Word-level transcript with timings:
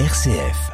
RCF. 0.00 0.72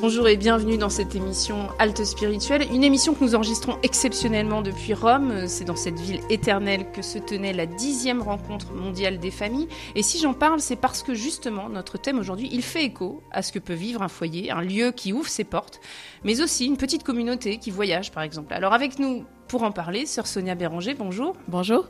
Bonjour 0.00 0.28
et 0.28 0.36
bienvenue 0.36 0.78
dans 0.78 0.88
cette 0.88 1.14
émission 1.14 1.68
Halte 1.78 2.04
Spirituelle, 2.04 2.66
une 2.72 2.84
émission 2.84 3.14
que 3.14 3.24
nous 3.24 3.34
enregistrons 3.34 3.78
exceptionnellement 3.82 4.62
depuis 4.62 4.94
Rome. 4.94 5.46
C'est 5.46 5.64
dans 5.64 5.76
cette 5.76 6.00
ville 6.00 6.20
éternelle 6.30 6.90
que 6.92 7.02
se 7.02 7.18
tenait 7.18 7.52
la 7.52 7.66
dixième 7.66 8.22
rencontre 8.22 8.72
mondiale 8.72 9.18
des 9.18 9.30
familles. 9.30 9.68
Et 9.94 10.02
si 10.02 10.18
j'en 10.18 10.32
parle, 10.32 10.60
c'est 10.60 10.76
parce 10.76 11.02
que 11.02 11.14
justement 11.14 11.68
notre 11.68 11.98
thème 11.98 12.18
aujourd'hui, 12.18 12.48
il 12.50 12.62
fait 12.62 12.84
écho 12.84 13.22
à 13.30 13.42
ce 13.42 13.52
que 13.52 13.58
peut 13.58 13.74
vivre 13.74 14.00
un 14.00 14.08
foyer, 14.08 14.50
un 14.50 14.62
lieu 14.62 14.90
qui 14.90 15.12
ouvre 15.12 15.28
ses 15.28 15.44
portes, 15.44 15.80
mais 16.22 16.40
aussi 16.40 16.66
une 16.66 16.78
petite 16.78 17.02
communauté 17.02 17.58
qui 17.58 17.70
voyage 17.70 18.10
par 18.10 18.22
exemple. 18.22 18.52
Alors 18.52 18.72
avec 18.72 18.98
nous 18.98 19.24
pour 19.48 19.62
en 19.62 19.72
parler, 19.72 20.06
sœur 20.06 20.26
Sonia 20.26 20.54
Béranger, 20.54 20.94
bonjour. 20.94 21.36
Bonjour. 21.48 21.88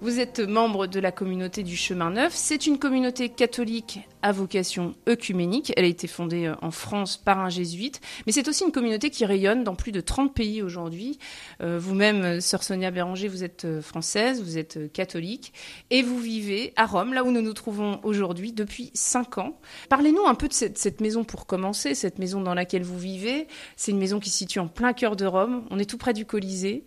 Vous 0.00 0.20
êtes 0.20 0.38
membre 0.38 0.86
de 0.86 1.00
la 1.00 1.10
communauté 1.10 1.64
du 1.64 1.76
Chemin 1.76 2.10
Neuf. 2.10 2.32
C'est 2.32 2.68
une 2.68 2.78
communauté 2.78 3.30
catholique 3.30 3.98
à 4.22 4.30
vocation 4.30 4.94
œcuménique. 5.08 5.72
Elle 5.76 5.86
a 5.86 5.88
été 5.88 6.06
fondée 6.06 6.46
euh, 6.46 6.54
en 6.62 6.70
France 6.70 7.16
par 7.16 7.40
un 7.40 7.48
jésuite, 7.48 8.00
mais 8.24 8.30
c'est 8.30 8.46
aussi 8.46 8.62
une 8.62 8.70
communauté 8.70 9.10
qui 9.10 9.26
rayonne 9.26 9.64
dans 9.64 9.74
plus 9.74 9.90
de 9.90 10.00
30 10.00 10.32
pays 10.32 10.62
aujourd'hui. 10.62 11.18
Euh, 11.62 11.80
vous-même, 11.80 12.22
euh, 12.22 12.40
sœur 12.40 12.62
Sonia 12.62 12.92
Béranger, 12.92 13.26
vous 13.26 13.42
êtes 13.42 13.66
française, 13.80 14.40
vous 14.40 14.56
êtes 14.56 14.92
catholique, 14.92 15.52
et 15.90 16.02
vous 16.02 16.20
vivez 16.20 16.72
à 16.76 16.86
Rome, 16.86 17.12
là 17.12 17.24
où 17.24 17.32
nous 17.32 17.42
nous 17.42 17.52
trouvons 17.52 17.98
aujourd'hui, 18.04 18.52
depuis 18.52 18.92
5 18.94 19.38
ans. 19.38 19.58
Parlez-nous 19.88 20.26
un 20.26 20.36
peu 20.36 20.46
de 20.46 20.52
cette, 20.52 20.78
cette, 20.78 21.00
maison 21.00 21.24
pour 21.24 21.44
commencer, 21.46 21.96
cette 21.96 22.20
maison 22.20 22.40
dans 22.40 22.54
laquelle 22.54 22.84
vous 22.84 22.98
vivez. 22.98 23.48
C'est 23.74 23.90
une 23.90 23.98
maison 23.98 24.20
qui 24.20 24.30
se 24.30 24.38
situe 24.38 24.60
en 24.60 24.68
plein 24.68 24.92
cœur 24.92 25.16
de 25.16 25.26
Rome. 25.26 25.64
On 25.70 25.78
est 25.80 25.90
tout 25.90 25.98
près 25.98 26.12
du 26.12 26.24
Colisée. 26.24 26.84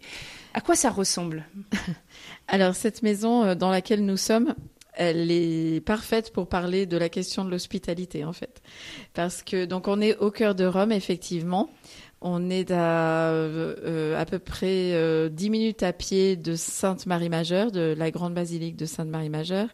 À 0.53 0.61
quoi 0.61 0.75
ça 0.75 0.89
ressemble 0.89 1.45
Alors, 2.47 2.75
cette 2.75 3.03
maison 3.03 3.43
euh, 3.43 3.55
dans 3.55 3.71
laquelle 3.71 4.05
nous 4.05 4.17
sommes, 4.17 4.55
elle 4.93 5.31
est 5.31 5.83
parfaite 5.85 6.33
pour 6.33 6.47
parler 6.47 6.85
de 6.85 6.97
la 6.97 7.09
question 7.09 7.45
de 7.45 7.49
l'hospitalité, 7.49 8.25
en 8.25 8.33
fait. 8.33 8.61
Parce 9.13 9.43
que, 9.43 9.65
donc, 9.65 9.87
on 9.87 10.01
est 10.01 10.17
au 10.17 10.31
cœur 10.31 10.55
de 10.55 10.65
Rome, 10.65 10.91
effectivement. 10.91 11.69
On 12.23 12.51
est 12.51 12.69
à 12.69 13.31
euh, 13.31 14.15
à 14.15 14.25
peu 14.25 14.37
près 14.37 14.93
euh, 14.93 15.27
10 15.27 15.49
minutes 15.49 15.81
à 15.81 15.91
pied 15.91 16.35
de 16.35 16.55
Sainte-Marie-Majeure, 16.55 17.71
de 17.71 17.95
la 17.97 18.11
grande 18.11 18.35
basilique 18.35 18.77
de 18.77 18.85
Sainte-Marie-Majeure, 18.85 19.69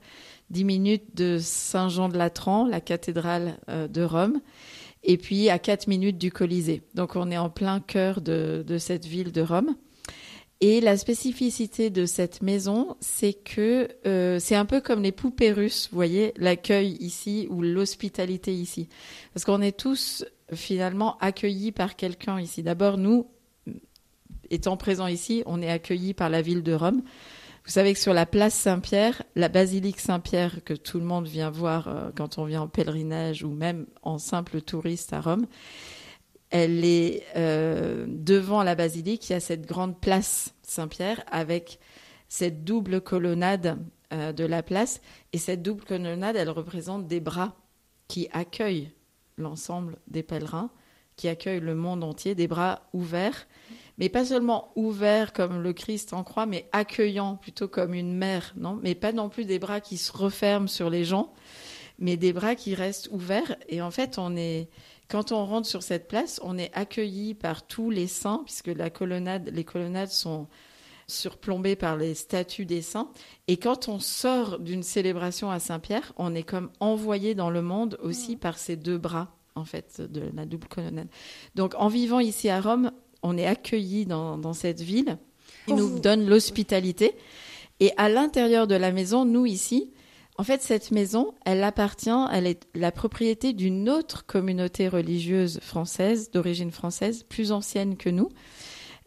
10 0.52 0.64
minutes 0.64 1.16
de 1.16 1.40
Saint-Jean 1.42 2.08
de 2.08 2.18
Latran, 2.18 2.66
la 2.66 2.80
cathédrale 2.80 3.58
euh, 3.68 3.90
de 3.90 4.02
Rome, 4.02 4.40
et 5.04 5.18
puis 5.18 5.50
à 5.50 5.60
4 5.60 5.88
minutes 5.88 6.18
du 6.18 6.32
Colisée. 6.32 6.84
Donc 6.96 7.18
on 7.18 7.32
est 7.32 7.38
en 7.38 7.50
plein 7.50 7.82
cœur 7.82 8.22
de, 8.22 8.64
de 8.66 8.78
cette 8.78 9.06
ville 9.06 9.34
de 9.34 9.42
Rome. 9.42 9.76
Et 10.60 10.82
la 10.82 10.98
spécificité 10.98 11.92
de 11.92 12.08
cette 12.08 12.42
maison, 12.42 12.98
c'est 13.00 13.34
que 13.34 13.90
euh, 14.08 14.40
c'est 14.40 14.56
un 14.56 14.66
peu 14.66 14.82
comme 14.82 15.04
les 15.04 15.12
poupées 15.12 15.52
russes, 15.52 15.88
vous 15.92 15.96
voyez, 15.96 16.34
l'accueil 16.36 16.98
ici 17.00 17.48
ou 17.52 17.62
l'hospitalité 17.62 18.54
ici. 18.54 18.90
Parce 19.34 19.46
qu'on 19.46 19.62
est 19.62 19.78
tous 19.78 20.26
finalement 20.54 21.18
accueillis 21.20 21.72
par 21.72 21.96
quelqu'un 21.96 22.40
ici. 22.42 22.64
D'abord, 22.64 22.98
nous, 22.98 23.28
étant 24.50 24.78
présents 24.78 25.08
ici, 25.08 25.44
on 25.46 25.62
est 25.62 25.70
accueillis 25.70 26.16
par 26.16 26.30
la 26.30 26.42
ville 26.42 26.64
de 26.64 26.74
Rome. 26.74 27.04
Vous 27.66 27.74
savez 27.74 27.94
que 27.94 28.00
sur 28.00 28.14
la 28.14 28.26
place 28.26 28.56
Saint-Pierre, 28.56 29.22
la 29.36 29.50
basilique 29.50 30.00
Saint-Pierre 30.00 30.64
que 30.64 30.74
tout 30.74 31.00
le 31.00 31.06
monde 31.06 31.28
vient 31.28 31.50
voir 31.50 31.88
euh, 31.88 32.10
quand 32.16 32.40
on 32.40 32.46
vient 32.46 32.62
en 32.62 32.68
pèlerinage 32.68 33.44
ou 33.44 33.52
même 33.52 33.86
en 34.02 34.18
simple 34.18 34.62
touriste 34.62 35.14
à 35.14 35.22
Rome, 35.22 35.46
elle 36.50 36.86
est 36.86 37.24
euh, 37.36 38.06
devant 38.08 38.64
la 38.64 38.76
basilique, 38.76 39.30
il 39.30 39.34
y 39.34 39.36
a 39.36 39.40
cette 39.40 39.66
grande 39.66 40.00
place 40.00 40.54
Saint-Pierre 40.64 41.24
avec 41.30 41.80
cette 42.30 42.64
double 42.64 43.02
colonnade 43.02 43.80
euh, 44.14 44.32
de 44.32 44.46
la 44.46 44.64
place. 44.64 45.02
Et 45.34 45.38
cette 45.38 45.62
double 45.62 45.84
colonnade, 45.84 46.36
elle 46.36 46.50
représente 46.50 47.08
des 47.08 47.20
bras 47.20 47.56
qui 48.08 48.30
accueillent 48.32 48.92
l'ensemble 49.38 49.98
des 50.08 50.24
pèlerins, 50.24 50.72
qui 51.16 51.28
accueillent 51.28 51.60
le 51.60 51.76
monde 51.76 52.04
entier, 52.04 52.36
des 52.36 52.48
bras 52.48 52.88
ouverts, 52.94 53.48
mais 53.98 54.10
pas 54.10 54.26
seulement 54.26 54.72
ouverts 54.76 55.34
comme 55.34 55.62
le 55.62 55.74
Christ 55.74 56.14
en 56.14 56.24
croix, 56.24 56.46
mais 56.46 56.70
accueillants 56.72 57.36
plutôt 57.36 57.68
comme 57.68 57.94
une 57.94 58.16
mère, 58.16 58.54
non? 58.56 58.80
Mais 58.82 58.96
pas 58.96 59.12
non 59.12 59.28
plus 59.28 59.46
des 59.46 59.60
bras 59.60 59.82
qui 59.82 59.98
se 59.98 60.12
referment 60.12 60.68
sur 60.68 60.90
les 60.90 61.04
gens, 61.04 61.34
mais 62.00 62.16
des 62.16 62.34
bras 62.34 62.56
qui 62.56 62.76
restent 62.76 63.10
ouverts. 63.12 63.56
Et 63.68 63.82
en 63.82 63.92
fait, 63.92 64.18
on 64.20 64.38
est 64.38 64.70
quand 65.10 65.32
on 65.32 65.46
rentre 65.46 65.68
sur 65.68 65.84
cette 65.84 66.08
place, 66.08 66.40
on 66.44 66.58
est 66.58 66.72
accueilli 66.74 67.34
par 67.34 67.66
tous 67.66 67.90
les 67.90 68.08
saints, 68.08 68.42
puisque 68.46 68.68
la 68.68 68.90
colonnade, 68.90 69.50
les 69.54 69.64
colonnades 69.64 70.10
sont 70.10 70.48
surplombées 71.08 71.78
par 71.78 71.96
les 71.96 72.14
statues 72.14 72.66
des 72.66 72.82
saints. 72.82 73.10
Et 73.48 73.58
quand 73.58 73.88
on 73.88 74.00
sort 74.00 74.60
d'une 74.60 74.84
célébration 74.84 75.50
à 75.50 75.60
Saint-Pierre, 75.60 76.12
on 76.18 76.36
est 76.36 76.44
comme 76.44 76.70
envoyé 76.82 77.36
dans 77.36 77.50
le 77.50 77.62
monde 77.62 77.98
aussi 78.02 78.36
mmh. 78.36 78.40
par 78.40 78.58
ces 78.58 78.76
deux 78.76 78.98
bras, 78.98 79.34
en 79.56 79.64
fait, 79.64 80.02
de 80.02 80.24
la 80.36 80.46
double 80.46 80.68
colonnade. 80.68 81.08
Donc, 81.56 81.74
en 81.78 81.88
vivant 81.88 82.20
ici 82.20 82.50
à 82.50 82.60
Rome, 82.60 82.92
on 83.24 83.38
est 83.38 83.48
accueilli 83.48 84.06
dans, 84.06 84.38
dans 84.38 84.54
cette 84.54 84.82
ville. 84.82 85.18
Il 85.70 85.76
nous 85.76 86.00
donne 86.00 86.28
l'hospitalité. 86.28 87.16
Et 87.80 87.92
à 87.96 88.10
l'intérieur 88.10 88.68
de 88.68 88.76
la 88.76 88.92
maison, 88.92 89.24
nous 89.24 89.46
ici, 89.46 89.92
en 90.38 90.44
fait, 90.44 90.62
cette 90.62 90.92
maison, 90.92 91.34
elle 91.46 91.64
appartient, 91.64 92.10
elle 92.32 92.46
est 92.46 92.68
la 92.76 92.92
propriété 92.92 93.54
d'une 93.54 93.90
autre 93.90 94.26
communauté 94.26 94.88
religieuse 94.88 95.60
française, 95.62 96.30
d'origine 96.30 96.72
française, 96.72 97.24
plus 97.28 97.52
ancienne 97.52 97.98
que 97.98 98.10
nous, 98.10 98.30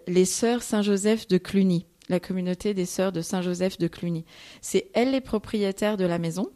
les 0.08 0.24
Sœurs 0.24 0.62
Saint-Joseph 0.62 1.28
de 1.28 1.38
Cluny, 1.38 1.86
la 2.08 2.18
communauté 2.18 2.74
des 2.74 2.84
Sœurs 2.84 3.12
de 3.12 3.20
Saint-Joseph 3.20 3.78
de 3.78 3.86
Cluny. 3.86 4.24
C'est 4.60 4.90
elles 4.92 5.12
les 5.12 5.20
propriétaires 5.20 5.96
de 5.96 6.04
la 6.04 6.18
maison. 6.18 6.50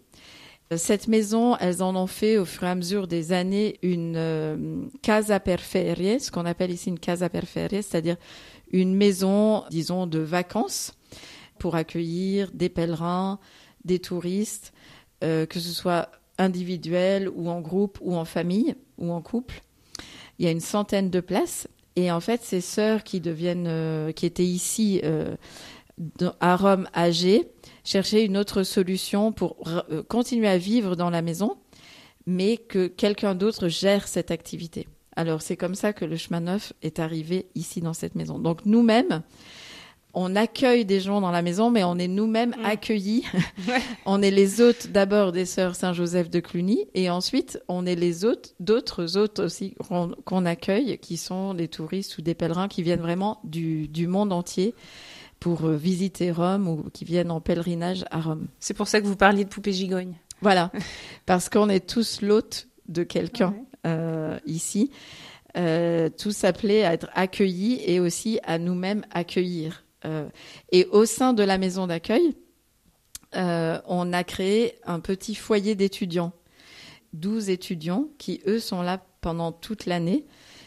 Cette 0.77 1.07
maison, 1.07 1.57
elles 1.59 1.81
en 1.81 1.95
ont 1.95 2.09
fait 2.09 2.37
au 2.37 2.45
fur 2.45 2.65
et 2.65 2.71
à 2.71 2.75
mesure 2.75 3.07
des 3.07 3.33
années 3.33 3.79
une 3.83 4.17
euh, 4.17 4.87
casa 5.03 5.39
per 5.39 5.59
ferie, 5.59 6.19
ce 6.19 6.33
qu'on 6.33 6.47
appelle 6.47 6.73
ici 6.73 6.89
une 6.89 6.99
casa 6.99 7.29
per 7.29 7.47
ferie, 7.47 7.83
c'est-à-dire 7.83 8.17
une 8.73 8.97
maison, 8.97 9.63
disons, 9.71 10.09
de 10.09 10.19
vacances 10.19 10.95
pour 11.61 11.77
accueillir 11.77 12.51
des 12.53 12.71
pèlerins, 12.71 13.39
des 13.85 13.99
touristes, 13.99 14.73
euh, 15.23 15.47
que 15.47 15.61
ce 15.61 15.71
soit 15.71 16.11
individuel 16.39 17.29
ou 17.29 17.49
en 17.49 17.61
groupe 17.61 17.99
ou 18.01 18.15
en 18.17 18.25
famille 18.25 18.75
ou 18.99 19.13
en 19.13 19.23
couple. 19.23 19.63
Il 20.39 20.45
y 20.45 20.49
a 20.49 20.51
une 20.51 20.61
centaine 20.61 21.11
de 21.11 21.21
places. 21.21 21.69
Et 21.97 22.11
en 22.11 22.21
fait, 22.21 22.43
ces 22.43 22.61
sœurs 22.61 23.05
qui 23.05 23.21
deviennent, 23.21 23.69
euh, 23.69 24.11
qui 24.11 24.27
étaient 24.27 24.45
ici 24.45 25.01
euh, 25.05 25.37
à 26.41 26.57
Rome 26.57 26.89
âgées, 26.95 27.49
cherchaient 27.85 28.25
une 28.25 28.37
autre 28.37 28.65
solution 28.65 29.31
pour 29.31 29.57
continuer 30.09 30.49
à 30.49 30.59
vivre 30.59 30.97
dans 30.97 31.11
la 31.11 31.23
maison, 31.23 31.57
mais 32.27 32.57
que 32.57 32.89
quelqu'un 32.89 33.37
d'autre 33.37 33.69
gère 33.69 34.09
cette 34.09 34.33
activité. 34.33 34.89
Alors 35.17 35.43
c'est 35.43 35.57
comme 35.57 35.75
ça 35.75 35.93
que 35.93 36.05
le 36.05 36.17
chemin 36.17 36.41
neuf 36.41 36.73
est 36.83 36.99
arrivé 36.99 37.47
ici 37.55 37.81
dans 37.81 37.93
cette 37.93 38.17
maison. 38.17 38.39
Donc 38.39 38.67
nous-mêmes, 38.67 39.23
on 40.15 40.37
accueille 40.37 40.85
des 40.85 41.01
gens 41.01 41.21
dans 41.21 41.31
la 41.31 41.43
maison, 41.43 41.71
mais 41.71 41.85
on 41.85 41.97
est 41.97 42.09
nous-mêmes 42.09 42.55
mm. 42.59 42.65
accueillis. 42.65 43.25
on 44.07 44.23
est 44.23 44.31
les 44.31 44.61
hôtes 44.61 44.89
d'abord 44.89 45.33
des 45.33 45.47
sœurs 45.47 45.75
Saint-Joseph 45.75 46.31
de 46.31 46.41
Cluny, 46.41 46.87
et 46.95 47.11
ensuite 47.11 47.61
on 47.69 47.87
est 47.87 47.95
les 47.95 48.25
hôtes 48.25 48.55
d'autres 48.61 49.17
hôtes 49.17 49.39
aussi 49.39 49.75
qu'on 50.25 50.47
accueille, 50.47 50.99
qui 50.99 51.17
sont 51.17 51.55
des 51.55 51.69
touristes 51.69 52.19
ou 52.19 52.23
des 52.23 52.35
pèlerins 52.35 52.69
qui 52.69 52.83
viennent 52.83 53.01
vraiment 53.01 53.41
du, 53.45 53.89
monde 54.07 54.33
entier 54.33 54.75
pour 55.41 55.65
euh, 55.65 55.77
visiter 55.77 56.31
Rome 56.31 56.69
ou 56.69 56.85
qui 56.93 57.05
viennent 57.05 57.31
en 57.31 57.41
pèlerinage 57.41 58.05
à 58.11 58.21
Rome. 58.21 58.47
C'est 58.61 58.75
pour 58.75 58.87
ça 58.87 59.01
que 59.01 59.07
vous 59.07 59.17
parliez 59.17 59.45
de 59.45 59.49
poupée 59.49 59.73
gigogne. 59.73 60.15
Voilà, 60.41 60.71
parce 61.27 61.49
qu'on 61.49 61.69
est 61.69 61.87
tous 61.87 62.21
l'hôte 62.21 62.69
de 62.89 63.03
quelqu'un 63.03 63.55
euh, 63.87 64.39
ici. 64.47 64.91
Euh, 65.57 66.09
tous 66.09 66.43
appelés 66.45 66.83
à 66.83 66.93
être 66.93 67.09
accueillis 67.15 67.81
et 67.87 68.01
aussi 68.01 68.41
à 68.43 68.59
nous-mêmes 68.59 69.05
accueillir. 69.13 69.84
Euh, 70.05 70.29
et 70.73 70.87
au 70.87 71.07
sein 71.07 71.33
de 71.33 71.43
la 71.43 71.59
maison 71.59 71.87
d'accueil, 71.87 72.35
euh, 73.37 73.81
on 73.87 74.13
a 74.13 74.25
créé 74.25 74.75
un 74.85 75.01
petit 75.01 75.35
foyer 75.35 75.75
d'étudiants. 75.75 76.33
12 77.15 77.49
étudiants 77.51 78.09
qui, 78.19 78.41
eux, 78.47 78.59
sont 78.59 78.83
là 78.83 79.05
pendant 79.21 79.53
toute 79.53 79.87
l'année, 79.87 80.27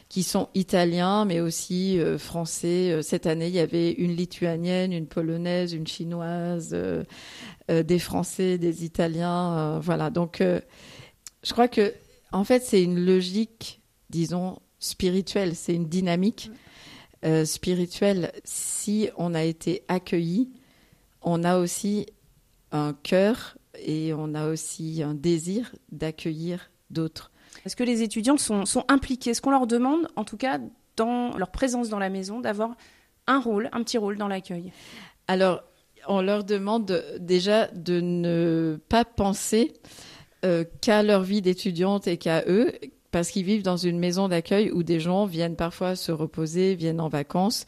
qui 0.09 0.23
sont 0.23 0.49
italiens, 0.55 1.25
mais 1.25 1.39
aussi 1.39 1.99
euh, 1.99 2.17
français. 2.17 3.01
Cette 3.03 3.27
année, 3.27 3.47
il 3.47 3.55
y 3.55 3.59
avait 3.59 3.91
une 3.91 4.15
lituanienne, 4.15 4.93
une 4.93 5.07
polonaise, 5.07 5.73
une 5.73 5.87
chinoise, 5.87 6.75
des 7.69 7.99
Français, 7.99 8.57
des 8.57 8.85
Italiens. 8.85 9.79
voilà. 9.79 10.09
Donc, 10.09 10.41
je 10.41 11.51
crois 11.51 11.67
que, 11.67 11.93
en 12.31 12.43
fait, 12.43 12.63
c'est 12.63 12.81
une 12.81 13.05
logique, 13.05 13.81
disons, 14.09 14.59
spirituelle. 14.79 15.55
C'est 15.55 15.73
une 15.73 15.87
dynamique 15.87 16.49
euh, 17.27 17.45
spirituel, 17.45 18.31
si 18.45 19.09
on 19.17 19.33
a 19.33 19.43
été 19.43 19.83
accueilli, 19.87 20.49
on 21.21 21.43
a 21.43 21.57
aussi 21.57 22.05
un 22.71 22.93
cœur 22.93 23.57
et 23.77 24.13
on 24.13 24.33
a 24.33 24.47
aussi 24.47 25.03
un 25.03 25.13
désir 25.13 25.75
d'accueillir 25.91 26.71
d'autres. 26.89 27.31
Est-ce 27.65 27.75
que 27.75 27.83
les 27.83 28.01
étudiants 28.01 28.37
sont, 28.37 28.65
sont 28.65 28.85
impliqués? 28.87 29.31
Est-ce 29.31 29.41
qu'on 29.41 29.51
leur 29.51 29.67
demande, 29.67 30.07
en 30.15 30.23
tout 30.23 30.37
cas, 30.37 30.59
dans 30.95 31.35
leur 31.37 31.51
présence 31.51 31.89
dans 31.89 31.99
la 31.99 32.09
maison, 32.09 32.39
d'avoir 32.39 32.75
un 33.27 33.39
rôle, 33.39 33.69
un 33.73 33.83
petit 33.83 33.97
rôle 33.97 34.17
dans 34.17 34.27
l'accueil? 34.27 34.71
Alors, 35.27 35.63
on 36.07 36.21
leur 36.21 36.43
demande 36.43 37.03
déjà 37.19 37.67
de 37.67 37.99
ne 37.99 38.79
pas 38.87 39.03
penser 39.03 39.73
euh, 40.45 40.63
qu'à 40.81 41.03
leur 41.03 41.23
vie 41.23 41.41
d'étudiante 41.41 42.07
et 42.07 42.17
qu'à 42.17 42.43
eux, 42.47 42.71
parce 43.11 43.29
qu'ils 43.29 43.45
vivent 43.45 43.63
dans 43.63 43.77
une 43.77 43.99
maison 43.99 44.27
d'accueil 44.27 44.71
où 44.71 44.83
des 44.83 44.99
gens 44.99 45.25
viennent 45.25 45.55
parfois 45.55 45.95
se 45.95 46.11
reposer, 46.11 46.75
viennent 46.75 47.01
en 47.01 47.09
vacances. 47.09 47.65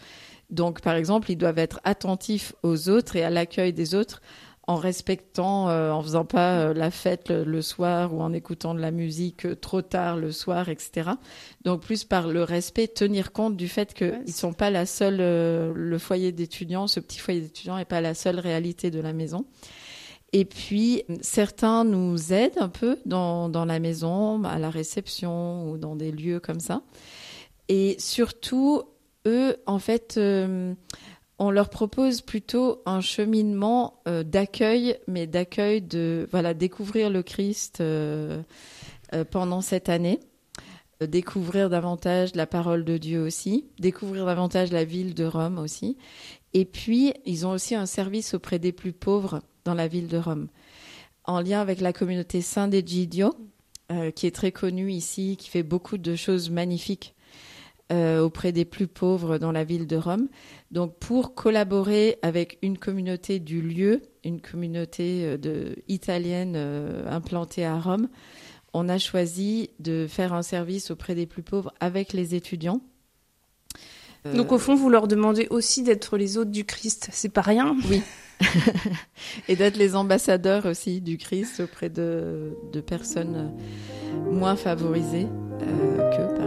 Donc, 0.50 0.82
par 0.82 0.96
exemple, 0.96 1.32
ils 1.32 1.38
doivent 1.38 1.60
être 1.60 1.80
attentifs 1.84 2.54
aux 2.64 2.90
autres 2.90 3.16
et 3.16 3.24
à 3.24 3.30
l'accueil 3.30 3.72
des 3.72 3.96
autres 3.96 4.22
en 4.70 4.76
respectant, 4.76 5.68
euh, 5.70 5.90
en 5.90 6.04
faisant 6.04 6.26
pas 6.26 6.60
euh, 6.60 6.74
la 6.76 6.92
fête 6.92 7.30
le, 7.32 7.62
soir 7.64 8.14
ou 8.14 8.22
en 8.22 8.34
écoutant 8.34 8.76
de 8.76 8.80
la 8.80 8.92
musique 8.92 9.48
euh, 9.48 9.56
trop 9.56 9.82
tard 9.82 10.16
le 10.16 10.32
soir, 10.32 10.70
etc. 10.70 11.10
Donc 11.66 11.82
plus 11.82 12.04
par 12.04 12.28
le 12.28 12.44
respect, 12.44 12.88
tenir 12.88 13.32
compte 13.32 13.58
du 13.58 13.68
fait 13.68 13.96
qu'ils 13.96 14.22
ne 14.28 14.32
sont 14.32 14.54
pas 14.54 14.70
la 14.70 14.86
seule, 14.86 15.18
le 15.18 15.98
foyer 15.98 16.32
d'étudiants, 16.32 16.86
ce 16.86 17.00
petit 17.00 17.18
foyer 17.18 17.42
d'étudiants 17.42 17.78
n'est 17.78 17.86
pas 17.86 18.00
la 18.00 18.14
seule 18.14 18.38
réalité 18.40 18.92
de 18.92 19.00
la 19.00 19.12
maison. 19.12 19.46
Et 20.32 20.46
puis, 20.46 21.04
certains 21.22 21.84
nous 21.84 22.34
aident 22.34 22.58
un 22.58 22.70
peu 22.70 22.98
dans, 23.06 23.50
la 23.66 23.80
maison, 23.80 24.44
à 24.44 24.60
la 24.60 24.70
réception 24.70 25.72
ou 25.72 25.78
dans 25.78 25.96
des 25.96 26.12
lieux 26.12 26.40
comme 26.40 26.60
ça. 26.60 26.84
Et 27.68 27.96
surtout, 28.00 28.84
eux, 29.26 29.56
en 29.66 29.80
fait, 29.80 30.20
on 31.40 31.52
leur 31.52 31.70
propose 31.70 32.22
plutôt 32.22 32.82
un 32.86 33.00
cheminement 33.00 34.02
euh, 34.08 34.24
d'accueil, 34.24 34.98
mais 35.08 35.26
d'accueil 35.26 35.82
de 35.82 36.28
voilà 36.32 36.54
découvrir 36.54 37.10
le 37.10 37.24
Christ 37.24 37.80
euh, 37.80 38.42
euh, 39.14 39.24
pendant 39.24 39.62
cette 39.62 39.88
année, 39.88 40.20
découvrir 41.02 41.70
davantage 41.70 42.36
la 42.36 42.46
parole 42.46 42.84
de 42.84 42.98
Dieu 42.98 43.24
aussi, 43.24 43.70
découvrir 43.80 44.26
davantage 44.26 44.74
la 44.74 44.84
ville 44.84 45.14
de 45.14 45.24
Rome 45.24 45.58
aussi, 45.58 45.98
et 46.54 46.66
puis 46.66 47.14
ils 47.26 47.48
ont 47.48 47.52
aussi 47.52 47.74
un 47.74 47.86
service 47.86 48.34
auprès 48.34 48.60
des 48.60 48.74
plus 48.74 48.92
pauvres 48.92 49.42
dans 49.66 49.74
la 49.74 49.88
ville 49.88 50.08
de 50.08 50.18
Rome, 50.18 50.48
en 51.26 51.42
lien 51.42 51.62
avec 51.62 51.82
la 51.82 51.94
communauté 51.94 52.42
Saint 52.42 52.72
Egidio, 52.72 53.36
qui 54.16 54.28
est 54.28 54.36
très 54.36 54.52
connue 54.52 54.92
ici, 54.92 55.36
qui 55.38 55.50
fait 55.50 55.64
beaucoup 55.64 55.98
de 55.98 56.16
choses 56.16 56.50
magnifiques 56.50 57.16
auprès 57.92 58.52
des 58.52 58.66
plus 58.66 58.88
pauvres 58.88 59.40
dans 59.40 59.52
la 59.52 59.64
ville 59.64 59.88
de 59.88 59.96
Rome. 59.96 60.28
Donc 60.72 60.96
pour 61.00 61.34
collaborer 61.34 62.18
avec 62.22 62.60
une 62.62 62.78
communauté 62.78 63.40
du 63.40 63.62
lieu, 63.62 64.04
une 64.24 64.42
communauté 64.42 65.26
euh, 65.26 65.38
de, 65.38 65.76
italienne 65.88 66.54
euh, 66.56 67.10
implantée 67.10 67.66
à 67.66 67.80
Rome, 67.80 68.08
on 68.74 68.88
a 68.88 69.00
choisi 69.00 69.72
de 69.80 70.06
faire 70.08 70.34
un 70.34 70.44
service 70.44 70.92
auprès 70.92 71.16
des 71.16 71.26
plus 71.26 71.42
pauvres 71.42 71.74
avec 71.80 72.14
les 72.14 72.36
étudiants. 72.36 72.82
Euh, 74.28 74.36
Donc 74.36 74.52
au 74.52 74.60
fond, 74.60 74.76
vous 74.76 74.90
leur 74.90 75.08
demandez 75.08 75.48
aussi 75.50 75.82
d'être 75.82 76.18
les 76.18 76.38
hôtes 76.38 76.52
du 76.52 76.66
Christ, 76.66 77.10
c'est 77.12 77.30
pas 77.30 77.42
rien 77.42 77.76
Oui. 77.90 78.02
Et 79.48 79.56
d'être 79.56 79.78
les 79.78 79.96
ambassadeurs 79.96 80.66
aussi 80.66 81.02
du 81.02 81.18
Christ 81.18 81.62
auprès 81.62 81.90
de, 81.90 82.56
personnes 82.86 83.54
moins 84.32 84.56
favorisées 84.56 85.28
que, 85.60 86.39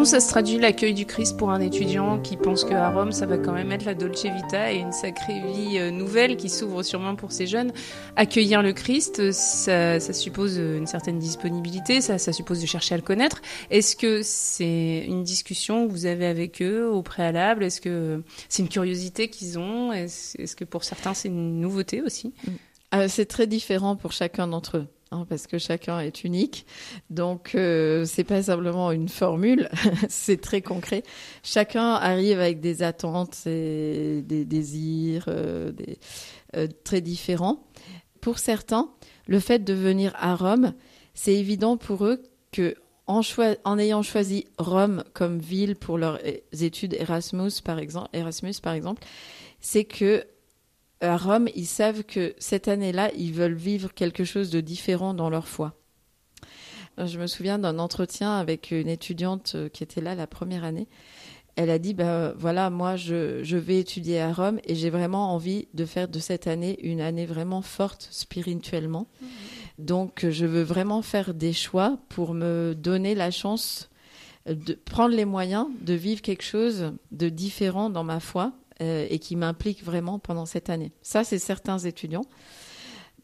exemple. 0.00 0.06
ça 0.06 0.20
se 0.20 0.28
traduit 0.28 0.58
l'accueil 0.58 0.94
du 0.94 1.06
Christ 1.06 1.36
pour 1.36 1.50
un 1.50 1.60
étudiant 1.60 2.18
qui 2.20 2.36
pense 2.36 2.64
qu'à 2.64 2.90
Rome, 2.90 3.12
ça 3.12 3.26
va 3.26 3.38
quand 3.38 3.52
même 3.52 3.70
être 3.72 3.84
la 3.84 3.94
Dolce 3.94 4.24
Vita 4.24 4.72
et 4.72 4.78
une 4.78 4.92
sacrée 4.92 5.40
vie 5.40 5.78
euh, 5.78 5.90
nouvelle 5.90 6.36
qui 6.36 6.48
s'ouvre 6.48 6.82
sûrement 6.82 7.16
pour 7.16 7.32
ces 7.32 7.46
jeunes 7.46 7.72
Accueillir 8.16 8.62
le 8.62 8.72
Christ, 8.72 9.32
ça, 9.32 10.00
suppose 10.00 10.56
une 10.56 10.86
certaine 10.86 11.18
disponibilité, 11.18 12.00
ça, 12.00 12.18
suppose 12.32 12.60
de 12.60 12.66
chercher 12.66 12.94
à 12.94 12.98
le 12.98 13.02
connaître. 13.02 13.42
Est-ce 13.70 13.96
que 13.96 14.22
c'est 14.22 15.04
une 15.06 15.22
discussion 15.22 15.86
que 15.86 15.92
vous 15.92 16.06
avez 16.06 16.26
avec 16.26 16.62
eux 16.62 16.86
au 16.86 17.02
préalable? 17.02 17.64
Est-ce 17.64 17.80
que 17.80 18.22
c'est 18.48 18.62
une 18.62 18.68
curiosité 18.68 19.28
qu'ils 19.28 19.58
ont? 19.58 19.92
Est-ce 19.92 20.56
que 20.56 20.64
pour 20.64 20.84
certains, 20.84 21.14
c'est 21.14 21.28
une 21.28 21.60
nouveauté 21.60 22.02
aussi? 22.02 22.32
Euh, 22.94 23.06
C'est 23.08 23.26
très 23.26 23.46
différent 23.46 23.96
pour 23.96 24.12
chacun 24.12 24.46
d'entre 24.46 24.78
eux. 24.78 24.86
Hein, 25.12 25.26
parce 25.28 25.48
que 25.48 25.58
chacun 25.58 25.98
est 25.98 26.22
unique. 26.22 26.66
Donc, 27.10 27.56
euh, 27.56 28.04
c'est 28.04 28.22
pas 28.22 28.44
simplement 28.44 28.92
une 28.92 29.08
formule, 29.08 29.68
c'est 30.08 30.40
très 30.40 30.62
concret. 30.62 31.02
Chacun 31.42 31.94
arrive 31.94 32.38
avec 32.38 32.60
des 32.60 32.84
attentes 32.84 33.44
et 33.44 34.22
des 34.22 34.44
désirs 34.44 35.24
euh, 35.26 35.72
euh, 36.56 36.68
très 36.84 37.00
différents. 37.00 37.66
Pour 38.20 38.38
certains, 38.38 38.88
le 39.26 39.40
fait 39.40 39.64
de 39.64 39.72
venir 39.72 40.12
à 40.14 40.36
Rome, 40.36 40.74
c'est 41.14 41.34
évident 41.34 41.76
pour 41.76 42.04
eux 42.04 42.22
que 42.52 42.76
en, 43.08 43.78
ayant 43.78 44.02
choisi 44.02 44.46
Rome 44.58 45.02
comme 45.12 45.40
ville 45.40 45.74
pour 45.74 45.98
leurs 45.98 46.20
études 46.52 46.94
Erasmus, 46.94 47.50
par 47.64 47.80
exemple, 47.80 48.08
Erasmus, 48.12 48.54
par 48.62 48.74
exemple, 48.74 49.02
c'est 49.60 49.84
que 49.84 50.24
à 51.00 51.16
Rome, 51.16 51.48
ils 51.54 51.66
savent 51.66 52.04
que 52.04 52.34
cette 52.38 52.68
année-là, 52.68 53.10
ils 53.16 53.32
veulent 53.32 53.54
vivre 53.54 53.92
quelque 53.94 54.24
chose 54.24 54.50
de 54.50 54.60
différent 54.60 55.14
dans 55.14 55.30
leur 55.30 55.48
foi. 55.48 55.74
Je 56.98 57.18
me 57.18 57.26
souviens 57.26 57.58
d'un 57.58 57.78
entretien 57.78 58.36
avec 58.36 58.70
une 58.70 58.88
étudiante 58.88 59.52
euh, 59.54 59.68
qui 59.68 59.82
était 59.82 60.02
là 60.02 60.14
la 60.14 60.26
première 60.26 60.64
année. 60.64 60.88
Elle 61.56 61.70
a 61.70 61.78
dit, 61.78 61.94
ben 61.94 62.34
voilà, 62.36 62.70
moi 62.70 62.96
je, 62.96 63.42
je 63.42 63.56
vais 63.56 63.78
étudier 63.78 64.20
à 64.20 64.32
Rome 64.32 64.60
et 64.64 64.74
j'ai 64.74 64.90
vraiment 64.90 65.34
envie 65.34 65.68
de 65.74 65.84
faire 65.84 66.08
de 66.08 66.18
cette 66.18 66.46
année 66.46 66.78
une 66.82 67.00
année 67.00 67.26
vraiment 67.26 67.62
forte 67.62 68.08
spirituellement. 68.10 69.08
Mmh. 69.20 69.26
Donc 69.78 70.26
je 70.28 70.46
veux 70.46 70.62
vraiment 70.62 71.02
faire 71.02 71.34
des 71.34 71.52
choix 71.52 71.98
pour 72.08 72.34
me 72.34 72.74
donner 72.74 73.14
la 73.14 73.30
chance 73.30 73.88
de 74.46 74.74
prendre 74.74 75.14
les 75.14 75.24
moyens 75.24 75.66
de 75.80 75.94
vivre 75.94 76.22
quelque 76.22 76.44
chose 76.44 76.92
de 77.12 77.28
différent 77.28 77.90
dans 77.90 78.04
ma 78.04 78.20
foi 78.20 78.52
euh, 78.80 79.06
et 79.10 79.18
qui 79.18 79.36
m'implique 79.36 79.84
vraiment 79.84 80.18
pendant 80.18 80.46
cette 80.46 80.70
année. 80.70 80.92
Ça, 81.02 81.24
c'est 81.24 81.38
certains 81.38 81.78
étudiants. 81.78 82.24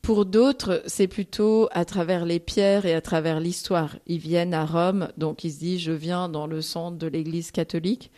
Pour 0.03 0.25
d'autres, 0.25 0.83
c'est 0.87 1.09
plutôt 1.09 1.69
à 1.73 1.85
travers 1.85 2.25
les 2.25 2.39
pierres 2.39 2.87
et 2.87 2.95
à 2.95 3.01
travers 3.01 3.41
l'histoire. 3.41 3.97
Ils 4.07 4.19
viennent 4.19 4.55
à 4.55 4.65
Rome, 4.65 5.09
donc 5.17 5.43
ils 5.43 5.53
se 5.53 5.59
disent 5.59 5.81
je 5.81 5.93
viens 5.93 6.29
dans 6.29 6.47
le 6.47 6.63
centre 6.63 6.97
de 6.97 7.09
l'Église 7.09 7.51
catholique, 7.51 8.13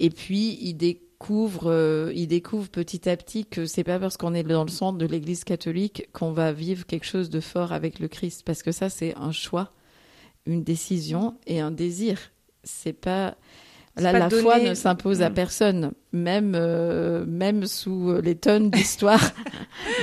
et 0.00 0.10
puis 0.10 0.58
ils 0.60 0.74
découvrent, 0.74 1.70
euh, 1.70 2.12
ils 2.16 2.26
découvrent 2.26 2.70
petit 2.70 3.08
à 3.08 3.16
petit 3.16 3.46
que 3.46 3.66
c'est 3.66 3.84
pas 3.84 4.00
parce 4.00 4.16
qu'on 4.16 4.34
est 4.34 4.42
dans 4.42 4.64
le 4.64 4.70
centre 4.70 4.98
de 4.98 5.06
l'Église 5.06 5.44
catholique 5.44 6.08
qu'on 6.12 6.32
va 6.32 6.50
vivre 6.50 6.84
quelque 6.84 7.06
chose 7.06 7.30
de 7.30 7.40
fort 7.40 7.72
avec 7.72 8.00
le 8.00 8.08
Christ, 8.08 8.42
parce 8.44 8.64
que 8.64 8.72
ça 8.72 8.88
c'est 8.88 9.14
un 9.16 9.30
choix, 9.30 9.72
une 10.46 10.64
décision 10.64 11.36
et 11.46 11.60
un 11.60 11.70
désir. 11.70 12.18
C'est 12.64 12.92
pas 12.92 13.36
la 13.96 14.30
foi 14.30 14.58
ne 14.58 14.74
s'impose 14.74 15.22
à 15.22 15.30
mm. 15.30 15.34
personne, 15.34 15.92
même, 16.12 16.54
euh, 16.56 17.24
même 17.26 17.66
sous 17.66 18.20
les 18.22 18.36
tonnes 18.36 18.70
d'histoire 18.70 19.32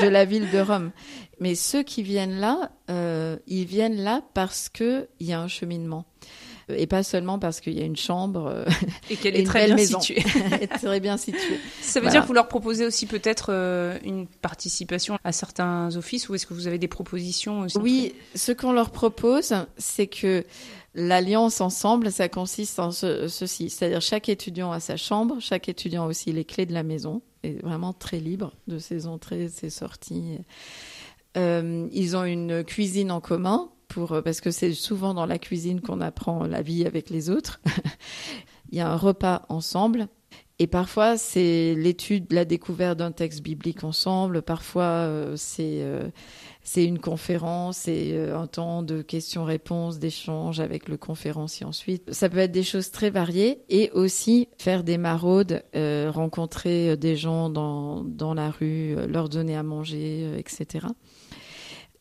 de 0.01 0.07
la 0.07 0.25
ville 0.25 0.49
de 0.51 0.59
Rome. 0.59 0.91
Mais 1.39 1.55
ceux 1.55 1.83
qui 1.83 2.01
viennent 2.03 2.39
là, 2.39 2.71
euh, 2.89 3.37
ils 3.47 3.65
viennent 3.65 4.01
là 4.01 4.21
parce 4.33 4.69
qu'il 4.69 5.07
y 5.19 5.33
a 5.33 5.39
un 5.39 5.47
cheminement. 5.47 6.05
Et 6.69 6.85
pas 6.85 7.01
seulement 7.01 7.39
parce 7.39 7.61
qu'il 7.61 7.79
y 7.79 7.81
a 7.81 7.85
une 7.85 7.95
chambre 7.95 8.47
euh, 8.47 8.65
et 9.09 9.15
qu'elle 9.15 9.35
est 9.37 9.45
très 9.45 9.67
bien 9.67 9.77
située. 9.77 10.21
très 10.81 10.99
bien 10.99 11.15
située. 11.15 11.59
Ça 11.81 12.01
veut 12.01 12.09
dire 12.09 12.23
que 12.23 12.27
vous 12.27 12.33
leur 12.33 12.49
proposez 12.49 12.85
aussi 12.85 13.05
peut-être 13.05 13.51
une 14.03 14.27
participation 14.27 15.17
à 15.23 15.31
certains 15.31 15.95
offices 15.95 16.27
ou 16.27 16.35
est-ce 16.35 16.45
que 16.45 16.53
vous 16.53 16.67
avez 16.67 16.77
des 16.77 16.89
propositions 16.89 17.61
aussi 17.61 17.77
Oui, 17.77 18.15
ce 18.35 18.51
qu'on 18.51 18.73
leur 18.73 18.89
propose, 18.89 19.53
c'est 19.77 20.07
que 20.07 20.43
L'alliance 20.93 21.61
ensemble, 21.61 22.11
ça 22.11 22.27
consiste 22.27 22.79
en 22.79 22.91
ceci, 22.91 23.69
c'est-à-dire 23.69 24.01
chaque 24.01 24.29
étudiant 24.29 24.71
a 24.71 24.79
sa 24.79 24.97
chambre, 24.97 25.37
chaque 25.39 25.69
étudiant 25.69 26.05
a 26.05 26.07
aussi 26.07 26.31
les 26.31 26.45
clés 26.45 26.65
de 26.65 26.73
la 26.73 26.83
maison, 26.83 27.21
et 27.43 27.53
vraiment 27.63 27.93
très 27.93 28.19
libre 28.19 28.53
de 28.67 28.79
ses 28.79 29.05
entrées, 29.05 29.49
ses 29.49 29.69
sorties. 29.69 30.39
Euh, 31.37 31.87
ils 31.91 32.17
ont 32.17 32.23
une 32.23 32.63
cuisine 32.63 33.11
en 33.11 33.21
commun 33.21 33.69
pour 33.87 34.21
parce 34.23 34.41
que 34.41 34.49
c'est 34.51 34.73
souvent 34.73 35.13
dans 35.13 35.25
la 35.25 35.37
cuisine 35.37 35.81
qu'on 35.81 36.01
apprend 36.01 36.45
la 36.45 36.61
vie 36.61 36.85
avec 36.85 37.09
les 37.09 37.29
autres. 37.29 37.61
Il 38.71 38.77
y 38.77 38.81
a 38.81 38.91
un 38.91 38.97
repas 38.97 39.45
ensemble. 39.49 40.07
Et 40.59 40.67
parfois, 40.67 41.17
c'est 41.17 41.75
l'étude, 41.75 42.33
la 42.33 42.43
découverte 42.43 42.97
d'un 42.97 43.11
texte 43.11 43.41
biblique 43.43 43.83
ensemble. 43.83 44.41
Parfois, 44.41 44.83
euh, 44.83 45.35
c'est 45.35 45.81
euh, 45.83 46.09
c'est 46.67 46.83
une 46.83 46.99
conférence, 46.99 47.77
c'est 47.77 48.11
euh, 48.11 48.37
un 48.37 48.45
temps 48.45 48.83
de 48.83 49.01
questions-réponses, 49.01 49.99
d'échanges 49.99 50.59
avec 50.59 50.89
le 50.89 50.97
conférencier 50.97 51.65
ensuite. 51.65 52.13
Ça 52.13 52.27
peut 52.27 52.39
être 52.39 52.51
des 52.51 52.61
choses 52.61 52.91
très 52.91 53.09
variées 53.09 53.61
et 53.69 53.89
aussi 53.91 54.49
faire 54.57 54.83
des 54.83 54.97
maraudes, 54.97 55.63
euh, 55.77 56.11
rencontrer 56.13 56.89
euh, 56.89 56.95
des 56.97 57.15
gens 57.15 57.49
dans, 57.49 58.03
dans 58.03 58.33
la 58.33 58.51
rue, 58.51 58.97
leur 59.07 59.29
donner 59.29 59.55
à 59.55 59.63
manger, 59.63 60.29
etc. 60.37 60.87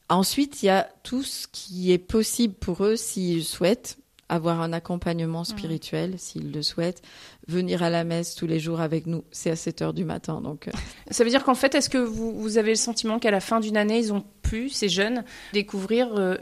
Ensuite, 0.08 0.64
il 0.64 0.66
y 0.66 0.70
a 0.70 0.88
tout 1.04 1.22
ce 1.22 1.46
qui 1.46 1.92
est 1.92 1.98
possible 1.98 2.54
pour 2.54 2.84
eux 2.84 2.96
s'ils 2.96 3.44
souhaitent 3.44 3.98
avoir 4.28 4.60
un 4.60 4.72
accompagnement 4.72 5.44
spirituel, 5.44 6.18
s'ils 6.18 6.52
le 6.52 6.62
souhaitent, 6.62 7.02
venir 7.46 7.82
à 7.82 7.90
la 7.90 8.04
messe 8.04 8.34
tous 8.34 8.46
les 8.46 8.58
jours 8.58 8.80
avec 8.80 9.06
nous. 9.06 9.24
C'est 9.30 9.50
à 9.50 9.56
7 9.56 9.82
heures 9.82 9.94
du 9.94 10.04
matin. 10.04 10.40
Donc, 10.40 10.68
euh. 10.68 10.72
Ça 11.10 11.22
veut 11.22 11.30
dire 11.30 11.44
qu'en 11.44 11.54
fait, 11.54 11.74
est-ce 11.74 11.88
que 11.88 11.98
vous, 11.98 12.32
vous, 12.32 12.58
avez 12.58 12.70
le 12.70 12.76
sentiment 12.76 13.18
qu'à 13.18 13.30
la 13.30 13.40
fin 13.40 13.60
d'une 13.60 13.76
année, 13.76 13.98
ils 13.98 14.12
ont 14.12 14.24
pu, 14.42 14.68
ces 14.68 14.88
jeunes, 14.88 15.24
découvrir 15.52 16.14
euh, 16.16 16.36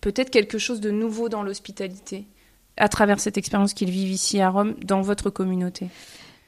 peut-être 0.00 0.30
quelque 0.30 0.58
chose 0.58 0.80
de 0.80 0.90
nouveau 0.90 1.28
dans 1.28 1.42
l'hospitalité 1.42 2.26
à 2.78 2.88
travers 2.88 3.20
cette 3.20 3.36
expérience 3.36 3.74
qu'ils 3.74 3.90
vivent 3.90 4.10
ici 4.10 4.40
à 4.40 4.50
Rome, 4.50 4.74
dans 4.84 5.02
votre 5.02 5.30
communauté? 5.30 5.88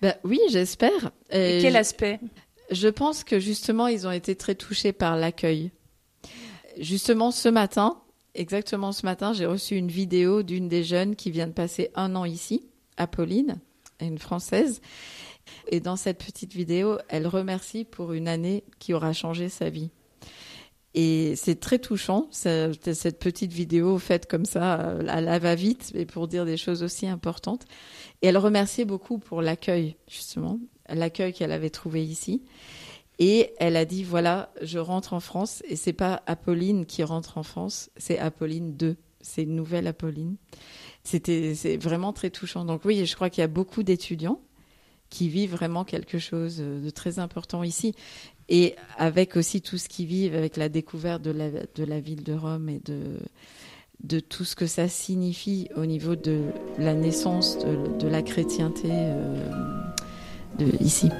Ben, 0.00 0.14
Oui, 0.24 0.38
j'espère. 0.48 1.10
Et 1.30 1.58
quel 1.60 1.76
aspect? 1.76 2.20
Je 2.70 2.88
pense 2.88 3.24
que 3.24 3.38
justement, 3.40 3.88
ils 3.88 4.06
ont 4.06 4.12
été 4.12 4.36
très 4.36 4.54
touchés 4.54 4.92
par 4.92 5.16
l'accueil. 5.16 5.72
Justement, 6.78 7.32
ce 7.32 7.48
matin, 7.48 8.00
exactement 8.34 8.92
ce 8.92 9.04
matin, 9.06 9.32
j'ai 9.32 9.46
reçu 9.46 9.76
une 9.76 9.88
vidéo 9.88 10.42
d'une 10.42 10.68
des 10.68 10.84
jeunes 10.84 11.16
qui 11.16 11.30
vient 11.30 11.46
de 11.46 11.52
passer 11.52 11.90
un 11.94 12.16
an 12.16 12.24
ici, 12.24 12.66
Apolline, 12.96 13.60
une 14.00 14.18
Française. 14.18 14.80
Et 15.68 15.80
dans 15.80 15.96
cette 15.96 16.18
petite 16.24 16.52
vidéo, 16.52 16.98
elle 17.08 17.26
remercie 17.26 17.84
pour 17.84 18.12
une 18.12 18.28
année 18.28 18.64
qui 18.78 18.94
aura 18.94 19.12
changé 19.12 19.48
sa 19.48 19.70
vie. 19.70 19.90
Et 20.94 21.36
c'est 21.36 21.60
très 21.60 21.78
touchant, 21.78 22.26
cette 22.30 23.18
petite 23.20 23.52
vidéo 23.52 23.98
faite 23.98 24.26
comme 24.26 24.44
ça, 24.44 24.74
à 24.74 25.20
la 25.20 25.38
va-vite, 25.38 25.92
mais 25.94 26.04
pour 26.04 26.26
dire 26.26 26.44
des 26.44 26.56
choses 26.56 26.82
aussi 26.82 27.06
importantes. 27.06 27.64
Et 28.22 28.26
elle 28.26 28.38
remerciait 28.38 28.84
beaucoup 28.84 29.18
pour 29.18 29.40
l'accueil, 29.40 29.96
justement, 30.08 30.58
l'accueil 30.88 31.32
qu'elle 31.32 31.52
avait 31.52 31.70
trouvé 31.70 32.04
ici. 32.04 32.42
Et 33.20 33.52
elle 33.58 33.76
a 33.76 33.84
dit 33.84 34.02
voilà, 34.02 34.50
je 34.62 34.78
rentre 34.78 35.12
en 35.12 35.20
France 35.20 35.62
et 35.68 35.76
c'est 35.76 35.92
pas 35.92 36.22
Apolline 36.26 36.86
qui 36.86 37.04
rentre 37.04 37.36
en 37.36 37.42
France, 37.42 37.90
c'est 37.98 38.18
Apolline 38.18 38.74
2. 38.76 38.96
C'est 39.20 39.42
une 39.42 39.54
nouvelle 39.54 39.86
Apolline. 39.86 40.36
C'était 41.04 41.54
c'est 41.54 41.76
vraiment 41.76 42.14
très 42.14 42.30
touchant. 42.30 42.64
Donc 42.64 42.86
oui, 42.86 43.04
je 43.04 43.14
crois 43.14 43.28
qu'il 43.28 43.42
y 43.42 43.44
a 43.44 43.48
beaucoup 43.48 43.82
d'étudiants 43.82 44.40
qui 45.10 45.28
vivent 45.28 45.50
vraiment 45.50 45.84
quelque 45.84 46.18
chose 46.18 46.56
de 46.58 46.90
très 46.90 47.18
important 47.18 47.62
ici 47.62 47.94
et 48.48 48.74
avec 48.96 49.36
aussi 49.36 49.60
tout 49.60 49.76
ce 49.76 49.88
qu'ils 49.88 50.06
vivent 50.06 50.34
avec 50.34 50.56
la 50.56 50.70
découverte 50.70 51.20
de 51.20 51.30
la, 51.30 51.50
de 51.50 51.84
la 51.84 52.00
ville 52.00 52.22
de 52.22 52.32
Rome 52.32 52.68
et 52.70 52.80
de 52.80 53.18
de 54.02 54.18
tout 54.18 54.44
ce 54.44 54.56
que 54.56 54.66
ça 54.66 54.88
signifie 54.88 55.68
au 55.76 55.84
niveau 55.84 56.16
de 56.16 56.44
la 56.78 56.94
naissance 56.94 57.58
de, 57.58 58.08
la 58.08 58.22
chrétienté 58.22 58.88
euh, 58.90 59.52
ici. 60.80 61.10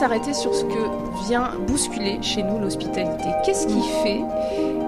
S'arrêter 0.00 0.32
sur 0.32 0.54
ce 0.54 0.64
que 0.64 1.26
vient 1.28 1.58
bousculer 1.66 2.22
chez 2.22 2.42
nous 2.42 2.58
l'hospitalité. 2.58 3.26
Qu'est-ce 3.44 3.66
qui 3.66 3.82
fait 4.02 4.22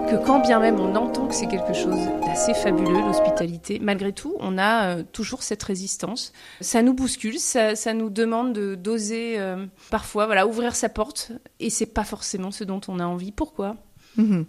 que 0.09 0.25
quand 0.25 0.39
bien 0.39 0.59
même 0.59 0.79
on 0.79 0.95
entend 0.95 1.27
que 1.27 1.35
c'est 1.35 1.45
quelque 1.45 1.73
chose 1.73 1.99
d'assez 2.25 2.55
fabuleux, 2.55 2.99
l'hospitalité, 2.99 3.77
malgré 3.77 4.11
tout, 4.11 4.35
on 4.39 4.57
a 4.57 4.87
euh, 4.87 5.03
toujours 5.03 5.43
cette 5.43 5.61
résistance? 5.61 6.33
Ça 6.61 6.81
nous 6.81 6.95
bouscule, 6.95 7.37
ça, 7.37 7.93
nous 7.93 8.09
demande 8.09 8.53
d'oser 8.53 9.35
euh, 9.37 9.67
parfois 9.91 10.25
voilà, 10.25 10.47
ouvrir 10.47 10.75
sa 10.75 10.89
porte, 10.89 11.31
et 11.59 11.69
c'est 11.69 11.93
pas 11.93 12.05
forcément 12.05 12.49
ce 12.49 12.63
dont 12.63 12.81
on 12.87 12.97
a 12.97 13.05
envie. 13.05 13.31
Pourquoi? 13.31 13.75
Mhm. 14.17 14.47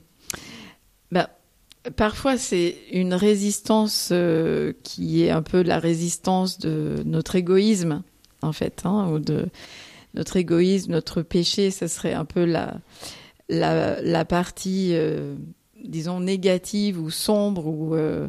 bah, 1.12 1.28
Parfois, 1.94 2.38
c'est 2.38 2.75
une 2.90 3.12
résistance 3.12 4.09
euh, 4.12 4.73
qui 4.83 5.25
est 5.25 5.30
un 5.30 5.42
peu 5.42 5.61
la 5.61 5.78
résistance 5.78 6.59
de 6.59 7.02
notre 7.04 7.35
égoïsme, 7.35 8.02
en 8.40 8.52
fait, 8.52 8.80
hein, 8.87 9.11
ou 9.12 9.18
de 9.18 9.50
notre 10.14 10.37
égoïsme, 10.37 10.92
notre 10.92 11.23
péché, 11.23 11.71
ce 11.71 11.87
serait 11.87 12.14
un 12.14 12.25
peu 12.25 12.44
la, 12.44 12.80
la, 13.49 14.25
partie, 14.25 14.90
euh, 14.92 15.35
disons, 15.83 16.21
négative 16.21 17.00
ou 17.00 17.11
sombre 17.11 17.66
ou, 17.66 17.94
euh, 17.94 18.28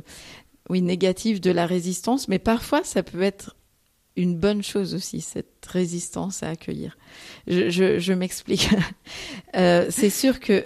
oui, 0.70 0.82
négative 0.82 1.40
de 1.40 1.52
la 1.52 1.66
résistance. 1.66 2.28
Mais 2.28 2.40
parfois, 2.40 2.84
ça 2.84 3.04
peut 3.04 3.22
être 3.22 3.56
une 4.16 4.36
bonne 4.36 4.64
chose 4.64 4.96
aussi, 4.96 5.22
cette 5.22 5.66
résistance 5.66 6.42
à 6.42 6.50
accueillir. 6.50 6.98
Je, 7.48 8.14
m'explique. 8.14 8.70
euh, 9.56 9.88
c'est 9.90 10.10
sûr 10.10 10.40
que 10.40 10.64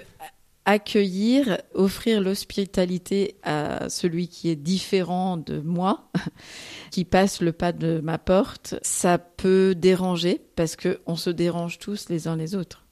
accueillir, 0.69 1.57
offrir 1.73 2.21
l'hospitalité 2.21 3.37
à 3.41 3.89
celui 3.89 4.27
qui 4.27 4.49
est 4.49 4.55
différent 4.55 5.35
de 5.37 5.59
moi, 5.61 6.11
qui 6.91 7.05
passe 7.05 7.41
le 7.41 7.51
pas 7.51 7.71
de 7.71 7.99
ma 8.03 8.19
porte, 8.19 8.75
ça 8.83 9.17
peut 9.17 9.73
déranger 9.75 10.39
parce 10.55 10.75
que 10.75 10.99
on 11.07 11.15
se 11.15 11.31
dérange 11.31 11.79
tous 11.79 12.09
les 12.09 12.27
uns 12.27 12.35
les 12.35 12.53
autres, 12.53 12.85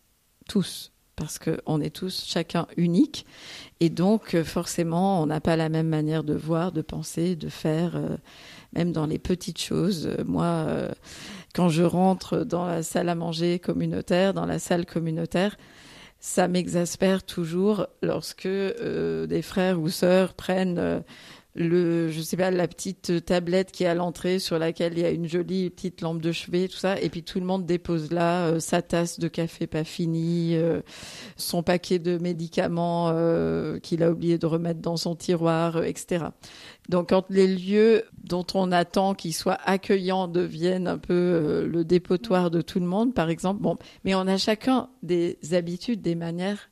tous, 0.49 0.91
parce 1.15 1.37
que 1.37 1.61
on 1.67 1.79
est 1.79 1.95
tous 1.95 2.25
chacun 2.25 2.65
unique. 2.77 3.27
Et 3.79 3.89
donc 3.89 4.41
forcément 4.41 5.21
on 5.21 5.27
n'a 5.27 5.39
pas 5.39 5.55
la 5.55 5.69
même 5.69 5.87
manière 5.87 6.23
de 6.23 6.33
voir, 6.33 6.71
de 6.71 6.81
penser, 6.81 7.35
de 7.35 7.47
faire, 7.47 7.95
euh, 7.95 8.17
même 8.73 8.91
dans 8.91 9.05
les 9.05 9.19
petites 9.19 9.61
choses. 9.61 10.09
Moi, 10.25 10.45
euh, 10.45 10.91
quand 11.53 11.69
je 11.69 11.83
rentre 11.83 12.39
dans 12.43 12.65
la 12.65 12.81
salle 12.81 13.09
à 13.09 13.15
manger 13.15 13.59
communautaire, 13.59 14.33
dans 14.33 14.47
la 14.47 14.57
salle 14.57 14.87
communautaire 14.87 15.57
ça 16.19 16.47
m'exaspère 16.47 17.23
toujours 17.23 17.87
lorsque 18.01 18.45
euh, 18.45 19.27
des 19.27 19.41
frères 19.41 19.79
ou 19.79 19.89
sœurs 19.89 20.33
prennent 20.33 20.79
euh, 20.79 20.99
le, 21.57 22.09
je 22.09 22.21
sais 22.21 22.37
pas, 22.37 22.51
la 22.51 22.67
petite 22.67 23.25
tablette 23.25 23.71
qui 23.71 23.83
est 23.83 23.87
à 23.87 23.95
l'entrée 23.95 24.39
sur 24.39 24.59
laquelle 24.59 24.93
il 24.93 24.99
y 24.99 25.05
a 25.05 25.09
une 25.09 25.27
jolie 25.27 25.69
petite 25.69 26.01
lampe 26.01 26.21
de 26.21 26.31
chevet, 26.31 26.67
tout 26.67 26.77
ça, 26.77 26.99
et 27.01 27.09
puis 27.09 27.23
tout 27.23 27.39
le 27.39 27.45
monde 27.45 27.65
dépose 27.65 28.11
là 28.11 28.47
euh, 28.47 28.59
sa 28.59 28.81
tasse 28.81 29.19
de 29.19 29.27
café 29.27 29.67
pas 29.67 29.83
finie, 29.83 30.55
son 31.35 31.63
paquet 31.63 31.99
de 31.99 32.17
médicaments 32.17 33.13
qu'il 33.81 34.03
a 34.03 34.11
oublié 34.11 34.37
de 34.37 34.45
remettre 34.45 34.79
dans 34.79 34.97
son 34.97 35.15
tiroir, 35.15 35.83
etc. 35.83 36.25
Donc 36.89 37.09
quand 37.09 37.25
les 37.29 37.47
lieux 37.47 38.03
dont 38.23 38.45
on 38.53 38.71
attend 38.71 39.13
qu'ils 39.13 39.33
soient 39.33 39.57
accueillants 39.65 40.27
deviennent 40.27 40.87
un 40.87 40.97
peu 40.97 41.13
euh, 41.13 41.67
le 41.67 41.83
dépotoir 41.83 42.49
de 42.49 42.61
tout 42.61 42.79
le 42.79 42.85
monde, 42.85 43.13
par 43.13 43.29
exemple, 43.29 43.61
bon, 43.61 43.75
mais 44.03 44.15
on 44.15 44.21
a 44.21 44.37
chacun 44.37 44.89
des 45.03 45.37
habitudes, 45.51 46.01
des 46.01 46.15
manières 46.15 46.69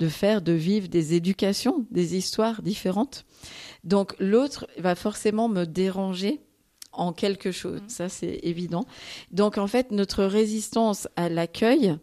de 0.00 0.08
faire, 0.08 0.42
de 0.42 0.52
vivre, 0.52 0.88
des 0.88 1.14
éducations, 1.14 1.86
des 1.90 2.16
histoires 2.16 2.62
différentes. 2.62 3.24
Donc 3.84 4.14
l'autre 4.18 4.66
va 4.78 4.94
forcément 4.94 5.48
me 5.48 5.64
déranger 5.64 6.40
en 6.92 7.12
quelque 7.12 7.52
chose, 7.52 7.82
mmh. 7.82 7.88
ça 7.88 8.08
c'est 8.08 8.40
évident. 8.42 8.84
Donc 9.30 9.58
en 9.58 9.68
fait, 9.68 9.92
notre 9.92 10.24
résistance 10.24 11.06
à 11.14 11.28
l'accueil, 11.28 11.96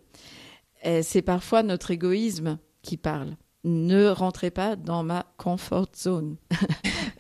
eh, 0.84 1.04
c'est 1.04 1.22
parfois 1.22 1.64
notre 1.64 1.92
égoïsme 1.92 2.58
qui 2.84 2.96
parle 2.96 3.36
ne 3.68 4.08
rentrez 4.08 4.50
pas 4.50 4.76
dans 4.76 5.04
ma 5.04 5.26
comfort 5.38 5.90
zone. 5.96 6.38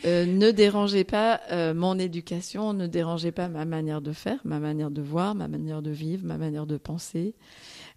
Euh, 0.05 0.27
ne 0.27 0.51
dérangez 0.51 1.03
pas 1.03 1.41
euh, 1.51 1.74
mon 1.74 1.98
éducation, 1.98 2.72
ne 2.72 2.86
dérangez 2.86 3.31
pas 3.31 3.50
ma 3.50 3.65
manière 3.65 4.00
de 4.00 4.12
faire, 4.12 4.39
ma 4.46 4.60
manière 4.60 4.91
de 4.91 5.01
voir, 5.01 5.34
ma 5.34 5.48
manière 5.48 5.81
de 5.81 5.89
vivre, 5.89 6.24
ma 6.24 6.38
manière 6.38 6.67
de 6.67 6.77
penser, 6.77 7.34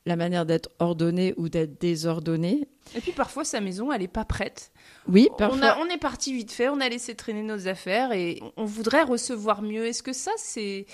la 0.06 0.16
manière 0.16 0.46
d'être 0.46 0.70
ordonné 0.78 1.34
ou 1.36 1.48
d'être 1.48 1.80
désordonné. 1.80 2.68
Et 2.96 3.00
puis 3.00 3.12
parfois 3.12 3.44
sa 3.44 3.60
maison, 3.60 3.92
elle 3.92 4.00
n'est 4.00 4.08
pas 4.08 4.24
prête. 4.24 4.72
Oui, 5.06 5.28
parfois. 5.38 5.76
On, 5.78 5.86
on 5.86 5.90
est 5.90 5.98
parti 5.98 6.32
vite 6.32 6.52
fait, 6.52 6.68
on 6.68 6.80
a 6.80 6.88
laissé 6.88 7.14
traîner 7.14 7.42
nos 7.42 7.68
affaires 7.68 8.12
et 8.12 8.40
on 8.56 8.64
voudrait 8.64 9.02
recevoir 9.02 9.62
mieux. 9.62 9.86
Est-ce 9.86 10.02
que 10.02 10.12
ça, 10.12 10.32
c'est 10.36 10.86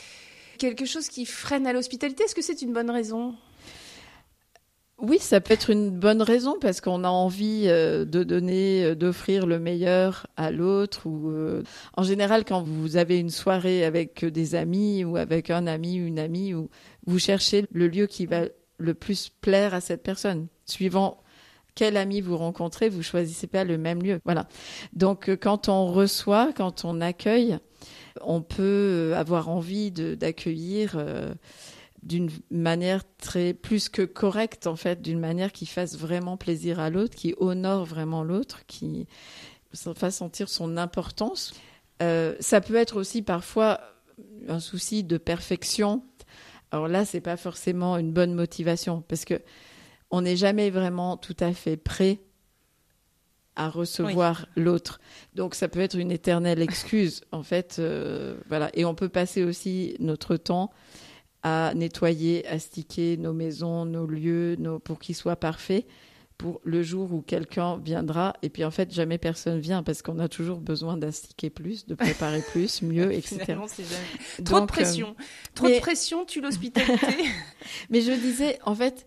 quelque 0.59 0.85
chose 0.85 1.09
qui 1.09 1.27
freine 1.27 1.67
à 1.67 1.73
l'hospitalité? 1.73 2.25
Est-ce 2.25 2.35
que 2.35 2.43
c'est 2.43 2.63
une 2.63 2.73
bonne 2.73 2.91
raison? 2.91 3.35
Oui, 4.99 5.19
ça 5.19 5.43
peut 5.43 5.53
être 5.53 5.69
une 5.69 5.91
bonne 5.91 6.23
raison 6.23 6.57
parce 6.59 6.81
qu'on 6.81 7.05
a 7.05 7.09
envie 7.09 7.65
euh, 7.67 8.07
de 8.07 8.25
donner, 8.25 8.83
euh, 8.83 8.95
d'offrir 8.95 9.47
le 9.47 9.59
meilleur 9.59 10.27
à 10.39 10.51
l'autre. 10.51 11.07
Ou 11.07 11.29
euh, 11.29 11.63
en 11.99 12.03
général, 12.03 12.47
quand 12.47 12.63
vous 12.63 12.97
avez 12.97 13.19
une 13.19 13.29
soirée 13.29 13.85
avec 13.85 14.25
des 14.25 14.55
amis 14.55 15.05
ou 15.05 15.19
avec 15.19 15.51
un 15.51 15.67
ami 15.67 16.01
ou 16.01 16.07
une 16.07 16.19
amie, 16.19 16.55
ou 16.55 16.71
vous 17.07 17.19
cherchez 17.19 17.67
le 17.73 17.89
lieu 17.89 18.07
qui 18.07 18.25
va 18.25 18.45
le 18.79 18.95
plus 18.95 19.31
plaire 19.41 19.75
à 19.75 19.81
cette 19.81 20.03
personne, 20.03 20.49
suivant 20.65 21.23
quel 21.75 21.97
ami 21.97 22.21
vous 22.21 22.37
rencontrez, 22.37 22.89
vous 22.89 23.03
choisissez 23.03 23.47
pas 23.47 23.65
le 23.65 23.77
même 23.77 24.03
lieu. 24.03 24.21
Voilà. 24.25 24.49
Donc 24.95 25.31
quand 25.41 25.69
on 25.69 25.93
reçoit, 25.93 26.53
quand 26.57 26.85
on 26.85 27.01
accueille, 27.01 27.59
on 28.23 28.41
peut 28.41 29.13
avoir 29.15 29.51
envie 29.51 29.91
d'accueillir 29.91 30.97
d'une 32.03 32.31
manière 32.51 33.03
très 33.19 33.53
plus 33.53 33.89
que 33.89 34.03
correcte 34.03 34.67
en 34.67 34.77
fait, 34.77 35.03
d'une 35.03 35.19
manière 35.19 35.53
qui 35.53 35.67
fasse 35.67 35.99
vraiment 35.99 36.37
plaisir 36.37 36.81
à 36.81 36.89
l'autre, 36.89 37.15
qui 37.15 37.35
honore 37.39 37.85
vraiment 37.85 38.23
l'autre, 38.23 38.65
qui 38.67 39.07
fasse 39.95 40.17
sentir 40.17 40.49
son 40.49 40.77
importance. 40.77 41.53
Euh, 42.03 42.35
ça 42.41 42.61
peut 42.61 42.77
être 42.77 42.97
aussi 42.97 43.23
parfois 43.23 43.81
un 44.49 44.61
souci 44.61 45.03
de 45.03 45.19
perfection. 45.19 46.05
Alors 46.71 46.89
là, 46.89 47.05
c'est 47.05 47.21
pas 47.21 47.37
forcément 47.37 47.97
une 47.97 48.13
bonne 48.13 48.35
motivation 48.35 49.03
parce 49.03 49.25
que 49.25 49.41
on 50.11 50.23
n'est 50.23 50.37
jamais 50.37 50.71
vraiment 50.71 51.17
tout 51.17 51.37
à 51.41 51.53
fait 51.53 51.77
prêt 51.77 52.21
à 53.57 53.71
recevoir 53.71 54.47
l'autre. 54.55 55.01
Donc 55.35 55.55
ça 55.55 55.69
peut 55.69 55.81
être 55.81 55.97
une 55.97 56.13
éternelle 56.13 56.61
excuse 56.61 57.25
en 57.33 57.43
fait. 57.43 57.77
Euh, 57.79 58.37
voilà. 58.49 58.71
Et 58.75 58.85
on 58.85 58.95
peut 58.95 59.09
passer 59.09 59.43
aussi 59.43 59.97
notre 59.99 60.37
temps 60.37 60.71
à 61.43 61.73
nettoyer, 61.75 62.47
astiquer 62.47 63.17
nos 63.17 63.33
maisons, 63.33 63.85
nos 63.85 64.07
lieux, 64.07 64.57
nos, 64.59 64.79
pour 64.79 64.99
qu'ils 64.99 65.15
soient 65.15 65.37
parfaits 65.37 65.87
pour 66.39 66.61
le 66.65 66.83
jour 66.83 67.13
où 67.13 67.23
quelqu'un 67.23 67.79
viendra. 67.79 68.35
Et 68.43 68.51
puis 68.51 68.65
en 68.65 68.71
fait, 68.71 68.93
jamais 68.93 69.19
personne 69.19 69.59
vient 69.59 69.83
parce 69.83 70.03
qu'on 70.03 70.19
a 70.19 70.29
toujours 70.29 70.59
besoin 70.59 70.97
d'astiquer 70.97 71.51
plus, 71.51 71.87
de 71.87 71.95
préparer 71.95 72.43
plus, 72.53 72.83
mieux, 72.83 73.13
etc. 73.13 73.57
Trop 74.45 74.59
de 74.59 74.63
euh, 74.63 74.67
pression. 74.67 75.17
Trop 75.55 75.69
de 75.69 75.79
pression 75.79 76.25
tue 76.25 76.41
l'hospitalité. 76.41 77.25
mais 77.91 78.01
je 78.01 78.13
disais, 78.13 78.59
en 78.65 78.75
fait, 78.75 79.07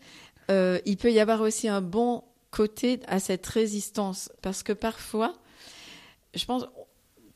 euh, 0.50 0.79
il 0.86 0.98
peut 0.98 1.12
y 1.12 1.19
avoir 1.19 1.41
aussi 1.41 1.67
un 1.67 1.81
bon 1.81 2.24
côté 2.51 3.00
à 3.07 3.19
cette 3.19 3.45
résistance 3.45 4.31
parce 4.41 4.63
que 4.63 4.74
parfois, 4.74 5.33
je 6.33 6.45
pense, 6.45 6.65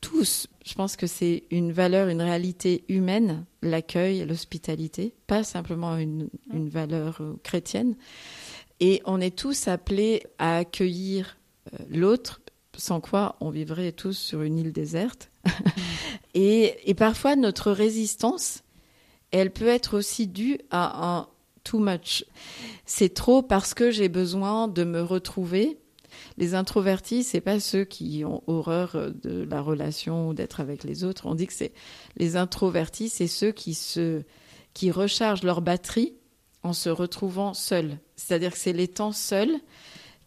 tous, 0.04 0.48
je 0.66 0.74
pense 0.74 0.98
que 0.98 1.08
c'est 1.08 1.44
une 1.50 1.72
valeur, 1.72 2.10
une 2.10 2.22
réalité 2.22 2.84
humaine, 2.90 3.46
l'accueil, 3.62 4.26
l'hospitalité, 4.26 5.14
pas 5.28 5.44
simplement 5.44 5.98
une, 5.98 6.30
valeur 6.52 7.22
euh, 7.22 7.40
chrétienne. 7.42 7.96
Et 8.80 9.02
on 9.06 9.22
est 9.22 9.38
tous 9.38 9.68
appelés 9.68 10.24
à 10.40 10.58
accueillir 10.58 11.38
euh, 11.74 11.78
l'autre, 11.90 12.42
sans 12.78 13.00
quoi 13.02 13.36
on 13.40 13.50
vivrait 13.50 13.92
tous 13.92 14.18
sur 14.18 14.42
une 14.42 14.58
île 14.58 14.74
déserte. 14.74 15.30
et, 16.34 16.90
et, 16.90 16.94
parfois, 16.94 17.36
notre 17.36 17.72
résistance, 17.72 18.64
elle 19.32 19.52
peut 19.52 19.68
être 19.68 19.98
aussi 19.98 20.28
due 20.28 20.60
à 20.72 21.08
un 21.08 21.28
too 21.64 21.80
much. 21.80 22.26
C'est 22.86 23.14
trop 23.14 23.42
parce 23.42 23.74
que 23.74 23.92
j'ai 23.92 24.10
besoin 24.10 24.68
de 24.68 24.84
me 24.84 25.02
retrouver 25.02 25.80
les 26.38 26.56
introvertis, 26.56 27.24
c'est 27.24 27.42
pas 27.42 27.60
ceux 27.60 27.86
qui 27.86 28.24
ont 28.26 28.44
horreur 28.48 29.12
de 29.24 29.44
la 29.44 29.62
relation 29.62 30.30
ou 30.30 30.34
d'être 30.34 30.60
avec 30.60 30.84
les 30.84 31.04
autres. 31.04 31.26
On 31.26 31.36
dit 31.36 31.48
que 31.48 31.54
c'est 31.54 31.74
les 32.18 32.36
introvertis, 32.36 33.10
c'est 33.10 33.28
ceux 33.28 33.52
qui 33.52 33.74
se 33.74 34.24
qui 34.74 34.90
rechargent 34.90 35.44
leur 35.44 35.62
batterie 35.62 36.14
en 36.64 36.74
se 36.74 36.90
retrouvant 36.90 37.54
seuls. 37.54 37.98
C'est-à-dire 38.16 38.52
que 38.52 38.58
c'est 38.58 38.74
les 38.74 38.88
temps 38.88 39.12
seuls 39.12 39.56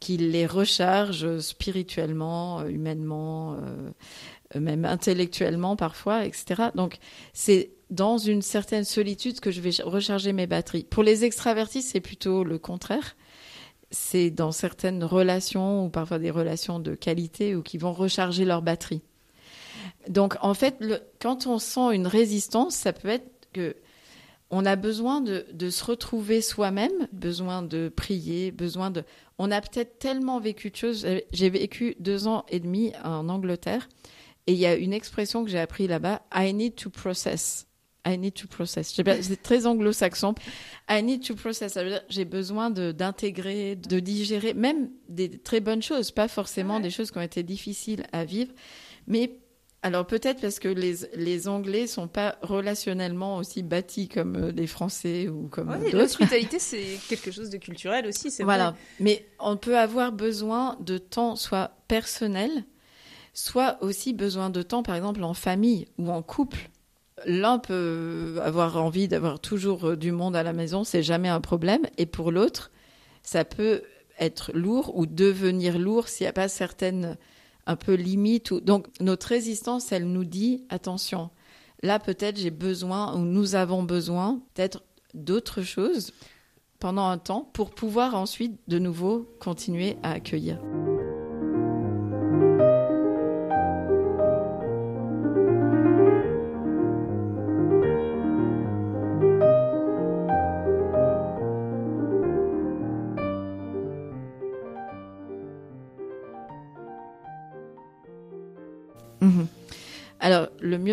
qui 0.01 0.17
les 0.19 0.47
rechargent 0.47 1.39
spirituellement, 1.39 2.67
humainement, 2.67 3.55
euh, 3.55 4.61
même 4.61 4.85
intellectuellement 4.85 5.77
parfois, 5.77 6.25
etc. 6.27 6.65
Donc 6.75 6.99
c'est 7.33 7.71
dans 7.89 8.19
une 8.19 8.43
certaine 8.43 8.85
solitude 8.85 9.41
que 9.41 9.51
je 9.51 9.61
vais 9.61 9.71
recharger 9.83 10.33
mes 10.33 10.47
batteries. 10.47 10.85
Pour 10.85 11.03
les 11.03 11.25
extravertis, 11.25 11.83
c'est 11.83 12.01
plutôt 12.01 12.45
le 12.45 12.59
contraire 12.59 13.17
c'est 13.91 14.31
dans 14.31 14.53
certaines 14.53 15.05
relations 15.05 15.85
ou 15.85 15.89
parfois 15.89 16.19
des 16.19 16.31
relations 16.31 16.81
de 16.81 16.95
qualité 16.95 17.55
ou 17.55 17.63
qui 17.63 17.79
vont 17.79 17.93
recharger 17.93 18.45
leur 18.45 18.63
batterie. 18.63 19.03
Donc 20.09 20.37
en 20.41 20.55
fait, 20.55 20.77
quand 21.21 21.47
on 21.47 21.59
sent 21.59 21.95
une 21.95 22.07
résistance, 22.07 22.75
ça 22.75 22.93
peut 22.93 23.09
être 23.09 23.31
que 23.53 23.77
on 24.51 24.65
a 24.65 24.77
besoin 24.77 25.21
de, 25.21 25.71
se 25.71 25.85
retrouver 25.85 26.41
soi-même, 26.41 27.09
besoin 27.13 27.63
de 27.63 27.89
prier, 27.89 28.53
besoin 28.53 28.91
de. 28.91 29.03
On 29.39 29.51
a 29.51 29.61
peut-être 29.61 29.99
tellement 29.99 30.41
vécu 30.41 30.71
de 30.71 30.77
choses. 30.77 31.07
J'ai 31.33 31.51
vécu 31.51 31.97
deux 31.99 32.29
ans 32.29 32.45
et 32.49 32.61
demi 32.61 32.93
en 33.05 33.29
Angleterre 33.29 33.89
et 34.47 34.53
il 34.53 34.59
y 34.59 34.67
a 34.67 34.77
une 34.77 34.93
expression 34.93 35.45
que 35.45 35.51
j'ai 35.51 35.59
appris 35.59 35.89
là-bas. 35.89 36.23
I 36.35 36.55
need 36.55 36.77
to 36.77 36.91
process. 36.91 37.67
I 38.07 38.17
need 38.17 38.35
to 38.35 38.47
process. 38.47 38.95
C'est 38.95 39.43
très 39.43 39.67
anglo-saxon. 39.67 40.37
I 40.89 41.03
need 41.03 41.27
to 41.27 41.35
process. 41.35 41.77
J'ai 42.09 42.25
besoin 42.25 42.71
d'intégrer, 42.71 43.75
de, 43.75 43.99
digérer, 43.99 44.55
même 44.55 44.91
des 45.09 45.29
très 45.29 45.59
bonnes 45.59 45.83
choses, 45.83 46.13
pas 46.13 46.29
forcément 46.29 46.79
des 46.79 46.91
choses 46.91 47.11
qui 47.11 47.19
ont 47.19 47.23
été 47.23 47.43
difficiles 47.43 48.07
à 48.13 48.25
vivre, 48.25 48.53
mais 49.09 49.41
alors 49.87 50.05
peut-être 50.05 50.41
parce 50.41 50.59
que 50.59 50.67
les, 50.67 50.97
les 51.15 51.47
Anglais 51.47 51.87
sont 51.87 52.09
pas 52.09 52.37
relationnellement 52.43 53.37
aussi 53.37 53.63
bâtis 53.63 54.09
comme 54.09 54.37
euh, 54.37 54.51
les 54.51 54.67
Français 54.67 55.29
ou 55.29 55.47
comme 55.47 55.71
ouais, 55.71 55.79
d'autres. 55.79 55.97
L'hospitalité, 55.97 56.59
c'est 56.61 56.99
quelque 57.09 57.31
chose 57.31 57.51
de 57.51 57.57
culturel 57.57 58.05
aussi, 58.07 58.33
c'est 58.33 58.43
Voilà. 58.43 58.75
Mais 58.99 59.25
on 59.39 59.57
peut 59.57 59.79
avoir 59.79 60.11
besoin 60.11 60.77
de 60.81 60.99
temps, 60.99 61.37
soit 61.37 61.71
personnel, 61.87 62.51
soit 63.33 63.79
aussi 63.81 64.13
besoin 64.13 64.51
de 64.51 64.63
temps, 64.63 64.83
par 64.83 64.97
exemple, 64.97 65.23
en 65.23 65.35
famille 65.35 65.87
ou 65.99 66.11
en 66.11 66.21
couple. 66.21 66.69
L'un 67.25 67.61
peut 67.61 68.41
avoir 68.43 68.83
envie 68.83 69.07
d'avoir 69.07 69.39
toujours 69.39 69.91
euh, 69.91 69.97
du 69.97 70.11
monde 70.11 70.35
à 70.35 70.43
la 70.43 70.53
maison, 70.53 70.83
c'est 70.83 71.05
jamais 71.05 71.29
un 71.29 71.41
problème. 71.41 71.87
Et 71.97 72.07
pour 72.07 72.33
l'autre, 72.33 72.73
ça 73.23 73.45
peut 73.45 73.83
être 74.19 74.51
lourd 74.53 74.99
ou 74.99 75.07
devenir 75.07 75.79
lourd 75.79 76.09
s'il 76.09 76.25
n'y 76.25 76.29
a 76.29 76.33
pas 76.33 76.49
certaines 76.49 77.17
un 77.67 77.77
peu 77.77 77.95
limites. 77.95 78.55
Donc 78.55 78.87
notre 79.01 79.29
résistance, 79.29 79.93
elle 79.93 80.11
nous 80.11 80.25
dit 80.25 80.65
attention. 80.69 81.31
Là, 81.83 81.99
peut-être 81.99 82.39
j'ai 82.39 82.51
besoin 82.51 83.15
ou 83.15 83.19
nous 83.19 83.55
avons 83.55 83.83
besoin 83.83 84.41
peut-être 84.55 84.83
d'autres 85.15 85.63
choses 85.63 86.13
pendant 86.79 87.07
un 87.09 87.19
temps 87.19 87.51
pour 87.53 87.71
pouvoir 87.71 88.15
ensuite 88.15 88.59
de 88.69 88.79
nouveau 88.79 89.29
continuer 89.41 89.97
à 90.03 90.13
accueillir. 90.13 90.61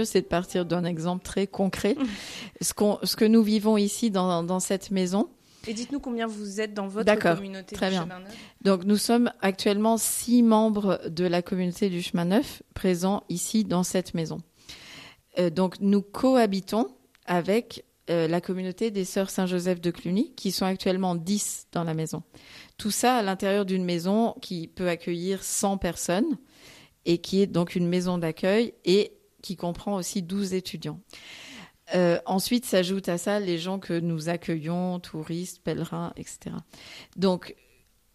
Mieux, 0.04 0.06
c'est 0.06 0.22
de 0.22 0.28
partir 0.28 0.66
d'un 0.66 0.84
exemple 0.84 1.24
très 1.24 1.48
concret. 1.48 1.96
ce, 2.62 2.74
ce 3.04 3.16
que 3.16 3.26
nous 3.26 3.44
vivons 3.44 3.78
ici 3.78 4.12
dans, 4.12 4.60
cette 4.60 4.92
maison. 4.92 5.30
Et 5.68 5.74
dites-nous 5.74 6.00
combien 6.00 6.28
vous 6.28 6.60
êtes 6.60 6.74
dans 6.74 6.88
votre 6.88 7.18
communauté 7.18 7.76
très 7.76 7.90
bien. 7.90 8.08
Donc, 8.62 8.84
nous 8.84 8.98
sommes 8.98 9.32
actuellement 9.42 9.98
six 9.98 10.44
membres 10.44 11.02
de 11.08 11.26
la 11.26 11.42
communauté 11.42 11.90
du 11.90 12.02
chemin 12.02 12.26
neuf 12.26 12.62
présents 12.74 13.24
ici 13.30 13.64
dans 13.64 13.84
cette 13.84 14.14
maison. 14.14 14.40
Euh, 15.40 15.50
donc, 15.50 15.80
nous 15.80 16.02
cohabitons 16.02 16.88
avec 17.26 17.86
euh, 18.10 18.28
la 18.28 18.42
communauté 18.42 18.92
des 18.92 19.06
sœurs 19.06 19.30
Saint-Joseph 19.30 19.80
de 19.80 19.90
Cluny, 19.90 20.34
qui 20.36 20.52
sont 20.52 20.66
actuellement 20.66 21.16
dix 21.16 21.68
dans 21.72 21.86
la 21.86 21.94
maison. 21.94 22.22
Tout 22.78 22.92
ça 22.92 23.16
à 23.16 23.22
l'intérieur 23.22 23.66
d'une 23.66 23.86
maison 23.86 24.36
qui 24.42 24.68
peut 24.68 24.90
accueillir 24.90 25.42
100 25.42 25.78
personnes 25.78 26.38
et 27.06 27.20
qui 27.20 27.42
est 27.42 27.48
donc 27.48 27.76
une 27.76 27.88
maison 27.88 28.18
d'accueil 28.18 28.74
et 28.84 29.14
qui 29.44 29.56
comprend 29.56 29.96
aussi 29.96 30.24
12 30.24 30.56
étudiants. 30.56 31.00
Euh, 31.96 32.18
ensuite 32.26 32.66
s'ajoutent 32.66 33.10
à 33.10 33.18
ça 33.18 33.40
les 33.40 33.58
gens 33.58 33.78
que 33.78 34.00
nous 34.00 34.30
accueillons, 34.30 35.00
touristes, 35.00 35.62
pèlerins, 35.64 36.14
etc. 36.16 36.56
Donc, 37.18 37.56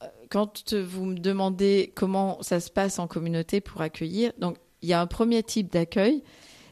euh, 0.02 0.06
quand 0.30 0.74
vous 0.74 1.04
me 1.04 1.18
demandez 1.18 1.92
comment 1.94 2.42
ça 2.42 2.60
se 2.60 2.70
passe 2.70 2.98
en 2.98 3.06
communauté 3.06 3.60
pour 3.60 3.82
accueillir, 3.82 4.32
donc 4.38 4.56
il 4.80 4.88
y 4.88 4.94
a 4.94 5.00
un 5.00 5.06
premier 5.06 5.42
type 5.42 5.70
d'accueil, 5.70 6.22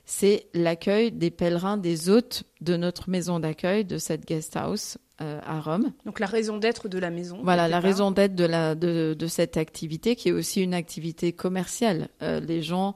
c'est 0.06 0.46
l'accueil 0.54 1.12
des 1.12 1.30
pèlerins, 1.30 1.76
des 1.76 2.08
hôtes 2.08 2.44
de 2.62 2.76
notre 2.76 3.10
maison 3.10 3.40
d'accueil, 3.40 3.84
de 3.84 3.98
cette 3.98 4.24
guest 4.24 4.56
house 4.56 4.96
euh, 5.20 5.40
à 5.44 5.60
Rome. 5.60 5.92
Donc 6.06 6.18
la 6.18 6.26
raison 6.26 6.56
d'être 6.56 6.88
de 6.88 6.98
la 6.98 7.10
maison. 7.10 7.40
Voilà, 7.42 7.68
la 7.68 7.80
raison 7.80 8.10
d'être 8.10 8.34
de, 8.34 8.74
de, 8.74 9.14
de, 9.14 9.26
cette 9.26 9.58
activité 9.58 10.16
qui 10.16 10.30
est 10.30 10.32
aussi 10.32 10.62
une 10.62 10.74
activité 10.74 11.32
commerciale. 11.32 12.08
les 12.20 12.62
gens 12.62 12.94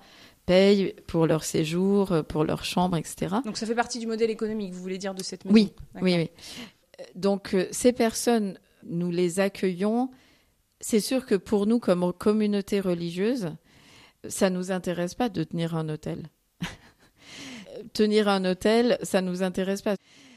payent 0.50 0.96
pour 1.06 1.28
leur 1.28 1.44
séjour, 1.44 2.10
euh, 2.10 2.22
pour 2.24 2.42
leur 2.42 2.64
chambre, 2.64 2.96
etc. 2.96 3.36
Donc 3.44 3.56
ça 3.56 3.66
fait 3.66 3.74
partie 3.76 4.00
du 4.00 4.08
modèle 4.08 4.30
économique, 4.30 4.72
vous 4.72 4.82
voulez 4.82 4.98
dire, 4.98 5.14
de 5.14 5.22
cette 5.22 5.44
maison 5.44 5.54
Oui, 5.54 5.72
oui, 6.02 6.16
oui. 6.16 6.30
Donc 7.14 7.54
euh, 7.54 7.68
ces 7.70 7.92
personnes 7.92 8.58
nous 8.82 9.12
les 9.12 9.38
accueillons. 9.38 10.10
C'est 10.80 10.98
sûr 10.98 11.24
que 11.24 11.36
pour 11.36 11.66
nous, 11.66 11.78
comme 11.78 12.12
communauté 12.12 12.80
religieuse, 12.80 13.52
ça 14.28 14.50
nous 14.50 14.72
intéresse 14.72 15.14
pas 15.14 15.28
de 15.28 15.44
tenir 15.44 15.76
un 15.76 15.88
hôtel. 15.88 16.28
tenir 17.92 18.26
un 18.26 18.44
hôtel, 18.44 18.98
ça 19.04 19.20
nous 19.20 19.44
intéresse 19.44 19.82
pas. 19.82 19.94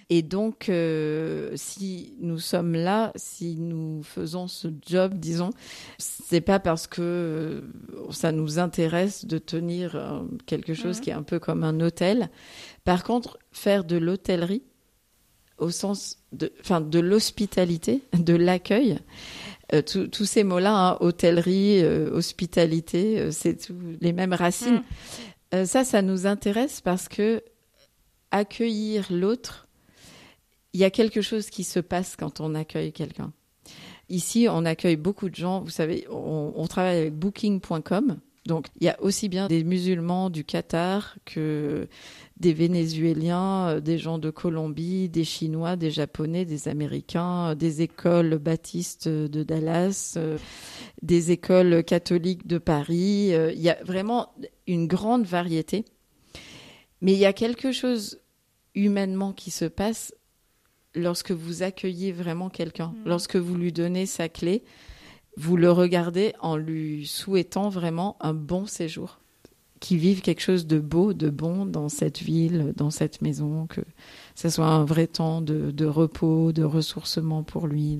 Et 0.10 0.22
donc, 0.22 0.70
euh, 0.70 1.52
si 1.56 2.14
nous 2.20 2.40
sommes 2.40 2.74
là, 2.74 3.12
si 3.16 3.56
nous 3.56 4.04
faisons 4.04 4.48
ce 4.48 4.68
job, 4.86 5.14
disons, 5.16 5.52
c'est 5.98 6.42
pas 6.42 6.60
parce 6.60 6.88
que 6.88 7.02
euh, 7.02 7.62
ça 8.12 8.32
nous 8.32 8.60
intéresse 8.60 9.26
de 9.26 9.38
tenir 9.38 9.96
euh, 9.96 10.22
quelque 10.46 10.74
chose 10.74 10.98
mhm. 10.98 11.04
qui 11.04 11.10
est 11.10 11.14
un 11.14 11.24
peu 11.24 11.40
comme 11.40 11.64
un 11.64 11.80
hôtel. 11.80 12.30
Par 12.84 13.04
contre, 13.04 13.40
faire 13.52 13.84
de 13.84 13.96
l'hôtellerie, 13.96 14.64
au 15.58 15.70
sens 15.70 16.18
de, 16.32 16.52
enfin, 16.60 16.82
de 16.82 17.00
l'hospitalité, 17.00 18.02
de 18.14 18.36
l'accueil, 18.36 19.00
tous 19.88 20.26
ces 20.26 20.44
mots-là, 20.44 20.90
hein, 20.90 20.98
hôtellerie, 21.00 21.84
hospitalité, 21.84 23.32
c'est 23.32 23.66
tous 23.66 23.76
les 24.02 24.14
mêmes 24.14 24.34
racines. 24.34 24.84
Mhm. 25.52 25.66
ça, 25.66 25.84
ça 25.84 26.04
nous 26.04 26.28
intéresse 26.28 26.82
parce 26.82 27.08
que 27.08 27.42
accueillir 28.34 29.08
l'autre, 29.12 29.63
il 30.74 30.80
y 30.80 30.84
a 30.84 30.90
quelque 30.90 31.22
chose 31.22 31.50
qui 31.50 31.64
se 31.64 31.80
passe 31.80 32.16
quand 32.16 32.40
on 32.40 32.56
accueille 32.56 32.92
quelqu'un. 32.92 33.32
Ici, 34.10 34.48
on 34.50 34.66
accueille 34.66 34.98
beaucoup 34.98 35.30
de 35.30 35.36
gens. 35.36 35.62
Vous 35.62 35.70
savez, 35.70 36.06
on, 36.10 36.68
travaille 36.68 36.98
avec 36.98 37.14
Booking.com. 37.14 38.20
Donc, 38.46 38.68
il 38.82 38.86
y 38.86 38.90
a 38.90 39.02
aussi 39.02 39.30
bien 39.30 39.48
des 39.48 39.64
musulmans 39.64 40.30
du 40.30 40.44
Qatar 40.44 41.16
que 41.24 41.88
des 42.36 42.52
Vénézuéliens, 42.52 43.70
euh, 43.70 43.80
des 43.80 43.98
gens 43.98 44.18
de 44.18 44.30
Colombie, 44.30 45.08
des 45.08 45.24
Chinois, 45.24 45.78
des 45.78 45.92
Japonais, 45.92 46.44
des 46.44 46.68
Américains, 46.68 47.52
euh, 47.52 47.56
des 47.56 47.82
écoles 47.82 48.38
baptistes 48.40 49.08
de 49.08 49.44
Dallas, 49.44 50.16
euh, 50.18 50.38
des 51.02 51.32
écoles 51.32 51.86
catholiques 51.86 52.46
de 52.46 52.58
Paris. 52.58 53.32
Il 53.32 53.62
y 53.62 53.70
a 53.70 53.82
vraiment 53.86 54.34
une 54.68 54.88
grande 54.88 55.26
variété. 55.26 55.86
Mais 57.00 57.14
il 57.14 57.20
y 57.20 57.26
a 57.26 57.34
quelque 57.34 57.72
chose 57.72 58.20
humainement 58.76 59.32
qui 59.32 59.52
se 59.52 59.66
passe 59.66 60.14
lorsque 60.96 61.32
vous 61.32 61.64
accueillez 61.64 62.12
vraiment 62.12 62.50
quelqu'un, 62.50 62.88
mm. 62.88 63.02
lorsque 63.06 63.36
vous 63.36 63.56
lui 63.56 63.72
donnez 63.72 64.06
sa 64.06 64.30
clé, 64.30 64.64
vous 65.38 65.58
le 65.58 65.72
regardez 65.72 66.34
en 66.40 66.58
lui 66.58 67.08
souhaitant 67.08 67.70
vraiment 67.70 68.18
un 68.20 68.34
bon 68.34 68.66
séjour, 68.66 69.20
qu'il 69.80 69.98
vive 69.98 70.22
quelque 70.22 70.42
chose 70.42 70.68
de 70.68 70.80
beau, 70.80 71.14
de 71.14 71.30
bon 71.30 71.66
dans 71.66 71.90
cette 71.90 72.20
ville, 72.20 72.74
dans 72.78 72.92
cette 72.92 73.22
maison, 73.22 73.68
que 73.68 73.82
ce 74.36 74.50
soit 74.50 74.68
un 74.68 74.86
vrai 74.86 75.08
temps 75.08 75.42
de, 75.42 75.86
repos, 75.86 76.52
de 76.52 76.64
ressourcement 76.64 77.44
pour 77.44 77.68
lui. 77.68 77.98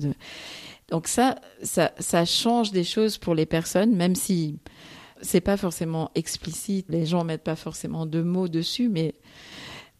Donc 0.88 1.08
ça, 1.08 1.36
ça, 1.62 1.92
ça 1.98 2.24
change 2.24 2.70
des 2.70 2.84
choses 2.84 3.18
pour 3.18 3.34
les 3.34 3.46
personnes, 3.46 3.94
même 3.94 4.14
si 4.14 4.58
c'est 5.20 5.40
pas 5.40 5.56
forcément 5.56 6.10
explicite, 6.14 6.86
les 6.88 7.06
gens 7.06 7.24
mettent 7.24 7.44
pas 7.44 7.56
forcément 7.56 8.06
de 8.06 8.22
mots 8.22 8.48
dessus, 8.48 8.88
mais 8.88 9.14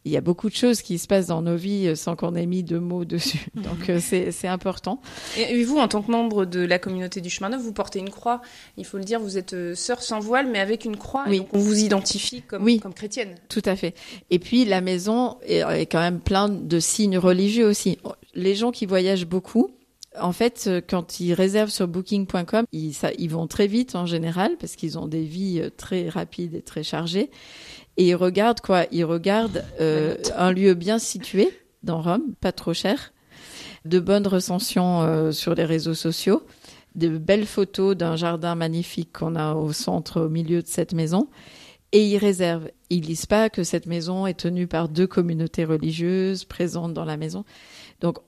il 0.04 0.12
y 0.12 0.16
a 0.16 0.20
beaucoup 0.20 0.50
de 0.50 0.54
choses 0.54 0.82
qui 0.82 0.98
se 0.98 1.06
passent 1.06 1.28
dans 1.28 1.40
nos 1.40 1.56
vies 1.56 1.88
euh, 1.88 1.94
sans 1.94 2.14
qu'on 2.14 2.34
ait 2.34 2.46
mis 2.46 2.62
deux 2.62 2.80
mots 2.80 3.04
dessus. 3.04 3.46
Donc 3.54 3.88
euh, 3.88 3.98
c'est 4.00 4.48
important. 4.48 5.00
Et 5.38 5.64
vous, 5.64 5.78
en 5.78 5.88
tant 5.88 6.02
que 6.02 6.10
membre 6.10 6.44
de 6.44 6.60
la 6.60 6.78
communauté 6.78 7.20
du 7.20 7.30
chemin 7.30 7.48
neuf, 7.48 7.62
vous 7.62 7.72
portez 7.72 8.00
une 8.00 8.10
croix. 8.10 8.42
Il 8.76 8.84
faut 8.84 8.98
le 8.98 9.04
dire, 9.04 9.18
vous 9.18 9.38
êtes 9.38 9.54
euh, 9.54 9.74
sœur 9.74 10.02
sans 10.02 10.20
voile, 10.20 10.48
mais 10.50 10.60
avec 10.60 10.84
une 10.84 10.96
croix. 10.96 11.24
Oui. 11.26 11.38
donc 11.38 11.48
on 11.52 11.58
vous 11.58 11.78
identifie 11.78 12.42
comme, 12.42 12.62
oui. 12.62 12.80
comme 12.80 12.92
chrétienne. 12.92 13.36
Tout 13.48 13.62
à 13.64 13.76
fait. 13.76 13.94
Et 14.30 14.38
puis 14.38 14.64
la 14.66 14.82
maison 14.82 15.38
est, 15.46 15.86
quand 15.86 16.00
même 16.00 16.20
plein 16.20 16.48
de 16.48 16.80
signes 16.80 17.18
religieux 17.18 17.66
aussi. 17.66 17.98
Les 18.34 18.54
gens 18.54 18.72
qui 18.72 18.84
voyagent 18.84 19.26
beaucoup, 19.26 19.70
en 20.20 20.32
fait, 20.32 20.70
quand 20.88 21.18
ils 21.20 21.32
réservent 21.32 21.70
sur 21.70 21.88
booking.com, 21.88 22.64
ils, 22.72 22.94
ils 23.18 23.30
vont 23.30 23.46
très 23.46 23.66
vite 23.66 23.94
en 23.96 24.06
général 24.06 24.56
parce 24.60 24.76
qu'ils 24.76 24.98
ont 24.98 25.08
des 25.08 25.22
vies 25.22 25.62
très 25.76 26.08
rapides 26.08 26.54
et 26.54 26.62
très 26.62 26.82
chargées. 26.82 27.30
Et 27.96 28.08
ils 28.08 28.14
regardent 28.14 28.60
quoi? 28.60 28.86
Ils 28.90 29.04
regardent 29.04 29.64
euh, 29.80 30.16
un 30.36 30.52
lieu 30.52 30.74
bien 30.74 30.98
situé 30.98 31.50
dans 31.82 32.02
Rome, 32.02 32.34
pas 32.40 32.52
trop 32.52 32.74
cher, 32.74 33.12
de 33.84 34.00
bonnes 34.00 34.26
recensions 34.26 35.02
euh, 35.02 35.32
sur 35.32 35.54
les 35.54 35.64
réseaux 35.64 35.94
sociaux, 35.94 36.42
de 36.94 37.08
belles 37.18 37.46
photos 37.46 37.96
d'un 37.96 38.16
jardin 38.16 38.54
magnifique 38.54 39.12
qu'on 39.12 39.36
a 39.36 39.54
au 39.54 39.72
centre, 39.72 40.22
au 40.22 40.28
milieu 40.28 40.62
de 40.62 40.68
cette 40.68 40.92
maison. 40.92 41.28
Et 41.92 42.04
ils 42.04 42.18
réservent. 42.18 42.68
Ils 42.90 43.04
lisent 43.04 43.26
pas 43.26 43.50
que 43.50 43.62
cette 43.62 43.86
maison 43.86 44.26
est 44.26 44.38
tenue 44.38 44.66
par 44.66 44.88
deux 44.88 45.06
communautés 45.06 45.64
religieuses 45.64 46.44
présentes 46.44 46.94
dans 46.94 47.04
la 47.04 47.16
maison. 47.16 47.44
Donc, 48.00 48.18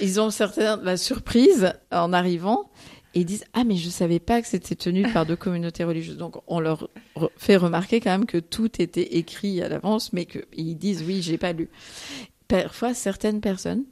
ils 0.00 0.20
ont 0.20 0.30
certainement 0.30 0.82
la 0.82 0.96
surprise 0.96 1.72
en 1.92 2.12
arrivant 2.12 2.70
et 3.14 3.24
disent 3.24 3.44
ah 3.52 3.64
mais 3.64 3.76
je 3.76 3.88
savais 3.88 4.18
pas 4.18 4.42
que 4.42 4.48
c'était 4.48 4.74
tenu 4.74 5.02
par 5.12 5.26
deux 5.26 5.36
communautés 5.36 5.84
religieuses. 5.84 6.16
Donc 6.16 6.36
on 6.46 6.60
leur 6.60 6.88
fait 7.36 7.56
remarquer 7.56 8.00
quand 8.00 8.10
même 8.10 8.26
que 8.26 8.38
tout 8.38 8.80
était 8.80 9.16
écrit 9.16 9.62
à 9.62 9.68
l'avance, 9.68 10.12
mais 10.12 10.26
qu'ils 10.26 10.76
disent 10.76 11.02
oui 11.06 11.22
j'ai 11.22 11.38
pas 11.38 11.52
lu. 11.52 11.68
Parfois 12.48 12.94
certaines 12.94 13.40
personnes 13.40 13.84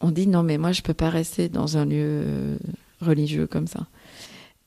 ont 0.00 0.10
dit 0.10 0.26
non 0.26 0.42
mais 0.42 0.58
moi 0.58 0.72
je 0.72 0.82
peux 0.82 0.94
pas 0.94 1.10
rester 1.10 1.48
dans 1.48 1.76
un 1.76 1.84
lieu 1.84 2.58
religieux 3.00 3.46
comme 3.46 3.66
ça. 3.66 3.86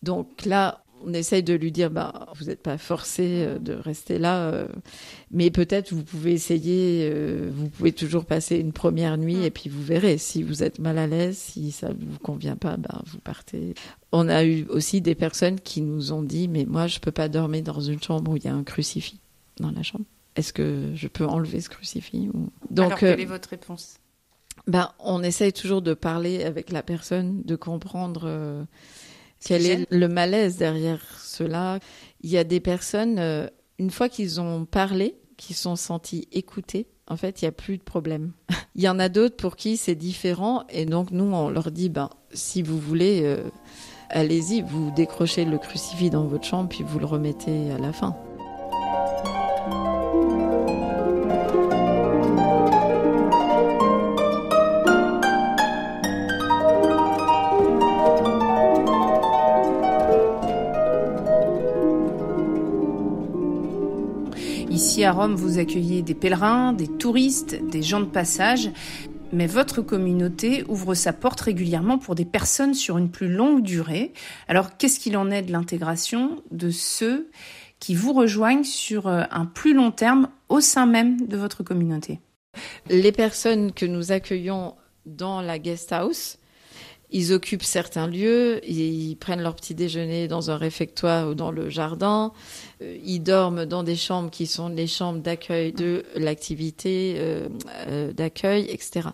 Donc 0.04 0.45
là 0.45 0.85
on 1.06 1.13
essaye 1.13 1.44
de 1.44 1.54
lui 1.54 1.72
dire, 1.72 1.91
bah, 1.91 2.28
vous 2.36 2.46
n'êtes 2.46 2.62
pas 2.62 2.78
forcé 2.78 3.46
euh, 3.46 3.60
de 3.60 3.74
rester 3.74 4.18
là, 4.18 4.50
euh, 4.50 4.68
mais 5.32 5.52
peut-être 5.52 5.94
vous 5.94 6.04
pouvez 6.04 6.34
essayer, 6.34 7.10
euh, 7.12 7.50
vous 7.54 7.70
pouvez 7.70 7.91
toujours 7.91 8.26
passer 8.26 8.58
une 8.58 8.74
première 8.74 9.18
nuit 9.18 9.44
et 9.44 9.52
puis 9.52 9.70
vous 9.70 9.84
verrez 9.84 10.18
si 10.18 10.44
vous 10.44 10.63
êtes 10.63 10.80
mal 10.80 10.98
à 10.98 11.08
l'aise, 11.08 11.38
si 11.38 11.72
ça 11.72 11.89
ne 11.89 11.94
vous 11.94 12.20
convient 12.20 12.56
pas, 12.56 12.78
bah, 12.78 13.02
vous 13.06 13.20
partez. 13.20 13.76
On 14.12 14.28
a 14.30 14.44
eu 14.44 14.65
aussi 14.70 15.02
des 15.02 15.15
personnes 15.15 15.60
qui 15.60 15.82
nous 15.82 16.12
ont 16.12 16.24
dit, 16.24 16.48
mais 16.48 16.65
moi 16.65 16.88
je 16.88 17.00
peux 17.00 17.12
pas 17.12 17.30
dormir 17.30 17.63
dans 17.63 17.80
une 17.80 18.02
chambre 18.02 18.32
où 18.32 18.38
il 18.38 18.44
y 18.44 18.48
a 18.48 18.54
un 18.54 18.63
crucifix 18.63 19.20
dans 19.60 19.72
la 19.72 19.84
chambre. 19.84 20.06
Est-ce 20.36 20.52
que 20.52 20.91
je 20.96 21.08
peux 21.08 21.26
enlever 21.26 21.62
ce 21.62 21.70
crucifix 21.70 22.30
ou... 22.34 22.50
Donc, 22.70 22.88
Alors, 22.88 23.00
quelle 23.00 23.22
est 23.22 23.26
votre 23.26 23.50
réponse? 23.50 24.00
ben, 24.68 24.91
on 25.00 25.22
essaye 25.22 25.54
toujours 25.54 25.82
de 25.82 25.94
parler 25.94 26.44
avec 26.44 26.72
la 26.72 26.82
personne, 26.82 27.41
de 27.44 27.56
comprendre 27.56 28.65
quel 29.43 29.65
est 29.65 29.91
le 29.91 30.08
malaise 30.08 30.58
derrière 30.58 31.02
cela? 31.19 31.80
Il 32.21 32.30
y 32.30 32.38
a 32.38 32.43
des 32.43 32.60
personnes, 32.60 33.19
euh, 33.19 33.48
une 33.80 33.91
fois 33.91 34.10
qu'ils 34.10 34.41
ont 34.41 34.65
parlé, 34.65 35.15
qui 35.38 35.54
sont 35.54 35.76
sentis 35.76 36.28
écoutés, 36.32 36.88
en 37.08 37.17
fait, 37.17 37.41
il 37.41 37.45
n'y 37.45 37.50
a 37.50 37.52
plus 37.52 37.78
de 37.78 37.84
problème. 37.84 38.32
il 38.76 38.82
y 38.82 38.89
en 38.89 39.00
a 39.00 39.10
d'autres 39.10 39.36
pour 39.36 39.56
qui 39.56 39.78
c'est 39.78 39.95
différent, 39.95 40.63
et 40.69 40.86
donc 40.86 41.12
nous, 41.12 41.26
on 41.26 41.50
leur 41.50 41.71
dit, 41.71 41.89
ben, 41.89 42.10
si 42.34 42.62
vous 42.62 42.80
voulez, 42.80 43.21
euh, 43.24 43.43
allez-y, 44.10 44.62
vous 44.62 44.91
décrochez 44.91 45.45
le 45.45 45.58
crucifix 45.58 46.10
dans 46.10 46.26
votre 46.26 46.45
chambre, 46.45 46.69
puis 46.69 46.84
vous 46.84 47.00
le 47.00 47.06
remettez 47.06 47.71
à 47.71 47.78
la 47.78 47.93
fin. 47.93 48.15
À 65.06 65.12
Rome, 65.12 65.36
vous 65.36 65.60
accueillez 65.60 66.02
des 66.02 66.15
pèlerins, 66.15 66.74
des 66.74 66.88
touristes, 66.88 67.58
des 67.70 67.84
gens 67.84 68.00
de 68.00 68.06
passage. 68.06 68.72
Mais 69.32 69.48
votre 69.48 69.82
communauté 69.82 70.63
ouvre 70.68 70.94
sa 70.96 71.13
porte 71.13 71.41
régulièrement 71.41 71.98
pour 71.98 72.15
des 72.15 72.26
personnes 72.26 72.74
sur 72.74 72.98
une 72.98 73.10
plus 73.10 73.28
longue 73.28 73.62
durée. 73.62 74.13
Alors 74.48 74.78
qu'est-ce 74.78 75.00
qu'il 75.00 75.18
en 75.18 75.30
est 75.30 75.44
de 75.44 75.52
l'intégration 75.52 76.41
de 76.52 76.70
ceux 76.70 77.30
qui 77.80 77.94
vous 77.94 78.13
rejoignent 78.13 78.63
sur 78.63 79.08
euh, 79.08 79.24
un 79.32 79.46
plus 79.46 79.74
long 79.74 79.91
terme 79.91 80.30
au 80.50 80.60
sein 80.60 80.86
même 80.86 81.28
de 81.28 81.38
votre 81.38 81.63
communauté? 81.63 82.20
Les 82.89 83.12
personnes 83.12 83.74
que 83.74 83.86
nous 83.86 84.12
accueillons 84.12 84.76
dans 85.06 85.41
la 85.41 85.60
guest 85.60 85.91
house, 85.91 86.39
ils 87.12 87.34
occupent 87.34 87.63
certains 87.63 88.08
lieux, 88.08 88.60
ils 88.68 89.15
prennent 89.15 89.41
leur 89.41 89.56
petit 89.56 89.76
déjeuner 89.76 90.28
dans 90.28 90.50
un 90.50 90.58
réfectoire 90.58 91.30
ou 91.30 91.36
dans 91.36 91.52
le 91.52 91.70
jardin, 91.70 92.32
euh, 92.82 92.98
ils 93.04 93.20
dorment 93.20 93.65
dans 93.65 93.84
des 93.84 93.96
chambres 93.96 94.32
qui 94.32 94.48
sont 94.48 94.70
les 94.70 94.88
chambres 94.88 95.20
d'accueil 95.20 95.72
de 95.72 96.04
l'activité 96.15 97.15
euh, 97.18 97.48
euh, 97.88 98.12
d'accueil, 98.12 98.68
etc. 98.70 99.10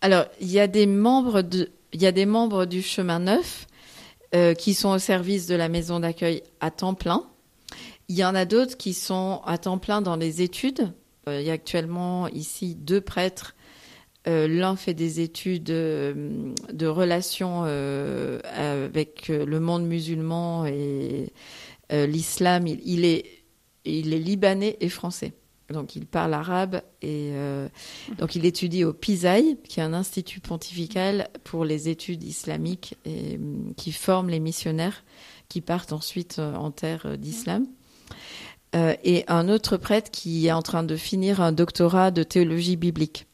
Alors, 0.00 0.26
il 0.40 0.50
y 0.50 0.60
a 0.60 0.66
des 0.68 0.86
membres 0.86 1.42
de, 1.42 1.70
il 1.92 2.00
y 2.00 2.06
a 2.06 2.12
des 2.12 2.26
membres 2.26 2.64
du 2.64 2.82
chemin 2.82 3.18
neuf 3.20 3.66
qui 4.58 4.74
sont 4.74 4.90
au 4.90 4.98
service 4.98 5.46
de 5.46 5.54
la 5.54 5.70
maison 5.70 5.98
d'accueil 5.98 6.42
à 6.60 6.70
temps 6.70 6.92
plein. 6.92 7.24
Il 8.08 8.16
y 8.16 8.24
en 8.24 8.34
a 8.34 8.44
d'autres 8.44 8.76
qui 8.76 8.92
sont 8.92 9.40
à 9.46 9.56
temps 9.56 9.78
plein 9.78 10.02
dans 10.02 10.16
les 10.16 10.42
études. 10.42 10.92
il 11.26 11.40
y 11.40 11.48
a 11.48 11.54
actuellement 11.54 12.28
ici 12.28 12.74
deux 12.74 13.00
prêtres 13.00 13.55
euh, 14.28 14.48
l'un 14.48 14.74
fait 14.74 14.94
des 14.94 15.20
études 15.20 15.70
euh, 15.70 16.52
de 16.72 16.86
relations 16.86 17.62
euh, 17.64 18.40
avec 18.52 19.28
le 19.28 19.60
monde 19.60 19.86
musulman 19.86 20.66
et 20.66 21.32
l'islam. 21.90 22.66
Il, 22.66 23.04
est, 23.04 23.24
libanais 23.84 24.76
et 24.80 24.88
français. 24.88 25.32
Donc 25.72 25.94
il 25.96 26.06
parle 26.06 26.34
arabe 26.34 26.80
et 27.02 27.32
donc 28.18 28.36
il 28.36 28.44
étudie 28.44 28.84
au 28.84 28.92
PISAI, 28.92 29.56
qui 29.68 29.80
est 29.80 29.82
un 29.82 29.94
institut 29.94 30.40
pontifical 30.40 31.28
pour 31.44 31.64
les 31.64 31.88
études 31.88 32.22
islamiques 32.22 32.96
et 33.04 33.36
mm, 33.36 33.74
qui 33.76 33.90
forme 33.92 34.30
les 34.30 34.40
missionnaires 34.40 35.04
qui 35.48 35.60
partent 35.60 35.92
ensuite 35.92 36.40
en 36.40 36.72
terre 36.72 37.16
d'islam. 37.18 37.66
Et 38.74 39.24
un 39.28 39.48
autre 39.48 39.76
prêtre 39.76 40.10
qui 40.10 40.48
est 40.48 40.52
en 40.52 40.62
train 40.62 40.82
de 40.82 40.96
finir 40.96 41.40
un 41.40 41.52
doctorat 41.52 42.10
de 42.10 42.24
théologie 42.24 42.76
biblique. 42.76 43.26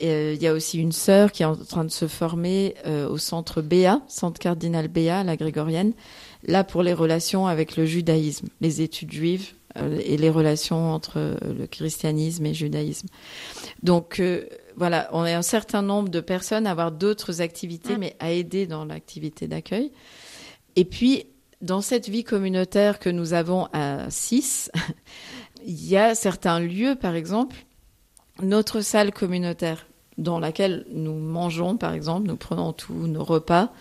Et, 0.00 0.34
il 0.34 0.42
y 0.42 0.46
a 0.46 0.52
aussi 0.52 0.78
une 0.78 0.92
sœur 0.92 1.30
qui 1.30 1.42
est 1.42 1.46
en 1.46 1.56
train 1.56 1.84
de 1.84 1.90
se 1.90 2.08
former 2.08 2.74
au 2.86 3.18
centre 3.18 3.62
Béa, 3.62 4.02
centre 4.08 4.40
cardinal 4.40 4.88
Béa, 4.88 5.22
la 5.24 5.36
grégorienne, 5.36 5.92
là 6.44 6.64
pour 6.64 6.82
les 6.82 6.94
relations 6.94 7.46
avec 7.46 7.76
le 7.76 7.84
judaïsme, 7.84 8.48
les 8.60 8.80
études 8.80 9.12
juives 9.12 9.52
euh, 9.76 10.00
et 10.04 10.16
les 10.16 10.30
relations 10.30 10.92
entre 10.92 11.18
euh, 11.18 11.36
le 11.56 11.66
christianisme 11.68 12.44
et 12.44 12.48
le 12.48 12.54
judaïsme. 12.54 13.06
Donc 13.84 14.18
euh, 14.18 14.46
voilà, 14.76 15.08
on 15.12 15.24
est 15.24 15.34
un 15.34 15.42
certain 15.42 15.80
nombre 15.80 16.08
de 16.08 16.18
personnes 16.18 16.66
à 16.66 16.72
avoir 16.72 16.90
d'autres 16.90 17.40
activités, 17.40 17.96
mais 17.96 18.16
à 18.18 18.32
aider 18.32 18.66
dans 18.66 18.84
l'activité 18.84 19.46
d'accueil. 19.46 19.92
Et 20.74 20.84
puis, 20.84 21.26
dans 21.60 21.82
cette 21.82 22.08
vie 22.08 22.24
communautaire 22.24 22.98
que 22.98 23.10
nous 23.10 23.32
avons 23.32 23.68
à 23.72 24.10
6, 24.10 24.72
il 25.66 25.86
y 25.86 25.96
a 25.96 26.16
certains 26.16 26.58
lieux, 26.58 26.96
par 26.96 27.14
exemple, 27.14 27.56
notre 28.42 28.80
salle 28.80 29.12
communautaire 29.12 29.86
dans 30.18 30.38
laquelle 30.38 30.86
nous 30.92 31.14
mangeons, 31.14 31.76
par 31.76 31.92
exemple, 31.92 32.26
nous 32.28 32.36
prenons 32.36 32.72
tous 32.72 33.06
nos 33.06 33.24
repas 33.24 33.72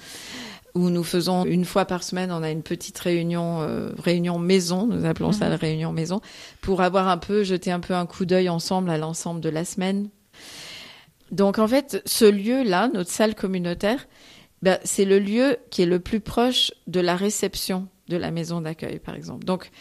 où 0.76 0.90
nous 0.90 1.04
faisons 1.04 1.46
une 1.46 1.66
fois 1.66 1.86
par 1.86 2.04
semaine, 2.04 2.32
on 2.32 2.44
a 2.44 2.52
une 2.52 2.64
petite 2.64 2.98
réunion, 3.00 3.62
euh, 3.62 3.92
réunion 3.98 4.38
maison, 4.38 4.88
nous 4.88 5.06
appelons 5.06 5.32
ça 5.32 5.50
la 5.50 5.56
mhm. 5.56 5.62
réunion 5.62 5.92
maison, 5.92 6.22
pour 6.62 6.82
avoir 6.82 7.08
un 7.08 7.18
peu, 7.18 7.44
jeter 7.44 7.72
un 7.72 7.80
peu 7.80 7.94
un 7.94 8.06
coup 8.06 8.26
d'œil 8.26 8.50
ensemble 8.50 8.90
à 8.90 8.98
l'ensemble 8.98 9.42
de 9.42 9.50
la 9.50 9.66
semaine. 9.66 10.10
Donc 11.32 11.60
en 11.60 11.68
fait, 11.68 12.02
ce 12.06 12.26
lieu-là, 12.26 12.90
notre 12.94 13.10
salle 13.10 13.36
communautaire, 13.36 14.08
ben, 14.62 14.78
c'est 14.84 15.06
le 15.06 15.20
lieu 15.20 15.58
qui 15.70 15.82
est 15.82 15.88
le 15.88 16.00
plus 16.00 16.20
proche 16.20 16.72
de 16.88 17.00
la 17.00 17.16
réception 17.16 17.88
de 18.10 18.18
la 18.18 18.32
maison 18.32 18.62
d'accueil, 18.62 19.00
par 19.00 19.16
exemple. 19.16 19.46
Donc, 19.46 19.72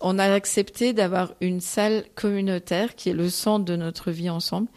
on 0.00 0.18
a 0.18 0.32
accepté 0.32 0.92
d'avoir 0.92 1.34
une 1.40 1.60
salle 1.60 2.04
communautaire 2.14 2.94
qui 2.94 3.10
est 3.10 3.14
le 3.14 3.28
centre 3.30 3.64
de 3.64 3.76
notre 3.76 4.10
vie 4.10 4.30
ensemble 4.30 4.68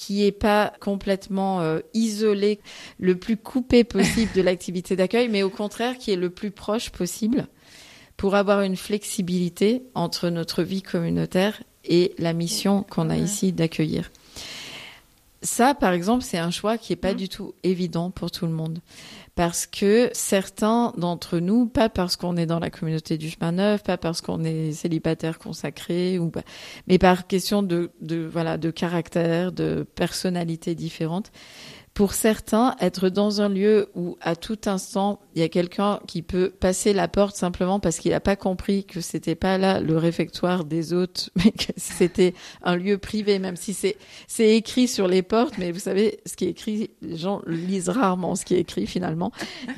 qui 0.00 0.24
est 0.24 0.32
pas 0.32 0.72
complètement 0.80 1.60
euh, 1.60 1.80
isolé, 1.92 2.58
le 2.98 3.18
plus 3.18 3.36
coupé 3.36 3.84
possible 3.84 4.32
de 4.34 4.40
l'activité 4.40 4.96
d'accueil, 4.96 5.28
mais 5.28 5.42
au 5.42 5.50
contraire 5.50 5.98
qui 5.98 6.10
est 6.10 6.16
le 6.16 6.30
plus 6.30 6.50
proche 6.50 6.88
possible 6.88 7.46
pour 8.16 8.34
avoir 8.34 8.62
une 8.62 8.76
flexibilité 8.76 9.82
entre 9.94 10.30
notre 10.30 10.62
vie 10.62 10.80
communautaire 10.80 11.62
et 11.84 12.14
la 12.16 12.32
mission 12.32 12.82
qu'on 12.82 13.10
a 13.10 13.18
ici 13.18 13.52
d'accueillir. 13.52 14.10
Ça, 15.42 15.74
par 15.74 15.92
exemple, 15.92 16.24
c'est 16.24 16.38
un 16.38 16.50
choix 16.50 16.78
qui 16.78 16.94
est 16.94 16.96
pas 16.96 17.12
mmh. 17.12 17.16
du 17.16 17.28
tout 17.28 17.54
évident 17.62 18.10
pour 18.10 18.30
tout 18.30 18.46
le 18.46 18.52
monde 18.52 18.80
parce 19.34 19.66
que 19.66 20.10
certains 20.12 20.92
d'entre 20.96 21.38
nous, 21.38 21.66
pas 21.66 21.88
parce 21.88 22.16
qu'on 22.16 22.36
est 22.36 22.46
dans 22.46 22.58
la 22.58 22.70
communauté 22.70 23.16
du 23.16 23.30
chemin 23.30 23.52
neuf, 23.52 23.82
pas 23.82 23.96
parce 23.96 24.20
qu'on 24.20 24.44
est 24.44 24.72
célibataire 24.72 25.38
consacré, 25.38 26.18
ou 26.18 26.30
mais 26.86 26.98
par 26.98 27.26
question 27.26 27.62
de, 27.62 27.90
de 28.00 28.28
voilà 28.30 28.58
de 28.58 28.70
caractère, 28.70 29.52
de 29.52 29.86
personnalité 29.94 30.74
différente, 30.74 31.30
pour 32.00 32.14
certains, 32.14 32.76
être 32.80 33.10
dans 33.10 33.42
un 33.42 33.50
lieu 33.50 33.90
où 33.94 34.16
à 34.22 34.34
tout 34.34 34.58
instant 34.64 35.20
il 35.34 35.42
y 35.42 35.44
a 35.44 35.50
quelqu'un 35.50 36.00
qui 36.06 36.22
peut 36.22 36.48
passer 36.48 36.94
la 36.94 37.08
porte 37.08 37.36
simplement 37.36 37.78
parce 37.78 37.98
qu'il 37.98 38.12
n'a 38.12 38.20
pas 38.20 38.36
compris 38.36 38.84
que 38.86 39.02
c'était 39.02 39.34
pas 39.34 39.58
là 39.58 39.80
le 39.80 39.98
réfectoire 39.98 40.64
des 40.64 40.94
hôtes, 40.94 41.28
mais 41.36 41.50
que 41.50 41.74
c'était 41.76 42.32
un 42.62 42.76
lieu 42.76 42.96
privé, 42.96 43.38
même 43.38 43.56
si 43.56 43.74
c'est 43.74 44.56
écrit 44.56 44.88
sur 44.88 45.08
les 45.08 45.20
portes, 45.20 45.58
mais 45.58 45.72
vous 45.72 45.78
savez 45.78 46.20
ce 46.24 46.36
qui 46.36 46.46
est 46.46 46.50
écrit, 46.52 46.90
les 47.02 47.18
gens 47.18 47.42
lisent 47.46 47.90
rarement 47.90 48.34
ce 48.34 48.46
qui 48.46 48.54
est 48.54 48.60
écrit 48.60 48.86
finalement. 48.86 49.30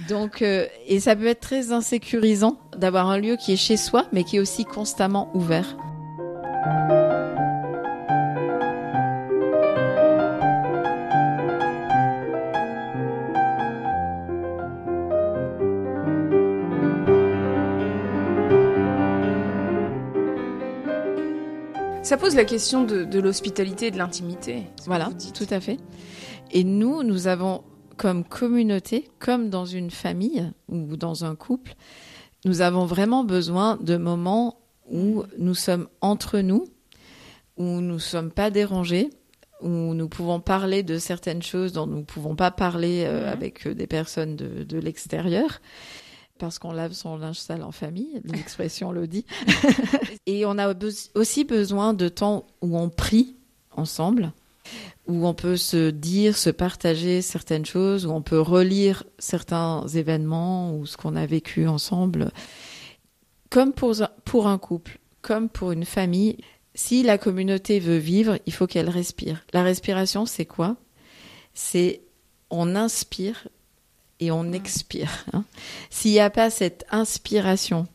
Donc 0.08 0.42
euh, 0.42 0.68
et 0.86 1.00
ça 1.00 1.16
peut 1.16 1.26
être 1.26 1.40
très 1.40 1.72
insécurisant 1.72 2.60
d'avoir 2.76 3.08
un 3.08 3.18
lieu 3.18 3.34
qui 3.34 3.54
est 3.54 3.56
chez 3.56 3.76
soi, 3.76 4.06
mais 4.12 4.22
qui 4.22 4.36
est 4.36 4.40
aussi 4.40 4.64
constamment 4.64 5.28
ouvert. 5.34 5.76
Ça 22.12 22.18
pose 22.18 22.34
la 22.36 22.44
question 22.44 22.84
de, 22.84 23.18
l'hospitalité 23.18 23.86
et 23.86 23.90
de 23.90 23.96
l'intimité. 23.96 24.64
Voilà, 24.84 25.08
tout 25.32 25.46
à 25.48 25.60
fait. 25.60 25.78
Et 26.50 26.62
nous, 26.62 27.02
nous 27.02 27.26
avons 27.26 27.64
comme 27.96 28.22
communauté, 28.22 29.08
comme 29.18 29.48
dans 29.48 29.64
une 29.64 29.90
famille 29.90 30.52
ou 30.68 30.98
dans 30.98 31.24
un 31.24 31.34
couple, 31.34 31.72
nous 32.44 32.60
avons 32.60 32.84
vraiment 32.84 33.24
besoin 33.24 33.78
de 33.78 33.96
moments 33.96 34.58
où 34.90 35.22
nous 35.38 35.54
sommes 35.54 35.88
entre 36.02 36.40
nous, 36.40 36.66
où 37.56 37.80
nous 37.80 37.94
ne 37.94 37.98
sommes 37.98 38.30
pas 38.30 38.50
dérangés, 38.50 39.08
où 39.62 39.94
nous 39.94 40.08
pouvons 40.10 40.40
parler 40.40 40.82
de 40.82 40.98
certaines 40.98 41.42
choses 41.42 41.72
dont 41.72 41.86
nous 41.86 42.00
ne 42.00 42.04
pouvons 42.04 42.36
pas 42.36 42.50
parler 42.50 43.04
euh, 43.06 43.22
mhm. 43.22 43.32
avec 43.32 43.66
euh, 43.66 43.74
des 43.74 43.86
personnes 43.86 44.36
de, 44.36 44.64
de 44.64 44.78
l'extérieur 44.78 45.62
parce 46.42 46.58
qu'on 46.58 46.72
lave 46.72 46.92
son 46.92 47.18
linge 47.18 47.38
sale 47.38 47.62
en 47.62 47.70
famille, 47.70 48.20
l'expression 48.24 48.90
le 48.90 49.06
dit. 49.06 49.24
et 50.26 50.44
on 50.44 50.58
a 50.58 50.74
aussi 51.14 51.44
besoin 51.44 51.94
de 51.94 52.08
temps 52.08 52.48
où 52.62 52.76
on 52.76 52.88
prie 52.88 53.36
ensemble, 53.70 54.32
où 55.06 55.24
on 55.24 55.34
peut 55.34 55.56
se 55.56 55.90
dire, 55.90 56.36
se 56.36 56.50
partager 56.50 57.22
certaines 57.22 57.64
choses, 57.64 58.06
où 58.06 58.10
on 58.10 58.22
peut 58.22 58.40
relire 58.40 59.04
certains 59.20 59.86
événements 59.86 60.74
ou 60.76 60.84
ce 60.84 60.96
qu'on 60.96 61.14
a 61.14 61.26
vécu 61.26 61.68
ensemble. 61.68 62.32
Comme 63.48 63.72
pour, 63.72 63.94
pour 64.24 64.48
un 64.48 64.58
couple, 64.58 64.98
comme 65.20 65.48
pour 65.48 65.70
une 65.70 65.84
famille, 65.84 66.38
si 66.74 67.04
la 67.04 67.18
communauté 67.18 67.78
veut 67.78 67.98
vivre, 67.98 68.40
il 68.46 68.52
faut 68.52 68.66
qu'elle 68.66 68.90
respire. 68.90 69.44
La 69.52 69.62
respiration, 69.62 70.26
c'est 70.26 70.46
quoi? 70.46 70.74
C'est 71.54 72.00
on 72.50 72.74
inspire 72.74 73.46
et 74.22 74.30
on 74.30 74.52
expire. 74.52 75.26
Hein. 75.32 75.44
S'il 75.90 76.12
n'y 76.12 76.20
a 76.20 76.30
pas 76.30 76.48
cette 76.48 76.86
inspiration, 76.92 77.88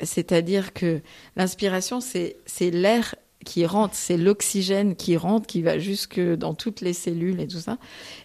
c'est-à-dire 0.00 0.72
que 0.72 1.00
l'inspiration, 1.34 2.00
c'est, 2.00 2.36
l'air 2.60 3.16
qui 3.44 3.66
rentre, 3.66 3.94
c'est 3.96 4.16
l'oxygène 4.16 4.94
qui 4.94 5.16
rentre, 5.16 5.48
qui 5.48 5.62
va 5.62 5.78
jusque 5.78 6.20
dans 6.20 6.54
toutes 6.54 6.80
les 6.80 6.92
cellules 6.92 7.40
et 7.40 7.48
tout 7.48 7.58
ça. 7.58 7.78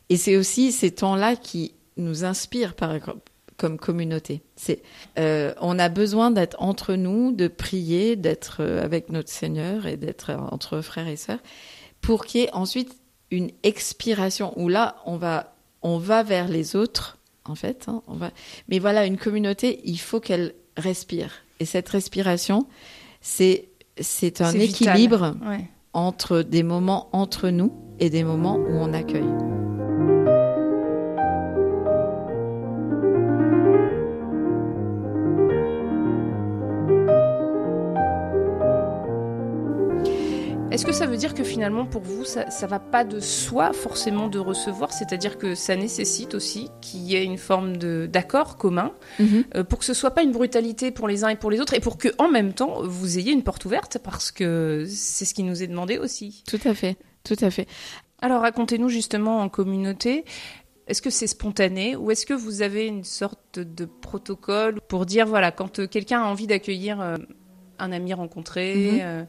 Et 0.10 0.18
c'est 0.18 0.38
aussi 0.38 0.72
ces 0.72 0.92
temps-là 0.92 1.36
qui 1.36 1.74
nous 1.98 2.24
inspirent 2.24 2.76
par, 2.76 2.94
comme 3.58 3.80
communauté. 3.80 4.44
C'est, 4.56 4.84
euh, 5.18 5.54
on 5.60 5.80
a 5.80 5.90
besoin 5.90 6.30
d'être 6.30 6.56
entre 6.60 6.94
nous, 6.94 7.32
de 7.32 7.48
prier, 7.48 8.16
d'être 8.16 8.58
euh, 8.60 8.84
avec 8.84 9.10
notre 9.10 9.30
Seigneur 9.30 9.88
et 9.88 9.98
d'être 9.98 10.32
entre 10.52 10.82
frères 10.82 11.08
et 11.08 11.18
sœurs, 11.18 11.40
pour 12.00 12.26
qu'il 12.26 12.42
y 12.42 12.44
ait 12.44 12.54
ensuite 12.54 12.96
une 13.32 13.50
expiration 13.64 14.54
où 14.56 14.70
là, 14.70 14.98
on 15.06 15.18
va, 15.18 15.56
on 15.82 15.98
va 15.98 16.22
vers 16.22 16.48
les 16.48 16.76
autres 16.76 17.19
en 17.50 17.56
fait. 17.56 17.86
Hein, 17.88 18.02
on 18.08 18.16
va... 18.16 18.32
Mais 18.68 18.80
voilà, 18.80 19.06
une 19.06 19.18
communauté, 19.18 19.82
il 19.84 20.00
faut 20.00 20.20
qu'elle 20.20 20.54
respire. 20.78 21.32
Et 21.60 21.66
cette 21.66 21.90
respiration, 21.90 22.68
c'est, 23.22 23.70
c'est 24.00 24.42
un 24.42 24.54
équilibre 24.54 25.36
entre 25.94 26.42
des 26.42 26.64
moments 26.64 27.10
entre 27.12 27.50
nous 27.50 27.74
et 28.00 28.10
des 28.10 28.24
moments 28.24 28.56
où 28.56 28.72
on 28.72 28.94
accueille. 28.94 29.59
Est-ce 40.80 40.86
que 40.86 40.94
ça 40.94 41.08
veut 41.08 41.18
dire 41.18 41.34
que 41.34 41.44
finalement, 41.44 41.86
pour 41.86 42.04
vous, 42.04 42.24
ça 42.24 42.46
ne 42.46 42.68
va 42.68 42.80
pas 42.80 43.04
de 43.04 43.20
soi 43.20 43.74
forcément 43.74 44.30
de 44.30 44.40
recevoir? 44.40 44.94
C'est-à-dire 44.94 45.38
que 45.38 45.54
ça 45.54 45.76
nécessite 45.76 46.36
aussi 46.36 46.70
qu'il 46.80 47.02
y 47.02 47.18
ait 47.18 47.26
une 47.26 47.38
forme 47.38 47.76
d'accord 48.08 48.56
commun 48.56 48.94
mhm. 49.20 49.44
euh, 49.56 49.66
pour 49.66 49.80
que 49.80 49.84
ce 49.84 49.94
soit 49.94 50.12
pas 50.12 50.24
une 50.24 50.32
brutalité 50.32 50.92
pour 50.92 51.10
les 51.10 51.26
uns 51.26 51.28
et 51.28 51.36
pour 51.36 51.52
les 51.52 51.60
autres 51.60 51.74
et 51.74 51.82
pour 51.82 51.98
que 51.98 52.08
en 52.18 52.30
même 52.30 52.54
temps, 52.54 52.82
vous 52.82 53.20
ayez 53.20 53.34
une 53.34 53.44
porte 53.44 53.66
ouverte 53.66 53.98
parce 54.02 54.32
que 54.32 54.86
c'est 54.88 55.26
ce 55.26 55.34
qui 55.34 55.44
nous 55.44 55.62
est 55.62 55.68
demandé 55.68 55.98
aussi. 55.98 56.46
Tout 56.48 56.62
à 56.64 56.74
fait, 56.74 56.96
tout 57.26 57.36
à 57.42 57.52
fait. 57.52 57.68
Alors 58.22 58.40
racontez-nous 58.40 58.88
justement 58.88 59.42
en 59.42 59.50
communauté, 59.50 60.24
est-ce 60.88 61.02
que 61.02 61.10
c'est 61.10 61.28
spontané 61.28 61.98
ou 61.98 62.10
est-ce 62.10 62.26
que 62.26 62.34
vous 62.34 62.62
avez 62.62 62.88
une 62.88 63.04
sorte 63.04 63.60
de 63.60 63.84
protocole 63.84 64.80
pour 64.88 65.06
dire, 65.06 65.28
voilà, 65.28 65.52
quand 65.52 65.80
euh, 65.80 65.88
quelqu'un 65.88 66.22
a 66.22 66.26
envie 66.26 66.48
d'accueillir 66.48 67.02
euh, 67.02 67.18
un 67.80 67.92
ami 67.92 68.14
rencontré, 68.14 68.76
mhm. 68.76 69.00
euh, 69.02 69.24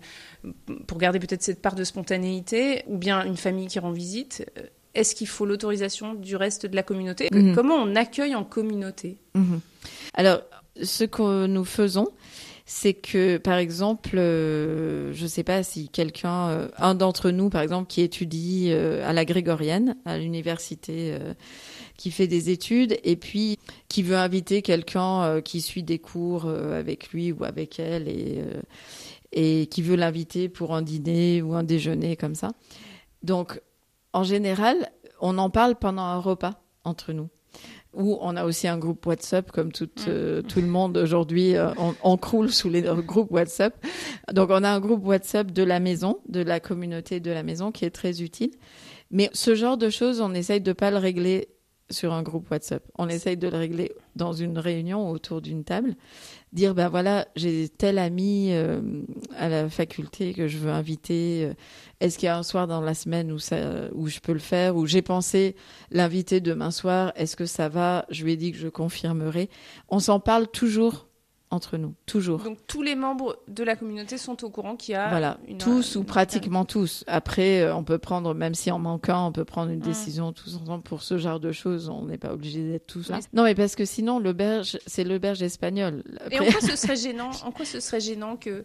pour 0.87 0.99
garder 0.99 1.19
peut-être 1.19 1.43
cette 1.43 1.63
part 1.63 1.75
de 1.75 1.85
spontanéité, 1.85 2.85
ou 2.87 2.99
bien 2.99 3.25
une 3.25 3.37
famille 3.37 3.67
qui 3.67 3.79
rend 3.79 3.93
visite. 3.93 4.47
Euh, 4.59 4.63
est-ce 4.95 5.15
qu'il 5.15 5.29
faut 5.29 5.47
l'autorisation 5.47 6.15
du 6.15 6.35
reste 6.37 6.67
de 6.67 6.75
la 6.75 6.83
communauté? 6.83 7.29
Mhm. 7.33 7.55
Comment 7.55 7.77
on 7.77 7.95
accueille 7.95 8.35
en 8.35 8.45
communauté? 8.45 9.19
Mhm. 9.35 9.61
Alors, 10.15 10.43
ce 10.83 11.05
que 11.05 11.47
nous 11.47 11.65
faisons, 11.65 12.09
c'est 12.73 12.95
que, 12.95 13.37
par 13.37 13.59
exemple, 13.59 14.17
euh, 14.17 15.13
je 15.13 15.25
ne 15.25 15.29
sais 15.29 15.43
pas 15.43 15.65
si 15.65 15.89
quelqu'un, 15.89 16.51
euh, 16.51 16.69
un 16.79 16.95
d'entre 16.95 17.31
nous, 17.31 17.51
par 17.51 17.63
exemple, 17.63 17.89
qui 17.89 18.01
étudie 18.01 18.69
euh, 18.71 19.05
à 19.09 19.13
la 19.13 19.25
Grégorienne, 19.25 19.97
à 20.05 20.19
l'université, 20.19 21.19
qui 22.01 22.11
fait 22.11 22.27
des 22.27 22.49
études, 22.49 22.99
et 23.05 23.17
puis 23.17 23.59
qui 23.89 24.03
veut 24.03 24.17
inviter 24.17 24.63
quelqu'un 24.63 25.43
qui 25.43 25.61
suit 25.61 25.83
des 25.83 25.99
cours 25.99 26.49
avec 26.49 27.11
lui 27.11 27.31
ou 27.31 27.45
avec 27.45 27.79
elle, 27.79 28.09
et, 28.09 28.43
et 29.33 29.67
qui 29.67 29.83
veut 29.83 29.97
l'inviter 29.97 30.49
pour 30.49 30.75
un 30.75 30.81
dîner 30.81 31.43
ou 31.43 31.55
un 31.55 31.63
déjeuner 31.63 32.17
comme 32.17 32.35
ça. 32.35 32.53
Donc, 33.23 33.61
en 34.15 34.23
général, 34.23 34.91
on 35.21 35.37
en 35.37 35.51
parle 35.51 35.77
pendant 35.77 36.03
un 36.03 36.19
repas 36.19 36.63
entre 36.85 37.13
nous 37.13 37.29
où 37.93 38.19
on 38.21 38.37
a 38.37 38.45
aussi 38.45 38.69
un 38.69 38.79
groupe 38.79 39.05
WhatsApp, 39.07 39.51
comme 39.51 39.73
tout, 39.73 39.85
mm. 39.85 40.05
euh, 40.09 40.43
tout 40.43 40.61
le 40.61 40.67
monde 40.67 40.97
aujourd'hui, 40.97 41.57
euh, 41.57 41.71
on, 42.03 42.17
croule 42.17 42.51
sous 42.51 42.69
les 42.69 42.83
groupes 43.07 43.31
WhatsApp. 43.31 43.75
Donc 44.33 44.51
on 44.51 44.63
a 44.63 44.71
un 44.71 44.81
groupe 44.81 45.05
WhatsApp 45.05 45.51
de 45.51 45.63
la 45.63 45.81
maison, 45.81 46.21
de 46.29 46.41
la 46.41 46.61
communauté 46.61 47.21
de 47.21 47.31
la 47.31 47.43
maison, 47.43 47.73
qui 47.73 47.85
est 47.85 47.91
très 47.91 48.23
utile. 48.23 48.53
Mais 49.11 49.29
ce 49.33 49.55
genre 49.55 49.77
de 49.77 49.91
choses, 49.91 50.21
on 50.21 50.35
essaye 50.35 50.61
de 50.61 50.73
pas 50.73 50.91
le 50.91 50.99
régler 50.99 51.49
sur 51.91 52.13
un 52.13 52.23
groupe 52.23 52.51
WhatsApp. 52.51 52.83
On 52.97 53.09
essaye 53.09 53.37
de 53.37 53.49
le 53.49 53.57
régler 53.57 53.93
dans 54.17 54.33
une 54.33 54.59
réunion 54.59 55.11
autour 55.11 55.41
d'une 55.41 55.65
table. 55.65 55.95
Dire 56.53 56.75
ben 56.75 56.89
voilà 56.89 57.29
j'ai 57.37 57.69
tel 57.69 57.99
ami 57.99 58.49
euh, 58.51 58.81
à 59.37 59.49
la 59.49 59.69
faculté 59.69 60.33
que 60.35 60.49
je 60.49 60.59
veux 60.59 60.71
inviter 60.71 61.45
euh, 61.45 61.55
est-ce 62.01 62.19
qu'il 62.19 62.27
y 62.27 62.29
a 62.29 62.37
un 62.37 62.43
soir 62.43 62.67
dans 62.67 62.81
la 62.81 62.95
semaine 62.95 63.31
où 63.31 63.39
ça 63.39 63.57
où 63.93 64.09
je 64.09 64.19
peux 64.21 64.33
le 64.33 64.41
faire 64.41 64.77
ou 64.77 64.87
j'ai 64.87 65.03
pensé 65.03 65.55
l'inviter 65.91 66.41
demain 66.41 66.71
soir 66.71 67.13
est-ce 67.15 67.37
que 67.37 67.47
ça 67.47 67.69
va? 67.69 68.07
Je 68.11 68.25
lui 68.25 68.33
ai 68.33 68.37
dit 68.37 68.53
que 68.53 68.59
je 68.59 68.69
confirmerai. 68.69 69.49
On 69.89 70.01
s'en 70.01 70.19
parle 70.19 70.49
toujours 70.49 71.10
entre 71.51 71.77
nous, 71.77 71.95
toujours. 72.07 72.43
Donc 72.43 72.59
tous 72.67 72.83
les 72.83 72.95
membres 72.95 73.39
de 73.49 73.65
la 73.65 73.75
communauté 73.75 74.19
sont 74.19 74.45
au 74.45 74.51
courant 74.51 74.77
qu'il 74.77 74.93
y 74.93 74.97
a 74.97 75.09
voilà, 75.09 75.39
tous 75.59 75.97
ou 75.97 76.05
pratiquement 76.05 76.65
tous. 76.65 77.05
Après, 77.09 77.63
euh, 77.63 77.75
on 77.75 77.83
peut 77.83 77.99
prendre, 77.99 78.35
même 78.35 78.55
si 78.55 78.71
en 78.71 78.79
manquant, 78.79 79.27
on 79.27 79.33
peut 79.33 79.45
prendre 79.45 79.73
une 79.73 79.81
décision 79.81 80.33
tous 80.33 80.57
ensemble 80.57 80.85
pour 80.85 81.03
ce 81.03 81.19
genre 81.19 81.41
de 81.41 81.51
choses. 81.51 81.89
On 81.89 82.05
n'est 82.05 82.19
pas 82.19 82.33
obligé 82.33 82.63
d'être 82.63 82.87
tous 82.87 83.11
là. 83.11 83.19
Non, 83.33 83.43
mais 83.43 83.57
parce 83.57 83.75
que 83.75 83.85
sinon, 83.85 84.21
l'auberge, 84.21 84.79
c'est 84.87 85.03
l'auberge 85.03 85.43
espagnole. 85.43 86.05
Et 86.31 86.39
en 86.39 86.45
quoi 86.45 86.61
ce 86.61 86.77
serait 86.77 86.97
gênant 86.97 87.31
En 87.45 87.51
quoi 87.51 87.65
ce 87.65 87.81
serait 87.81 88.01
gênant 88.01 88.37
que, 88.37 88.65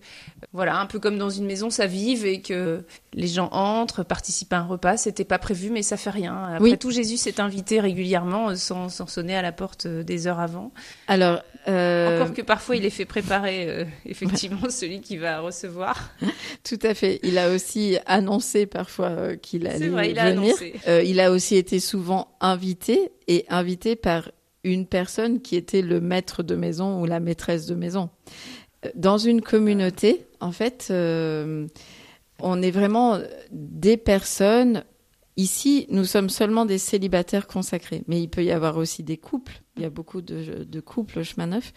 voilà, 0.53 0.79
un 0.79 0.85
peu 0.85 0.99
comme 0.99 1.17
dans 1.17 1.31
une 1.31 1.45
maison, 1.45 1.71
ça 1.71 1.87
vive 1.87 2.25
et 2.25 2.41
que 2.41 2.83
les 3.15 3.27
gens 3.27 3.49
entrent, 3.51 4.03
participent 4.03 4.53
à 4.53 4.59
un 4.59 4.65
repas. 4.65 4.97
C'était 4.97 5.25
pas 5.25 5.39
prévu, 5.39 5.71
mais 5.71 5.81
ça 5.81 5.97
fait 5.97 6.11
rien. 6.11 6.35
Après 6.55 6.77
tout, 6.77 6.91
Jésus 6.91 7.17
s'est 7.17 7.41
invité 7.41 7.79
régulièrement 7.79 8.49
euh, 8.49 8.55
sans, 8.55 8.89
sans, 8.89 9.07
sonner 9.07 9.35
à 9.35 9.41
la 9.41 9.51
porte 9.51 9.87
euh, 9.87 10.03
des 10.03 10.27
heures 10.27 10.39
avant. 10.39 10.71
Alors, 11.07 11.41
encore 11.67 12.33
que 12.33 12.41
parfois 12.41 12.75
il 12.75 12.85
est 12.85 12.91
fait 12.91 13.05
préparer 13.05 13.69
euh, 13.69 13.85
effectivement 14.05 14.69
celui 14.69 15.01
qui 15.01 15.17
va 15.17 15.39
recevoir. 15.39 16.11
Tout 16.63 16.79
à 16.83 16.93
fait. 16.93 17.19
Il 17.23 17.37
a 17.37 17.51
aussi 17.51 17.97
annoncé 18.05 18.65
parfois 18.65 19.09
euh, 19.09 19.35
qu'il 19.35 19.67
allait 19.67 19.87
vrai, 19.87 20.11
il 20.11 20.19
A 20.19 20.31
venir. 20.31 20.55
Euh, 20.87 21.01
il 21.03 21.19
a 21.19 21.31
aussi 21.31 21.55
été 21.55 21.79
souvent 21.79 22.35
invité 22.41 23.11
et 23.27 23.45
invité 23.49 23.95
par 23.95 24.29
une 24.63 24.85
personne 24.85 25.41
qui 25.41 25.55
était 25.55 25.81
le 25.81 26.01
maître 26.01 26.43
de 26.43 26.55
maison 26.55 27.01
ou 27.01 27.05
la 27.05 27.19
maîtresse 27.19 27.65
de 27.65 27.75
maison. 27.75 28.09
Dans 28.95 29.17
une 29.17 29.41
communauté, 29.41 30.25
en 30.39 30.51
fait, 30.51 30.91
on 32.39 32.61
est 32.61 32.71
vraiment 32.71 33.19
des 33.51 33.97
personnes 33.97 34.83
Ici, 35.37 35.85
nous 35.89 36.05
sommes 36.05 36.29
seulement 36.29 36.65
des 36.65 36.77
célibataires 36.77 37.45
consacrés, 37.45 38.03
mais 38.07 38.21
il 38.21 38.29
peut 38.29 38.43
y 38.43 38.51
avoir 38.51 38.77
aussi 38.77 39.03
des 39.03 39.17
couples. 39.17 39.61
Il 39.75 39.81
y 39.81 39.85
a 39.85 39.89
beaucoup 39.89 40.21
de, 40.21 40.63
de 40.63 40.79
couples 40.79 41.23
chemin 41.23 41.47
neuf. 41.47 41.73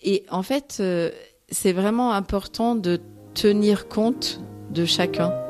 Et 0.00 0.24
en 0.30 0.44
fait, 0.44 0.76
euh, 0.78 1.10
c'est 1.48 1.72
vraiment 1.72 2.12
important 2.12 2.76
de 2.76 3.00
tenir 3.34 3.88
compte 3.88 4.40
de 4.70 4.84
chacun. 4.84 5.47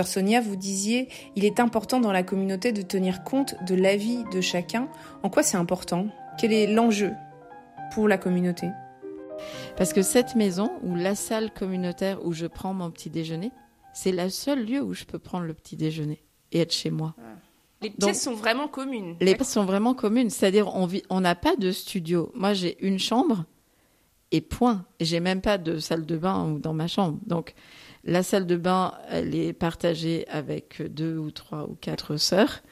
Sœur 0.00 0.06
Sonia, 0.06 0.40
vous 0.40 0.56
disiez, 0.56 1.10
il 1.36 1.44
est 1.44 1.60
important 1.60 2.00
dans 2.00 2.10
la 2.10 2.22
communauté 2.22 2.72
de 2.72 2.80
tenir 2.80 3.22
compte 3.22 3.54
de 3.66 3.74
l'avis 3.74 4.24
de 4.32 4.40
chacun. 4.40 4.88
En 5.22 5.28
quoi 5.28 5.42
c'est 5.42 5.58
important? 5.58 6.06
Quel 6.38 6.54
est 6.54 6.66
l'enjeu 6.66 7.12
pour 7.92 8.08
la 8.08 8.16
communauté? 8.16 8.68
Parce 9.76 9.92
que 9.92 10.00
cette 10.00 10.36
maison, 10.36 10.70
ou 10.84 10.94
la 10.94 11.14
salle 11.14 11.52
communautaire 11.52 12.24
où 12.24 12.32
je 12.32 12.46
prends 12.46 12.72
mon 12.72 12.90
petit 12.90 13.10
déjeuner, 13.10 13.52
c'est 13.92 14.12
le 14.12 14.30
seul 14.30 14.64
lieu 14.64 14.80
où 14.80 14.94
je 14.94 15.04
peux 15.04 15.18
prendre 15.18 15.44
le 15.44 15.52
petit 15.52 15.76
déjeuner 15.76 16.24
et 16.50 16.60
être 16.60 16.72
chez 16.72 16.90
moi. 16.90 17.14
Ah. 17.18 17.36
Les 17.82 17.90
pièces 17.90 18.22
sont 18.22 18.32
vraiment 18.32 18.68
communes. 18.68 19.16
Les 19.20 19.34
pièces 19.34 19.52
sont 19.52 19.66
vraiment 19.66 19.92
communes, 19.92 20.30
c'est-à-dire 20.30 20.74
on 20.74 20.88
on 21.10 21.20
n'a 21.20 21.34
pas 21.34 21.56
de 21.56 21.72
studio. 21.72 22.32
Moi, 22.34 22.54
j'ai 22.54 22.82
une 22.82 22.98
chambre 22.98 23.44
et 24.32 24.40
point. 24.40 24.86
J'ai 24.98 25.20
même 25.20 25.42
pas 25.42 25.58
de 25.58 25.78
salle 25.78 26.06
de 26.06 26.16
bain 26.16 26.52
ou 26.52 26.58
dans 26.58 26.72
ma 26.72 26.86
chambre. 26.86 27.18
Donc 27.26 27.54
la 28.04 28.22
salle 28.22 28.46
de 28.46 28.56
bain, 28.56 28.94
elle 29.08 29.34
est 29.34 29.52
partagée 29.52 30.26
avec 30.28 30.82
deux 30.82 31.16
ou 31.18 31.30
trois 31.30 31.64
ou 31.68 31.76
quatre 31.80 32.16
sœurs. 32.16 32.62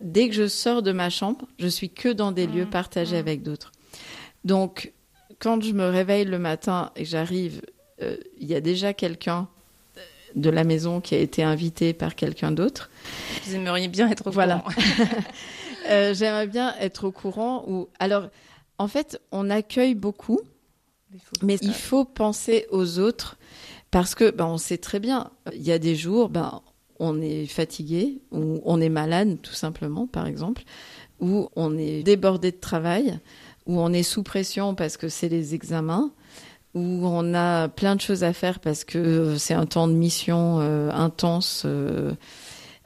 Dès 0.00 0.28
que 0.28 0.34
je 0.34 0.48
sors 0.48 0.82
de 0.82 0.92
ma 0.92 1.10
chambre, 1.10 1.46
je 1.58 1.68
suis 1.68 1.90
que 1.90 2.08
dans 2.08 2.32
des 2.32 2.46
lieux 2.46 2.64
mmh. 2.64 2.70
partagés 2.70 3.16
mmh. 3.16 3.20
avec 3.20 3.42
d'autres. 3.42 3.72
Donc, 4.44 4.92
quand 5.38 5.62
je 5.62 5.72
me 5.72 5.88
réveille 5.88 6.24
le 6.24 6.38
matin 6.38 6.90
et 6.96 7.04
j'arrive, 7.04 7.62
euh, 8.00 8.16
il 8.38 8.46
y 8.46 8.54
a 8.54 8.60
déjà 8.60 8.94
quelqu'un 8.94 9.48
de 10.34 10.50
la 10.50 10.64
maison 10.64 11.00
qui 11.00 11.14
a 11.14 11.18
été 11.18 11.42
invité 11.42 11.92
par 11.92 12.14
quelqu'un 12.14 12.52
d'autre. 12.52 12.90
Vous 13.44 13.54
aimeriez 13.54 13.88
bien 13.88 14.08
être 14.10 14.28
au 14.28 14.30
voilà. 14.30 14.64
euh, 15.90 16.14
J'aimerais 16.14 16.46
bien 16.46 16.74
être 16.80 17.04
au 17.04 17.12
courant. 17.12 17.64
Ou 17.68 17.88
alors, 17.98 18.28
en 18.78 18.88
fait, 18.88 19.20
on 19.30 19.50
accueille 19.50 19.94
beaucoup, 19.94 20.40
mais 21.42 21.56
il 21.60 21.74
faut 21.74 22.04
penser 22.04 22.66
aux 22.70 22.98
autres 22.98 23.36
parce 23.92 24.16
que 24.16 24.30
ben, 24.30 24.46
on 24.46 24.58
sait 24.58 24.78
très 24.78 24.98
bien, 24.98 25.30
il 25.54 25.62
y 25.62 25.70
a 25.70 25.78
des 25.78 25.94
jours, 25.94 26.30
ben, 26.30 26.62
on 26.98 27.20
est 27.20 27.46
fatigué, 27.46 28.20
ou 28.32 28.60
on 28.64 28.80
est 28.80 28.88
malade, 28.88 29.38
tout 29.42 29.52
simplement, 29.52 30.06
par 30.06 30.26
exemple, 30.26 30.62
ou 31.20 31.48
on 31.56 31.76
est 31.76 32.02
débordé 32.02 32.50
de 32.50 32.56
travail, 32.56 33.20
ou 33.66 33.78
on 33.78 33.92
est 33.92 34.02
sous 34.02 34.22
pression 34.22 34.74
parce 34.74 34.96
que 34.96 35.08
c'est 35.08 35.28
les 35.28 35.54
examens, 35.54 36.10
ou 36.74 36.80
on 37.04 37.34
a 37.34 37.68
plein 37.68 37.94
de 37.94 38.00
choses 38.00 38.24
à 38.24 38.32
faire 38.32 38.60
parce 38.60 38.82
que 38.84 39.36
c'est 39.36 39.54
un 39.54 39.66
temps 39.66 39.88
de 39.88 39.92
mission 39.92 40.58
euh, 40.60 40.90
intense. 40.90 41.64
Euh, 41.66 42.12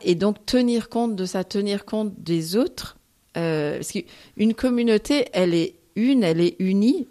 et 0.02 0.16
donc 0.16 0.44
tenir 0.44 0.88
compte 0.88 1.14
de 1.14 1.24
ça, 1.24 1.44
tenir 1.44 1.84
compte 1.84 2.20
des 2.20 2.56
autres, 2.56 2.98
euh, 3.36 3.76
parce 3.76 3.92
qu'une 3.92 4.54
communauté, 4.54 5.26
elle 5.32 5.54
est 5.54 5.76
une, 5.94 6.24
elle 6.24 6.40
est 6.40 6.56
unie 6.58 7.06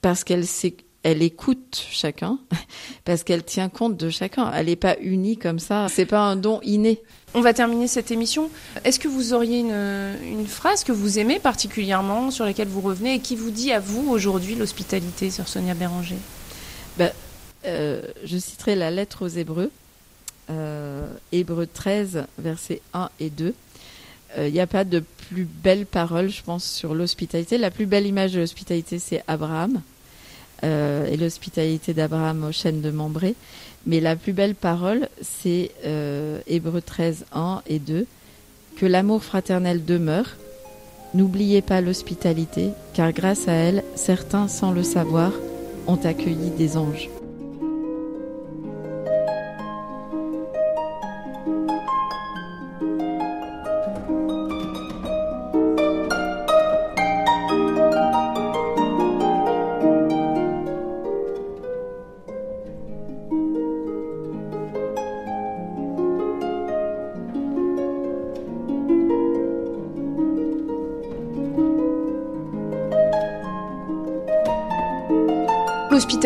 parce 0.00 0.24
qu'elle 0.24 0.46
s'est 0.46 0.76
elle 1.08 1.22
écoute 1.22 1.86
chacun 1.90 2.38
parce 3.06 3.22
qu'elle 3.22 3.42
tient 3.42 3.70
compte 3.70 3.96
de 3.96 4.10
chacun. 4.10 4.52
Elle 4.52 4.66
n'est 4.66 4.76
pas 4.76 4.96
unie 5.00 5.38
comme 5.38 5.58
ça. 5.58 5.86
C'est 5.88 6.04
pas 6.04 6.20
un 6.20 6.36
don 6.36 6.60
inné. 6.62 7.00
On 7.32 7.40
va 7.40 7.54
terminer 7.54 7.88
cette 7.88 8.10
émission. 8.10 8.50
Est-ce 8.84 8.98
que 8.98 9.08
vous 9.08 9.32
auriez 9.32 9.60
une, 9.60 10.46
phrase 10.46 10.84
que 10.84 10.92
vous 10.92 11.18
aimez 11.18 11.38
particulièrement, 11.38 12.30
sur 12.30 12.44
laquelle 12.44 12.68
vous 12.68 12.82
revenez 12.82 13.14
et 13.14 13.18
qui 13.20 13.36
vous 13.36 13.50
dit 13.50 13.72
à 13.72 13.80
vous 13.80 14.10
aujourd'hui 14.10 14.54
l'hospitalité 14.54 15.30
sur 15.30 15.48
Sonia 15.48 15.72
Béranger? 15.72 16.18
Ben, 16.98 17.10
euh, 17.64 18.02
Je 18.24 18.36
citerai 18.36 18.76
la 18.76 18.90
lettre 18.90 19.24
aux 19.24 19.28
Hébreux, 19.28 19.70
euh, 20.50 21.06
Hébreux 21.32 21.66
13, 21.66 22.24
versets 22.38 22.82
1 22.92 23.08
et 23.18 23.30
2. 23.30 23.54
Il 24.36 24.40
euh, 24.40 24.50
n'y 24.50 24.60
a 24.60 24.66
pas 24.66 24.84
de 24.84 25.02
plus 25.30 25.44
belle 25.44 25.86
parole, 25.86 26.28
je 26.28 26.42
pense, 26.42 26.64
sur 26.64 26.94
l'hospitalité. 26.94 27.56
La 27.56 27.70
plus 27.70 27.86
belle 27.86 28.06
image 28.06 28.32
de 28.32 28.40
l'hospitalité, 28.40 28.98
c'est 28.98 29.22
Abraham. 29.26 29.80
Euh, 30.64 31.06
et 31.06 31.16
l'hospitalité 31.16 31.94
d'Abraham 31.94 32.44
aux 32.44 32.52
chaînes 32.52 32.80
de 32.80 32.90
Membré. 32.90 33.34
Mais 33.86 34.00
la 34.00 34.16
plus 34.16 34.32
belle 34.32 34.56
parole, 34.56 35.08
c'est 35.22 35.70
euh, 35.86 36.40
Hébreu 36.48 36.82
13, 36.82 37.26
1 37.32 37.62
et 37.68 37.78
2, 37.78 38.06
que 38.76 38.86
l'amour 38.86 39.22
fraternel 39.22 39.84
demeure. 39.84 40.36
N'oubliez 41.14 41.62
pas 41.62 41.80
l'hospitalité, 41.80 42.70
car 42.92 43.12
grâce 43.12 43.46
à 43.46 43.52
elle, 43.52 43.84
certains, 43.94 44.48
sans 44.48 44.72
le 44.72 44.82
savoir, 44.82 45.32
ont 45.86 46.00
accueilli 46.04 46.50
des 46.50 46.76
anges. 46.76 47.08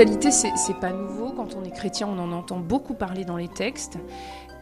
L'hospitalité, 0.04 0.52
c'est 0.56 0.80
pas 0.80 0.92
nouveau. 0.92 1.30
Quand 1.30 1.54
on 1.54 1.64
est 1.64 1.70
chrétien, 1.70 2.08
on 2.08 2.18
en 2.18 2.32
entend 2.32 2.58
beaucoup 2.58 2.94
parler 2.94 3.24
dans 3.24 3.36
les 3.36 3.48
textes. 3.48 3.98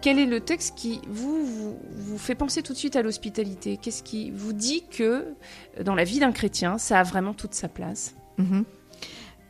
Quel 0.02 0.18
est 0.18 0.26
le 0.26 0.40
texte 0.40 0.76
qui 0.76 1.00
vous, 1.08 1.76
vous, 1.90 2.18
fait 2.18 2.34
penser 2.34 2.62
tout 2.62 2.72
de 2.72 2.78
suite 2.78 2.96
à 2.96 3.02
l'hospitalité? 3.02 3.78
Qu'est-ce 3.78 4.02
qui 4.02 4.30
vous 4.30 4.52
dit 4.52 4.84
que 4.90 5.34
dans 5.82 5.94
la 5.94 6.04
vie 6.04 6.18
d'un 6.18 6.32
chrétien, 6.32 6.78
ça 6.78 7.00
a 7.00 7.02
vraiment 7.02 7.34
toute 7.34 7.54
sa 7.54 7.68
place? 7.68 8.14
Mhm. 8.38 8.64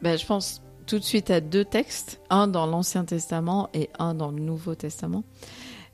ben, 0.02 0.16
Je 0.16 0.26
pense 0.26 0.62
tout 0.86 0.98
de 0.98 1.04
suite 1.04 1.30
à 1.30 1.40
deux 1.40 1.64
textes, 1.64 2.20
un 2.30 2.46
dans 2.46 2.66
l'Ancien 2.66 3.04
Testament 3.04 3.68
et 3.74 3.90
un 3.98 4.14
dans 4.14 4.30
le 4.30 4.40
Nouveau 4.40 4.74
Testament. 4.74 5.24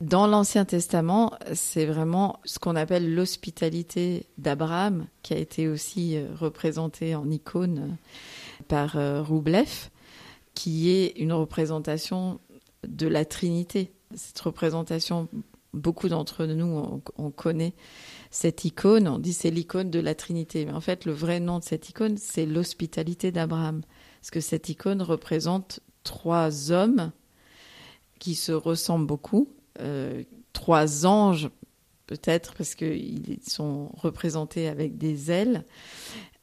Dans 0.03 0.27
l'Ancien 0.27 0.67
Testament, 0.67 1.33
c'est 1.55 1.87
vraiment 1.87 2.41
ce 2.45 2.59
qu'on 2.59 2.77
appelle 2.77 3.15
l'hospitalité 3.15 4.27
d'Abraham, 4.37 5.07
qui 5.23 5.33
a 5.33 5.39
été 5.39 5.69
aussi 5.69 6.17
euh, 6.17 6.29
représentée 6.39 7.15
en 7.15 7.31
icône 7.31 7.79
euh, 7.79 7.95
par 8.69 8.97
euh, 8.97 9.23
Roublev, 9.23 9.91
qui 10.55 10.91
est 10.91 11.19
une 11.19 11.33
représentation 11.33 12.41
de 12.87 13.07
la 13.07 13.25
Trinité. 13.25 13.93
Cette 14.15 14.39
représentation, 14.41 15.29
beaucoup 15.75 16.09
d'entre 16.09 16.47
nous, 16.47 17.03
on, 17.17 17.31
connaît 17.31 17.75
cette 18.31 18.65
icône, 18.65 19.09
on 19.09 19.19
dit 19.19 19.33
c'est 19.33 19.51
l'icône 19.51 19.91
de 19.91 20.01
la 20.01 20.15
Trinité. 20.15 20.65
Mais 20.65 20.73
en 20.73 20.81
fait, 20.81 21.05
le 21.05 21.13
vrai 21.13 21.41
nom 21.41 21.59
de 21.59 21.65
cette 21.65 21.89
icône, 21.89 22.17
c'est 22.17 22.47
l'hospitalité 22.47 23.33
d'Abraham. 23.33 23.83
Parce 24.21 24.31
que 24.31 24.41
cette 24.41 24.69
icône 24.69 25.03
représente 25.03 25.81
trois 26.03 26.73
hommes 26.73 27.13
qui 28.19 28.35
se 28.35 28.53
ressemblent 28.53 29.07
beaucoup, 29.07 29.49
euh, 29.81 30.23
trois 30.53 31.07
anges 31.07 31.51
peut-être 32.07 32.55
parce 32.55 32.75
qu'ils 32.75 33.39
sont 33.47 33.91
représentés 33.95 34.69
avec 34.69 34.97
des 34.97 35.31
ailes. 35.31 35.65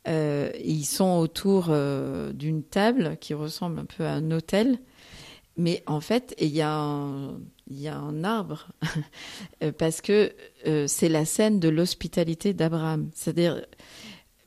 Euh, 0.07 0.51
ils 0.63 0.85
sont 0.85 1.17
autour 1.17 1.67
euh, 1.69 2.33
d'une 2.33 2.63
table 2.63 3.17
qui 3.19 3.33
ressemble 3.33 3.79
un 3.79 3.85
peu 3.85 4.05
à 4.05 4.13
un 4.13 4.31
hôtel. 4.31 4.79
Mais 5.55 5.83
en 5.85 6.01
fait, 6.01 6.35
il 6.39 6.49
y, 6.49 6.61
a 6.61 6.71
un, 6.71 8.23
arbre, 8.23 8.69
parce 9.77 10.01
que 10.01 10.33
euh, 10.65 10.87
c'est 10.87 11.09
la 11.09 11.25
scène 11.25 11.59
de 11.59 11.69
l'hospitalité 11.69 12.53
d'Abraham. 12.53 13.09
C'est-à-dire, 13.13 13.63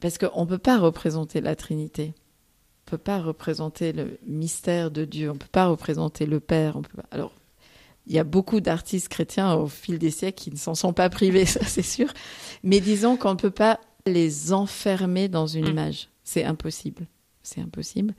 parce 0.01 0.19
qu'on 0.19 0.43
ne 0.43 0.49
peut 0.49 0.59
pas 0.59 0.79
représenter 0.79 1.41
la 1.41 1.55
Trinité. 1.55 2.13
On 2.13 2.87
ne 2.87 2.91
peut 2.91 2.99
pas 2.99 3.21
représenter 3.21 3.93
le 3.93 4.19
mystère 4.27 4.91
de 4.91 5.05
Dieu. 5.05 5.31
On 5.31 5.35
ne 5.35 5.39
peut 5.39 5.47
pas 5.51 5.69
représenter 5.69 6.27
le 6.27 6.41
Père. 6.41 6.81
Alors, 7.13 7.33
il 8.07 8.13
y 8.15 8.19
a 8.19 8.25
beaucoup 8.25 8.61
d'artistes 8.61 9.09
chrétiens 9.09 9.55
au 9.55 9.67
fil 9.67 9.99
des 9.99 10.11
siècles 10.11 10.43
qui 10.43 10.51
ne 10.51 10.57
s'en 10.57 10.75
sont 10.75 10.93
pas 10.93 11.09
privés, 11.09 11.47
ça 11.47 11.65
c'est 11.65 11.83
sûr. 11.83 12.13
Mais 12.63 12.81
disons 12.81 13.17
qu'on 13.17 13.31
ne 13.31 13.39
peut 13.39 13.51
pas 13.51 13.81
les 14.07 14.53
enfermer 14.53 15.29
dans 15.29 15.47
une 15.47 15.67
mm. 15.67 15.71
image. 15.71 16.09
C'est 16.25 16.45
impossible. 16.45 17.07
C'est 17.43 17.61
impossible. 17.61 18.15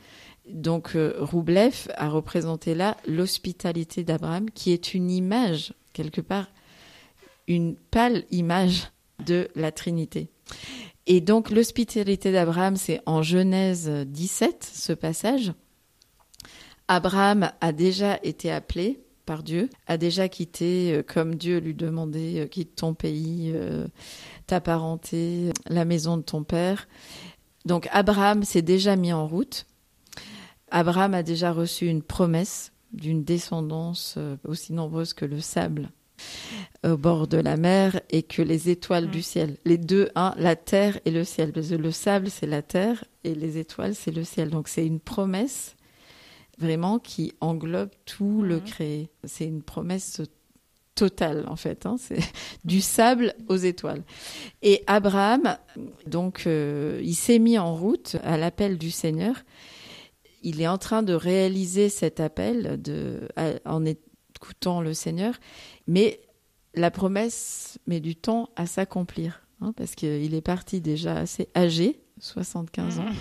Donc 0.49 0.95
euh, 0.95 1.13
Roublev 1.19 1.89
a 1.95 2.09
représenté 2.09 2.73
là 2.73 2.95
l'hospitalité 3.05 4.03
d'Abraham, 4.03 4.49
qui 4.49 4.71
est 4.71 4.93
une 4.93 5.11
image, 5.11 5.73
quelque 5.93 6.21
part, 6.21 6.47
une 7.47 7.75
pâle 7.75 8.23
image 8.31 8.91
de 9.25 9.49
la 9.55 9.71
Trinité. 9.71 10.29
Et 11.05 11.21
donc 11.21 11.49
l'hospitalité 11.49 12.31
d'Abraham, 12.31 12.75
c'est 12.75 13.01
en 13.05 13.21
Genèse 13.21 13.89
17, 13.89 14.69
ce 14.73 14.93
passage. 14.93 15.53
Abraham 16.87 17.51
a 17.59 17.71
déjà 17.73 18.19
été 18.23 18.51
appelé 18.51 19.01
par 19.27 19.43
Dieu, 19.43 19.69
a 19.85 19.97
déjà 19.97 20.27
quitté, 20.27 20.93
euh, 20.93 21.03
comme 21.03 21.35
Dieu 21.35 21.59
lui 21.59 21.75
demandait, 21.75 22.39
euh, 22.39 22.47
quitte 22.47 22.75
ton 22.75 22.95
pays, 22.95 23.53
ta 24.47 24.59
parenté, 24.59 25.51
la 25.67 25.85
maison 25.85 26.17
de 26.17 26.23
ton 26.23 26.43
père. 26.43 26.87
Donc 27.65 27.87
Abraham 27.91 28.43
s'est 28.43 28.63
déjà 28.63 28.95
mis 28.95 29.13
en 29.13 29.27
route 29.27 29.67
Abraham 30.69 31.13
a 31.13 31.23
déjà 31.23 31.51
reçu 31.51 31.87
une 31.87 32.03
promesse 32.03 32.73
d'une 32.91 33.23
descendance 33.23 34.15
euh, 34.17 34.35
aussi 34.45 34.73
nombreuse 34.73 35.13
que 35.13 35.25
le 35.25 35.39
sable 35.39 35.89
au 36.83 36.97
bord 36.97 37.27
de 37.27 37.37
la 37.37 37.57
mer 37.57 38.01
et 38.09 38.23
que 38.23 38.41
les 38.41 38.69
étoiles 38.69 39.09
du 39.09 39.19
mm. 39.19 39.23
ciel. 39.23 39.57
Les 39.65 39.77
deux, 39.77 40.09
hein, 40.15 40.33
la 40.37 40.55
terre 40.55 40.99
et 41.05 41.11
le 41.11 41.23
ciel. 41.23 41.51
Le 41.53 41.91
sable, 41.91 42.29
c'est 42.29 42.47
la 42.47 42.61
terre 42.61 43.03
et 43.23 43.35
les 43.35 43.57
étoiles, 43.57 43.93
c'est 43.93 44.11
le 44.11 44.23
ciel. 44.23 44.49
Donc 44.49 44.67
c'est 44.67 44.85
une 44.85 44.99
promesse 44.99 45.75
vraiment 46.57 46.99
qui 46.99 47.33
englobe 47.41 47.91
tout 48.05 48.41
le 48.41 48.57
mm. 48.57 48.63
créé. 48.63 49.09
C'est 49.23 49.45
une 49.45 49.61
promesse 49.61 50.21
totale 50.95 51.45
en 51.47 51.55
fait. 51.55 51.85
Hein. 51.85 51.97
C'est 51.99 52.19
du 52.65 52.81
sable 52.81 53.35
aux 53.47 53.57
étoiles. 53.57 54.03
Et 54.61 54.83
Abraham, 54.87 55.57
donc, 56.05 56.43
euh, 56.47 56.99
il 57.03 57.15
s'est 57.15 57.39
mis 57.39 57.57
en 57.57 57.75
route 57.75 58.17
à 58.23 58.37
l'appel 58.37 58.77
du 58.77 58.91
Seigneur 58.91 59.35
il 60.43 60.61
est 60.61 60.67
en 60.67 60.77
train 60.77 61.03
de 61.03 61.13
réaliser 61.13 61.89
cet 61.89 62.19
appel 62.19 62.81
de, 62.81 63.27
en 63.65 63.85
écoutant 63.85 64.81
le 64.81 64.93
Seigneur, 64.93 65.35
mais 65.87 66.21
la 66.73 66.91
promesse 66.91 67.79
met 67.87 67.99
du 67.99 68.15
temps 68.15 68.49
à 68.55 68.65
s'accomplir, 68.65 69.41
hein, 69.61 69.73
parce 69.75 69.95
qu'il 69.95 70.33
est 70.33 70.41
parti 70.41 70.79
déjà 70.79 71.17
assez 71.17 71.49
âgé, 71.55 71.99
75 72.19 72.99
ans, 72.99 73.03
mmh. 73.03 73.15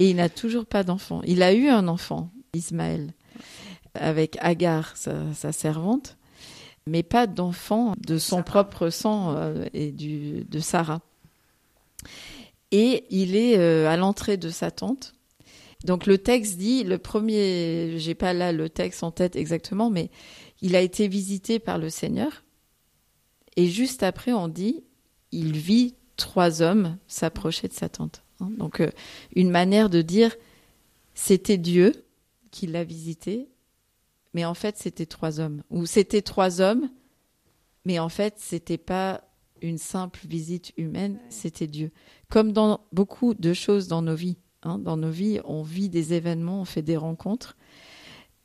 et 0.00 0.10
il 0.10 0.16
n'a 0.16 0.28
toujours 0.28 0.66
pas 0.66 0.82
d'enfant. 0.82 1.20
Il 1.24 1.42
a 1.42 1.52
eu 1.52 1.68
un 1.68 1.88
enfant, 1.88 2.30
Ismaël, 2.56 3.12
avec 3.94 4.36
Agar, 4.40 4.96
sa, 4.96 5.52
servante, 5.52 6.16
mais 6.86 7.02
pas 7.02 7.26
d'enfant 7.26 7.94
de 7.98 8.18
son 8.18 8.42
propre 8.42 8.90
sang 8.90 9.34
euh, 9.34 9.64
et 9.72 9.92
du, 9.92 10.44
de 10.44 10.58
Sarah. 10.60 11.00
Et 12.72 13.04
il 13.10 13.36
est 13.36 13.58
euh, 13.58 13.88
à 13.88 13.96
l'entrée 13.96 14.36
de 14.36 14.50
sa 14.50 14.70
tente 14.70 15.16
donc 15.84 16.06
le 16.06 16.18
texte 16.18 16.56
dit, 16.56 16.82
le 16.82 16.98
premier, 16.98 17.98
j'ai 17.98 18.14
pas 18.14 18.32
là 18.32 18.52
le 18.52 18.68
texte 18.68 19.04
en 19.04 19.12
tête 19.12 19.36
exactement, 19.36 19.88
mais 19.88 20.10
il 20.60 20.74
a 20.74 20.80
été 20.80 21.06
visité 21.06 21.58
par 21.58 21.78
le 21.78 21.90
Seigneur. 21.90 22.44
Et 23.56 23.68
juste 23.68 24.02
après, 24.02 24.32
on 24.32 24.48
dit, 24.48 24.82
il 25.30 25.56
vit 25.56 25.94
trois 26.16 26.60
hommes 26.60 26.98
s'approcher 27.06 27.68
de 27.68 27.72
sa 27.72 27.88
tente. 27.88 28.24
Hein. 28.40 28.50
Donc 28.58 28.80
euh, 28.80 28.90
une 29.34 29.50
manière 29.50 29.90
de 29.90 30.02
dire, 30.02 30.34
c'était 31.14 31.58
Dieu 31.58 31.92
qui 32.56 32.66
l'a 32.66 32.84
visité, 32.84 33.50
mais 34.32 34.46
en 34.46 34.54
fait 34.54 34.78
c'était 34.78 35.04
trois 35.04 35.40
hommes. 35.40 35.62
Ou 35.68 35.84
c'était 35.84 36.22
trois 36.22 36.62
hommes, 36.62 36.88
mais 37.84 37.98
en 37.98 38.08
fait 38.08 38.36
c'était 38.38 38.78
pas 38.78 39.22
une 39.60 39.76
simple 39.76 40.20
visite 40.26 40.72
humaine, 40.78 41.18
c'était 41.28 41.66
Dieu. 41.66 41.92
Comme 42.30 42.52
dans 42.52 42.80
beaucoup 42.92 43.34
de 43.34 43.52
choses 43.52 43.88
dans 43.88 44.00
nos 44.00 44.14
vies. 44.14 44.38
Hein, 44.62 44.78
dans 44.78 44.96
nos 44.96 45.10
vies, 45.10 45.40
on 45.44 45.62
vit 45.62 45.90
des 45.90 46.14
événements, 46.14 46.62
on 46.62 46.64
fait 46.64 46.82
des 46.82 46.96
rencontres 46.96 47.58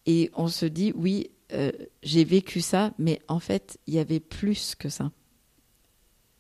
et 0.06 0.30
on 0.36 0.50
se 0.50 0.66
dit 0.66 0.92
oui, 0.94 1.32
euh, 1.54 1.72
j'ai 2.04 2.26
vécu 2.26 2.60
ça, 2.60 2.94
mais 2.98 3.22
en 3.30 3.40
fait, 3.40 3.80
il 3.88 3.94
y 3.94 4.00
avait 4.00 4.20
plus 4.20 4.76
que 4.76 4.90
ça. 4.90 5.12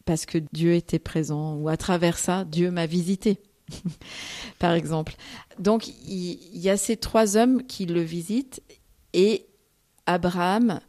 Parce 0.03 0.25
que 0.25 0.39
Dieu 0.51 0.73
était 0.73 0.99
présent 0.99 1.55
ou 1.55 1.69
à 1.69 1.77
travers 1.77 2.17
ça, 2.17 2.43
Dieu 2.43 2.69
m'a 2.69 2.85
visité. 2.85 3.39
Par 4.59 4.73
exemple. 4.73 5.13
Donc, 5.59 5.87
il 5.87 6.57
y, 6.57 6.69
a 6.69 6.77
ces 6.77 6.97
trois 6.97 7.37
hommes 7.37 7.63
qui 7.63 7.85
le 7.85 8.01
visitent 8.01 8.61
et 9.13 9.45
Abraham, 10.05 10.79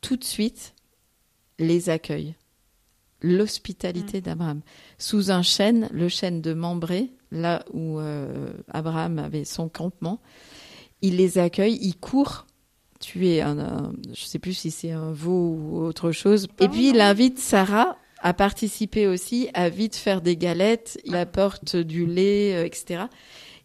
tout 0.00 0.16
de 0.16 0.24
suite, 0.24 0.74
les 1.58 1.90
accueille. 1.90 2.34
L'hospitalité 3.20 4.18
mm. 4.18 4.22
d'Abraham. 4.22 4.60
Sous 4.98 5.30
un 5.30 5.42
chêne, 5.42 5.88
le 5.92 6.08
chêne 6.08 6.40
de 6.40 6.54
Mambré, 6.54 7.10
là 7.30 7.64
où 7.72 7.98
euh, 7.98 8.52
Abraham 8.68 9.18
avait 9.18 9.44
son 9.44 9.68
campement. 9.68 10.20
Il 11.02 11.16
les 11.16 11.38
accueille, 11.38 11.78
il 11.80 11.96
court 11.96 12.46
tuer 13.00 13.42
un, 13.42 13.58
un 13.58 13.92
je 14.12 14.24
sais 14.24 14.40
plus 14.40 14.54
si 14.54 14.70
c'est 14.70 14.90
un 14.90 15.12
veau 15.12 15.56
ou 15.56 15.80
autre 15.84 16.10
chose. 16.12 16.48
Et 16.60 16.68
puis 16.68 16.90
il 16.90 17.00
invite 17.00 17.38
Sarah 17.38 17.96
à 18.20 18.34
participer 18.34 19.06
aussi, 19.06 19.48
à 19.54 19.68
vite 19.68 19.96
faire 19.96 20.20
des 20.20 20.36
galettes, 20.36 20.98
il 21.04 21.16
apporte 21.16 21.76
du 21.76 22.06
lait, 22.06 22.54
euh, 22.54 22.64
etc. 22.64 23.04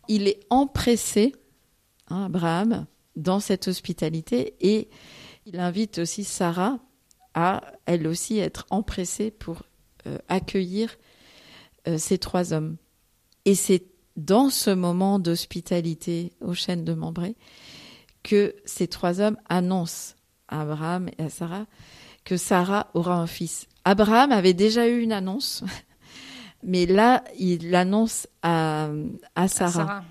Il 0.07 0.27
est 0.27 0.39
empressé, 0.49 1.33
hein, 2.09 2.25
Abraham, 2.25 2.85
dans 3.15 3.39
cette 3.39 3.67
hospitalité 3.67 4.55
et 4.59 4.89
il 5.45 5.59
invite 5.59 5.99
aussi 5.99 6.23
Sarah 6.23 6.79
à 7.33 7.61
elle 7.85 8.07
aussi 8.07 8.39
être 8.39 8.65
empressée 8.69 9.31
pour 9.31 9.63
euh, 10.07 10.17
accueillir 10.27 10.97
ces 11.97 12.17
trois 12.17 12.53
hommes. 12.53 12.77
Et 13.43 13.55
c'est 13.55 13.83
dans 14.15 14.49
ce 14.49 14.69
moment 14.69 15.19
d'hospitalité 15.19 16.31
au 16.41 16.53
chêne 16.53 16.85
de 16.85 16.93
Membray 16.93 17.35
que 18.23 18.55
ces 18.65 18.87
trois 18.87 19.19
hommes 19.19 19.37
annoncent 19.49 20.15
à 20.47 20.61
Abraham 20.61 21.09
et 21.17 21.23
à 21.23 21.29
Sarah 21.29 21.65
que 22.23 22.37
Sarah 22.37 22.89
aura 22.93 23.15
un 23.15 23.27
fils. 23.27 23.67
Abraham 23.85 24.31
avait 24.31 24.53
déjà 24.53 24.87
eu 24.87 25.01
une 25.01 25.11
annonce, 25.11 25.63
mais 26.63 26.85
là, 26.85 27.23
il 27.37 27.69
l'annonce 27.71 28.27
à, 28.41 28.89
à, 29.35 29.47
Sarah. 29.47 30.03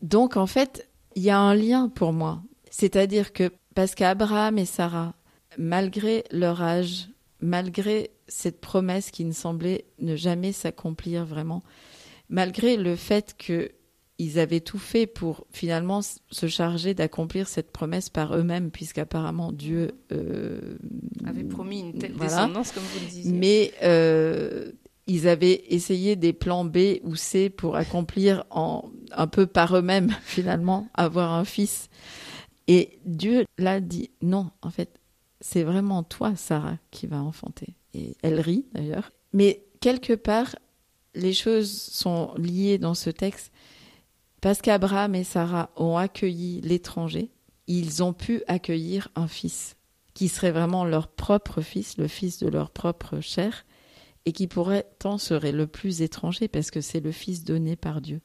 Donc, 0.00 0.36
en 0.36 0.46
fait, 0.46 0.88
il 1.14 1.22
y 1.22 1.30
a 1.30 1.38
un 1.38 1.54
lien 1.54 1.88
pour 1.88 2.12
moi. 2.12 2.42
C'est-à-dire 2.70 3.32
que, 3.32 3.52
parce 3.74 3.94
qu'Abraham 3.94 4.58
et 4.58 4.64
Sarah, 4.64 5.14
malgré 5.58 6.24
leur 6.30 6.62
âge, 6.62 7.08
malgré 7.40 8.10
cette 8.28 8.60
promesse 8.60 9.10
qui 9.10 9.24
ne 9.24 9.32
semblait 9.32 9.84
ne 9.98 10.16
jamais 10.16 10.52
s'accomplir 10.52 11.24
vraiment, 11.24 11.62
malgré 12.28 12.76
le 12.76 12.96
fait 12.96 13.34
qu'ils 13.36 13.70
ils 14.22 14.38
avaient 14.38 14.60
tout 14.60 14.78
fait 14.78 15.06
pour 15.06 15.46
finalement 15.50 16.00
se 16.02 16.46
charger 16.46 16.94
d'accomplir 16.94 17.48
cette 17.48 17.72
promesse 17.72 18.08
par 18.08 18.36
eux-mêmes, 18.36 18.70
puisqu'apparemment 18.70 19.50
Dieu 19.50 19.92
euh, 20.12 20.78
avait 21.26 21.42
promis 21.42 21.80
une 21.80 21.98
telle 21.98 22.14
descendance, 22.14 22.70
comme 22.70 22.84
vous 22.84 23.00
le 23.00 23.06
disiez. 23.06 23.32
Mais 23.32 23.72
euh, 23.82 24.70
ils 25.08 25.26
avaient 25.26 25.64
essayé 25.68 26.14
des 26.14 26.32
plans 26.32 26.64
B 26.64 27.00
ou 27.02 27.16
C 27.16 27.50
pour 27.50 27.74
accomplir 27.74 28.44
en, 28.50 28.90
un 29.10 29.26
peu 29.26 29.46
par 29.46 29.76
eux-mêmes, 29.76 30.14
finalement, 30.22 30.88
avoir 30.94 31.32
un 31.32 31.44
fils. 31.44 31.88
Et 32.68 33.00
Dieu 33.04 33.44
l'a 33.58 33.80
dit, 33.80 34.10
non, 34.22 34.50
en 34.62 34.70
fait, 34.70 35.00
c'est 35.40 35.64
vraiment 35.64 36.04
toi, 36.04 36.36
Sarah, 36.36 36.78
qui 36.92 37.08
va 37.08 37.20
enfanter. 37.20 37.74
Et 37.92 38.16
elle 38.22 38.38
rit, 38.38 38.66
d'ailleurs. 38.72 39.10
Mais 39.32 39.64
quelque 39.80 40.12
part, 40.12 40.54
les 41.14 41.32
choses 41.32 41.72
sont 41.72 42.32
liées 42.36 42.78
dans 42.78 42.94
ce 42.94 43.10
texte. 43.10 43.51
Parce 44.42 44.60
qu'Abraham 44.60 45.14
et 45.14 45.22
Sarah 45.22 45.70
ont 45.76 45.96
accueilli 45.96 46.60
l'étranger, 46.62 47.30
ils 47.68 48.02
ont 48.02 48.12
pu 48.12 48.42
accueillir 48.48 49.08
un 49.14 49.28
fils, 49.28 49.76
qui 50.14 50.26
serait 50.26 50.50
vraiment 50.50 50.84
leur 50.84 51.06
propre 51.06 51.60
fils, 51.60 51.96
le 51.96 52.08
fils 52.08 52.40
de 52.40 52.48
leur 52.48 52.70
propre 52.70 53.20
chair, 53.20 53.64
et 54.26 54.32
qui 54.32 54.48
pourtant 54.48 55.16
serait 55.16 55.52
le 55.52 55.68
plus 55.68 56.02
étranger, 56.02 56.48
parce 56.48 56.72
que 56.72 56.80
c'est 56.80 56.98
le 56.98 57.12
fils 57.12 57.44
donné 57.44 57.76
par 57.76 58.00
Dieu. 58.00 58.20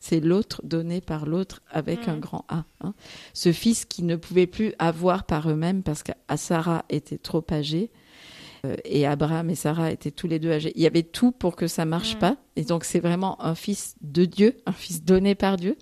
C'est 0.00 0.20
l'autre 0.20 0.60
donné 0.64 1.00
par 1.00 1.24
l'autre 1.24 1.62
avec 1.70 2.08
un 2.08 2.16
mm. 2.16 2.20
grand 2.20 2.44
A. 2.48 2.64
Hein. 2.82 2.92
Ce 3.32 3.50
fils 3.50 3.86
qui 3.86 4.02
ne 4.02 4.16
pouvait 4.16 4.46
plus 4.46 4.74
avoir 4.78 5.24
par 5.24 5.50
eux-mêmes 5.50 5.82
parce 5.82 6.02
que 6.02 6.12
Sarah 6.36 6.84
était 6.90 7.18
trop 7.18 7.44
âgée 7.50 7.90
et 8.84 9.06
Abraham 9.06 9.50
et 9.50 9.54
Sarah 9.54 9.90
étaient 9.90 10.10
tous 10.10 10.26
les 10.26 10.38
deux 10.38 10.50
âgés. 10.50 10.72
Il 10.74 10.82
y 10.82 10.86
avait 10.86 11.02
tout 11.02 11.32
pour 11.32 11.56
que 11.56 11.66
ça 11.66 11.84
marche 11.84 12.18
pas. 12.18 12.36
Et 12.56 12.64
donc 12.64 12.84
c'est 12.84 13.00
vraiment 13.00 13.42
un 13.42 13.54
fils 13.54 13.94
de 14.00 14.24
Dieu, 14.24 14.56
un 14.66 14.72
fils 14.72 15.04
donné 15.04 15.34
par 15.34 15.56
Dieu. 15.56 15.76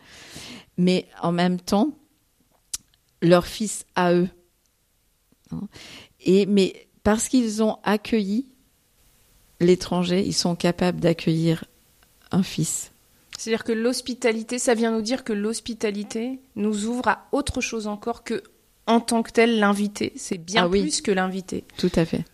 Mais 0.78 1.06
en 1.22 1.32
même 1.32 1.58
temps, 1.60 1.96
leur 3.22 3.46
fils 3.46 3.86
à 3.94 4.12
eux. 4.12 4.28
Hein. 5.52 5.68
Et 6.20 6.46
mais 6.46 6.86
parce 7.02 7.28
qu'ils 7.28 7.62
ont 7.62 7.78
accueilli 7.82 8.46
l'étranger, 9.60 10.22
ils 10.26 10.34
sont 10.34 10.56
capables 10.56 11.00
d'accueillir 11.00 11.64
un 12.30 12.42
fils. 12.42 12.90
C'est-à-dire 13.38 13.64
que 13.64 13.72
l'hospitalité, 13.72 14.58
ça 14.58 14.74
vient 14.74 14.90
nous 14.90 15.02
dire 15.02 15.22
que 15.24 15.32
l'hospitalité 15.32 16.38
nous 16.56 16.86
ouvre 16.86 17.08
à 17.08 17.26
autre 17.32 17.60
chose 17.60 17.86
encore 17.86 18.24
que, 18.24 18.42
en 18.86 19.00
tant 19.00 19.22
que 19.22 19.30
tel, 19.30 19.58
l'invité. 19.58 20.12
C'est 20.16 20.38
bien 20.38 20.64
ah 20.64 20.68
plus 20.68 21.00
que 21.02 21.10
l'invité. 21.10 21.64
Tout 21.76 21.92
à 21.96 22.04
fait. 22.04 22.24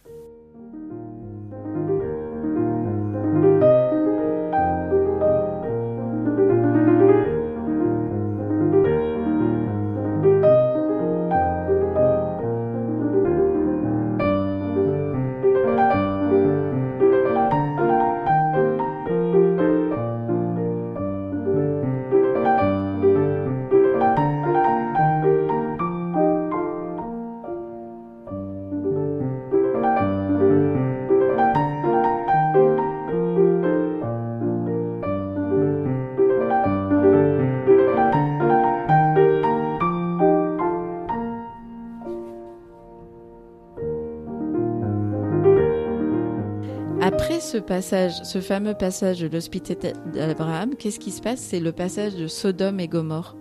Ce 47.53 47.59
passage, 47.59 48.22
ce 48.22 48.40
fameux 48.40 48.72
passage 48.72 49.20
de 49.20 49.26
l'hospitalité 49.26 49.92
d'Abraham, 50.14 50.74
qu'est-ce 50.74 50.98
qui 50.98 51.11
se 51.11 51.20
passe? 51.20 51.40
C'est 51.40 51.61
le 51.61 51.70
passage 51.70 52.14
de 52.14 52.26
Sodome 52.26 52.80
et 52.80 52.88
Gomorre. 52.88 53.36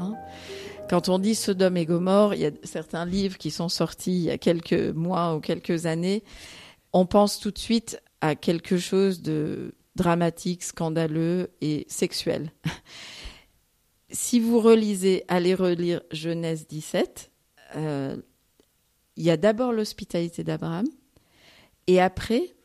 Hein? 0.00 0.14
Quand 0.90 1.08
on 1.08 1.20
dit 1.20 1.36
Sodome 1.36 1.76
et 1.76 1.86
Gomorre, 1.86 2.34
il 2.34 2.40
y 2.40 2.46
a 2.46 2.50
certains 2.64 3.06
livres 3.06 3.38
qui 3.38 3.52
sont 3.52 3.68
sortis 3.68 4.10
il 4.10 4.22
y 4.22 4.30
a 4.32 4.38
quelques 4.38 4.92
mois 4.96 5.36
ou 5.36 5.40
quelques 5.40 5.86
années. 5.86 6.24
On 6.92 7.06
pense 7.06 7.38
tout 7.38 7.52
de 7.52 7.60
suite 7.60 8.02
à 8.22 8.34
quelque 8.34 8.76
chose 8.76 9.22
de 9.22 9.76
dramatique, 9.94 10.64
scandaleux 10.64 11.50
et 11.60 11.86
sexuel. 11.88 12.50
si 14.10 14.40
vous 14.40 14.58
relisez, 14.58 15.24
allez 15.28 15.54
relire 15.54 16.00
Genèse 16.10 16.66
17, 16.66 17.30
euh, 17.76 18.16
il 19.14 19.22
y 19.22 19.30
a 19.30 19.36
d'abord 19.36 19.72
l'hospitalité 19.72 20.42
d'Abraham, 20.42 20.86
et 21.86 22.00
après, 22.00 22.55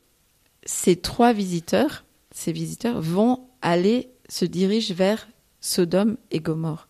ces 0.65 0.95
trois 0.95 1.33
visiteurs, 1.33 2.05
ces 2.31 2.51
visiteurs 2.51 3.01
vont 3.01 3.47
aller, 3.61 4.09
se 4.29 4.45
dirigent 4.45 4.93
vers 4.93 5.27
Sodome 5.59 6.17
et 6.31 6.39
Gomorre, 6.39 6.87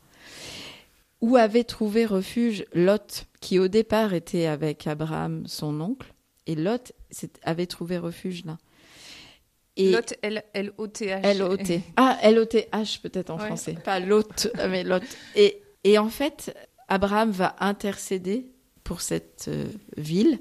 où 1.21 1.35
avait 1.35 1.63
trouvé 1.63 2.05
refuge 2.05 2.65
Lot, 2.73 3.25
qui 3.39 3.59
au 3.59 3.67
départ 3.67 4.13
était 4.13 4.45
avec 4.45 4.87
Abraham, 4.87 5.43
son 5.47 5.79
oncle, 5.81 6.13
et 6.47 6.55
Lot 6.55 6.93
avait 7.43 7.67
trouvé 7.67 7.97
refuge 7.97 8.45
là. 8.45 8.57
Et 9.77 9.91
Lot, 9.91 10.13
L-O-T-H. 10.21 11.21
L-O-T. 11.23 11.81
Ah, 11.95 12.17
L-O-T-H 12.21 13.01
peut-être 13.01 13.29
en 13.29 13.37
français. 13.37 13.75
Pas 13.83 13.99
Lot, 13.99 14.49
mais 14.69 14.83
Lot. 14.83 15.03
Et, 15.35 15.61
et 15.83 15.97
en 15.97 16.09
fait, 16.09 16.55
Abraham 16.89 17.31
va 17.31 17.55
intercéder 17.59 18.51
pour 18.83 19.01
cette 19.01 19.45
euh, 19.47 19.65
ville, 19.95 20.39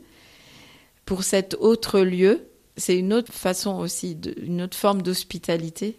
pour 1.04 1.22
cet 1.22 1.54
autre 1.54 2.00
lieu, 2.00 2.49
c'est 2.76 2.96
une 2.96 3.12
autre 3.12 3.32
façon 3.32 3.78
aussi, 3.78 4.16
une 4.42 4.62
autre 4.62 4.76
forme 4.76 5.02
d'hospitalité, 5.02 5.96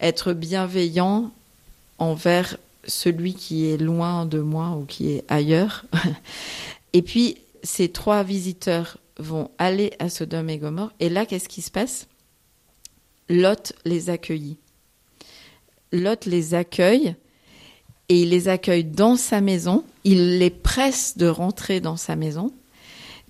être 0.00 0.32
bienveillant 0.32 1.32
envers 1.98 2.56
celui 2.86 3.34
qui 3.34 3.70
est 3.70 3.78
loin 3.78 4.26
de 4.26 4.40
moi 4.40 4.70
ou 4.70 4.84
qui 4.84 5.10
est 5.10 5.24
ailleurs. 5.28 5.84
Et 6.92 7.02
puis, 7.02 7.38
ces 7.62 7.88
trois 7.88 8.22
visiteurs 8.22 8.98
vont 9.18 9.50
aller 9.58 9.92
à 9.98 10.10
Sodome 10.10 10.50
et 10.50 10.58
Gomorre. 10.58 10.92
Et 11.00 11.08
là, 11.08 11.24
qu'est-ce 11.26 11.48
qui 11.48 11.62
se 11.62 11.70
passe? 11.70 12.06
Lot 13.28 13.72
les 13.84 14.10
accueillit. 14.10 14.58
Lot 15.92 16.26
les 16.26 16.54
accueille 16.54 17.14
et 18.08 18.20
il 18.20 18.30
les 18.30 18.48
accueille 18.48 18.84
dans 18.84 19.16
sa 19.16 19.40
maison. 19.40 19.84
Il 20.04 20.38
les 20.38 20.50
presse 20.50 21.16
de 21.16 21.26
rentrer 21.26 21.80
dans 21.80 21.96
sa 21.96 22.16
maison. 22.16 22.52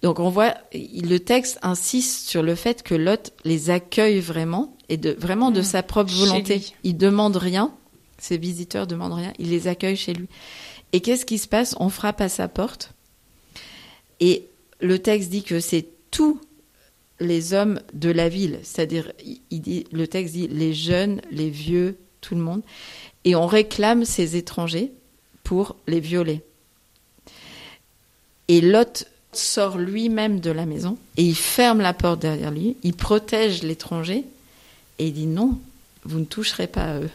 Donc 0.05 0.20
on 0.20 0.28
voit, 0.28 0.55
le 0.74 1.16
texte 1.16 1.59
insiste 1.62 2.28
sur 2.28 2.42
le 2.42 2.57
fait 2.57 2.82
que 2.82 2.94
Lot 2.94 3.32
les 3.46 3.70
accueille 3.70 4.20
vraiment 4.20 4.76
et 4.90 4.98
de 4.98 5.16
vraiment 5.18 5.50
de 5.50 5.61
mmh. 5.61 5.64
sa 5.64 5.82
propre 5.82 6.12
volonté. 6.12 6.61
Il 6.82 6.98
demande 6.98 7.38
rien, 7.38 7.72
ses 8.18 8.36
visiteurs 8.36 8.86
demandent 8.86 9.14
rien, 9.14 9.32
il 9.38 9.48
les 9.48 9.66
accueille 9.66 9.96
chez 9.96 10.12
lui. 10.12 10.26
Et 10.92 11.00
qu'est-ce 11.00 11.24
qui 11.24 11.38
se 11.38 11.48
passe? 11.48 11.74
On 11.80 11.88
frappe 11.88 12.20
à 12.20 12.28
sa 12.28 12.48
porte 12.48 12.92
et 14.20 14.44
le 14.78 14.98
texte 14.98 15.30
dit 15.30 15.42
que 15.42 15.59
c'est 15.59 15.88
tous 16.11 16.38
les 17.18 17.55
hommes 17.55 17.80
de 17.94 18.11
la 18.11 18.28
ville, 18.28 18.59
c'est-à-dire 18.62 19.11
il 19.50 19.62
dit, 19.62 19.86
le 19.90 20.07
texte 20.07 20.34
dit 20.34 20.48
les 20.48 20.74
jeunes, 20.74 21.22
les 21.30 21.48
vieux, 21.48 21.96
tout 22.20 22.34
le 22.34 22.42
monde, 22.42 22.61
et 23.24 23.34
on 23.36 23.46
réclame 23.46 24.05
ces 24.05 24.36
étrangers 24.36 24.92
pour 25.44 25.76
les 25.86 26.00
violer. 26.00 26.42
Et 28.48 28.61
Lot 28.61 29.07
sort 29.37 29.78
lui-même 29.78 30.41
de 30.41 30.51
la 30.51 30.66
maison 30.66 30.97
et 31.16 31.22
il 31.22 31.35
ferme 31.35 31.80
la 31.80 31.93
porte 31.93 32.20
derrière 32.20 32.51
lui, 32.51 32.76
il 32.82 32.95
protège 32.95 33.62
l'étranger 33.62 34.24
et 34.99 35.07
il 35.07 35.12
dit 35.12 35.26
non, 35.26 35.59
vous 36.05 36.18
ne 36.18 36.24
toucherez 36.24 36.66
pas 36.66 36.85
à 36.85 37.01
eux. 37.01 37.11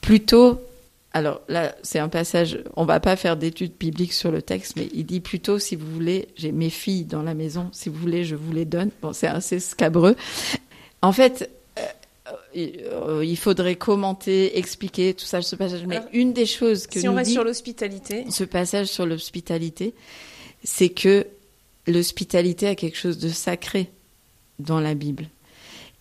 Plutôt, 0.00 0.60
alors 1.12 1.40
là, 1.48 1.74
c'est 1.82 1.98
un 1.98 2.08
passage, 2.08 2.58
on 2.76 2.84
va 2.84 3.00
pas 3.00 3.16
faire 3.16 3.36
d'études 3.36 3.72
bibliques 3.78 4.12
sur 4.12 4.30
le 4.30 4.42
texte, 4.42 4.74
mais 4.76 4.88
il 4.94 5.06
dit 5.06 5.20
plutôt, 5.20 5.58
si 5.58 5.76
vous 5.76 5.90
voulez, 5.90 6.28
j'ai 6.36 6.52
mes 6.52 6.70
filles 6.70 7.04
dans 7.04 7.22
la 7.22 7.34
maison, 7.34 7.68
si 7.72 7.88
vous 7.88 7.98
voulez, 7.98 8.24
je 8.24 8.34
vous 8.34 8.52
les 8.52 8.64
donne. 8.64 8.90
Bon, 9.02 9.12
c'est 9.12 9.26
assez 9.26 9.60
scabreux. 9.60 10.16
En 11.02 11.12
fait, 11.12 11.50
euh, 12.56 13.22
il 13.24 13.36
faudrait 13.36 13.76
commenter, 13.76 14.58
expliquer 14.58 15.14
tout 15.14 15.24
ça, 15.24 15.42
ce 15.42 15.56
passage. 15.56 15.84
Mais 15.86 16.00
une 16.12 16.32
des 16.32 16.46
choses 16.46 16.86
que 16.86 17.00
si 17.00 17.08
on 17.08 17.14
reste 17.14 17.32
sur 17.32 17.44
l'hospitalité, 17.44 18.24
ce 18.30 18.44
passage 18.44 18.86
sur 18.86 19.06
l'hospitalité, 19.06 19.94
c'est 20.62 20.90
que 20.90 21.26
l'hospitalité 21.86 22.68
a 22.68 22.74
quelque 22.74 22.96
chose 22.96 23.18
de 23.18 23.28
sacré 23.28 23.90
dans 24.58 24.80
la 24.80 24.94
Bible. 24.94 25.28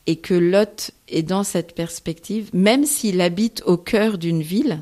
Et 0.08 0.16
que 0.16 0.34
Lot 0.34 0.92
est 1.08 1.24
dans 1.24 1.44
cette 1.44 1.76
perspective, 1.76 2.50
même 2.54 2.86
s'il 2.86 3.22
habite 3.22 3.62
au 3.66 3.78
cœur 3.78 4.18
d'une 4.18 4.42
ville 4.42 4.82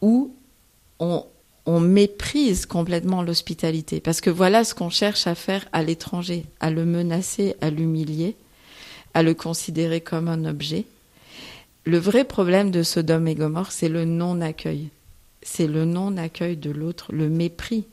où 0.00 0.34
on, 0.98 1.24
méprise 1.80 2.66
complètement 2.66 3.22
l'hospitalité. 3.22 4.00
Parce 4.00 4.20
que 4.20 4.28
voilà 4.28 4.64
ce 4.64 4.74
qu'on 4.74 4.90
cherche 4.90 5.26
à 5.26 5.34
faire 5.34 5.66
à 5.72 5.82
l'étranger, 5.82 6.44
à 6.60 6.70
le 6.70 6.84
menacer, 6.84 7.56
à 7.62 7.70
l'humilier, 7.70 8.36
à 9.14 9.22
le 9.22 9.32
considérer 9.32 10.02
comme 10.02 10.28
un 10.28 10.44
objet. 10.44 10.84
le 11.84 11.98
vrai 11.98 12.24
problème 12.24 12.70
de 12.70 12.82
Sodome 12.82 13.28
et 13.28 13.34
Gomorre, 13.34 13.72
c'est 13.72 13.88
le 13.88 14.04
non-accueil. 14.04 14.88
C'est 15.42 15.66
le 15.66 15.84
non-accueil 15.84 16.56
de 16.56 16.70
l'autre, 16.70 17.12
le 17.12 17.28
mépris 17.28 17.84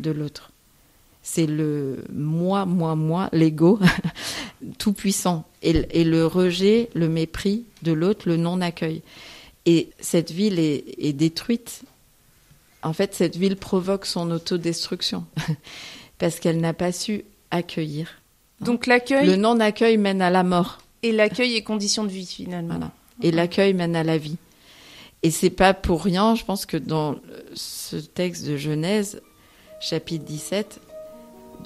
de 0.00 0.10
l'autre. 0.10 0.49
C'est 1.22 1.46
le 1.46 2.04
moi, 2.12 2.64
moi, 2.64 2.96
moi, 2.96 3.28
l'ego 3.32 3.78
tout 4.78 4.92
puissant. 4.92 5.44
Et, 5.62 6.04
le 6.04 6.26
rejet, 6.26 6.88
le 6.94 7.08
mépris 7.08 7.64
de 7.82 7.92
l'autre, 7.92 8.28
le 8.28 8.36
non-accueil. 8.36 9.02
Et 9.66 9.90
cette 10.00 10.30
ville 10.30 10.58
est, 10.58 11.12
détruite. 11.12 11.82
En 12.82 12.94
fait, 12.94 13.14
cette 13.14 13.36
ville 13.36 13.56
provoque 13.56 14.06
son 14.06 14.30
autodestruction 14.30 15.26
parce 16.18 16.40
qu'elle 16.40 16.60
n'a 16.60 16.72
pas 16.72 16.92
su 16.92 17.24
accueillir. 17.50 18.20
Donc 18.60 18.86
l'accueil. 18.86 19.26
Le 19.26 19.36
non-accueil 19.36 19.98
mène 19.98 20.22
à 20.22 20.30
la 20.30 20.42
mort. 20.42 20.78
Et 21.02 21.12
l'accueil 21.12 21.56
est 21.56 21.62
condition 21.62 22.04
de 22.04 22.10
vie 22.10 22.26
finalement. 22.26 22.90
Et 23.22 23.30
l'accueil 23.30 23.74
mène 23.74 23.96
à 23.96 24.04
la 24.04 24.16
vie. 24.16 24.36
Et 25.22 25.30
c'est 25.30 25.50
pas 25.50 25.74
pour 25.74 26.02
rien, 26.02 26.34
je 26.34 26.44
pense 26.44 26.64
que 26.64 26.78
dans 26.78 27.16
ce 27.54 27.96
texte 27.96 28.46
de 28.46 28.56
Genèse, 28.56 29.20
chapitre 29.80 30.24
17, 30.24 30.80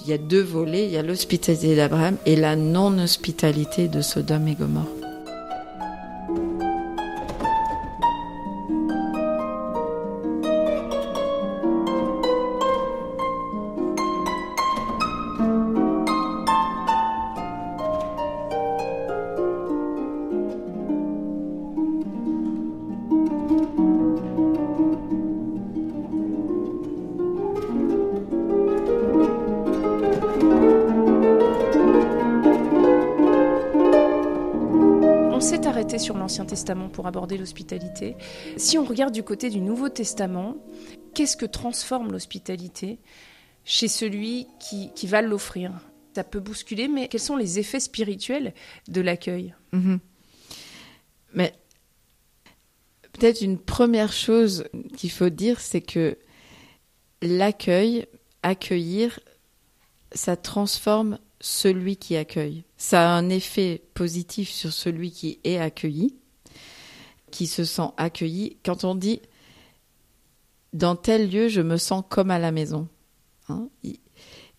il 0.03 0.11
y 0.11 0.12
a 0.12 0.18
deux 0.18 0.42
volets, 0.42 0.84
il 0.84 0.90
y 0.90 0.97
a 0.97 1.03
l'hospitalité 1.03 1.76
d'Abraham 1.76 2.16
et 2.26 2.36
la 2.36 2.57
non-hospitalité 2.57 3.88
de 3.88 4.01
Sodome 4.01 4.49
et 4.49 4.55
Gomorre. 4.55 5.03
Pour 36.92 37.09
aborder 37.09 37.36
l'hospitalité. 37.36 38.16
Si 38.57 38.78
on 38.78 38.84
regarde 38.84 39.12
du 39.12 39.24
côté 39.24 39.50
du 39.50 39.61
Nouveau 39.61 39.88
Testament, 39.88 40.57
qu'est-ce 41.12 41.36
que 41.36 41.46
transforme 41.46 42.12
l'hospitalité 42.12 43.00
chez 43.64 43.88
celui 43.88 44.46
qui, 44.61 45.07
va 45.07 45.20
l'offrir? 45.20 45.72
Ça 46.14 46.22
peut 46.22 46.38
bousculer, 46.38 46.86
mais 46.86 47.09
quels 47.09 47.20
sont 47.20 47.36
les 47.36 47.59
effets 47.59 47.80
spirituels 47.80 48.55
de 48.86 49.00
l'accueil? 49.00 49.55
Mhm. 49.72 49.98
Mais 51.32 51.55
peut-être 53.12 53.40
une 53.40 53.59
première 53.59 54.12
chose 54.12 54.64
qu'il 54.96 55.11
faut 55.11 55.30
dire, 55.30 55.59
c'est 55.59 55.80
que 55.80 56.16
l'accueil, 57.20 58.07
accueillir, 58.44 59.18
ça 60.12 60.36
transforme 60.36 61.18
celui 61.40 61.96
qui 61.96 62.16
accueille. 62.16 62.62
Ça 62.76 63.11
a 63.11 63.18
un 63.18 63.28
effet 63.28 63.82
positif 63.94 64.50
sur 64.50 64.72
celui 64.72 65.11
qui 65.11 65.40
est 65.42 65.59
accueilli, 65.59 66.14
qui 67.35 67.49
se 67.49 67.64
sent 67.64 67.89
accueilli. 67.97 68.59
Quand 68.64 68.85
on 68.85 68.95
dit 68.95 69.20
dans 70.72 70.95
tel 70.95 71.28
lieu, 71.28 71.49
je 71.49 71.61
me 71.61 71.76
sens 71.76 72.05
comme 72.09 72.30
à 72.30 72.39
la 72.39 72.53
maison. 72.53 72.87
Hein, 73.49 73.68
il 73.82 73.99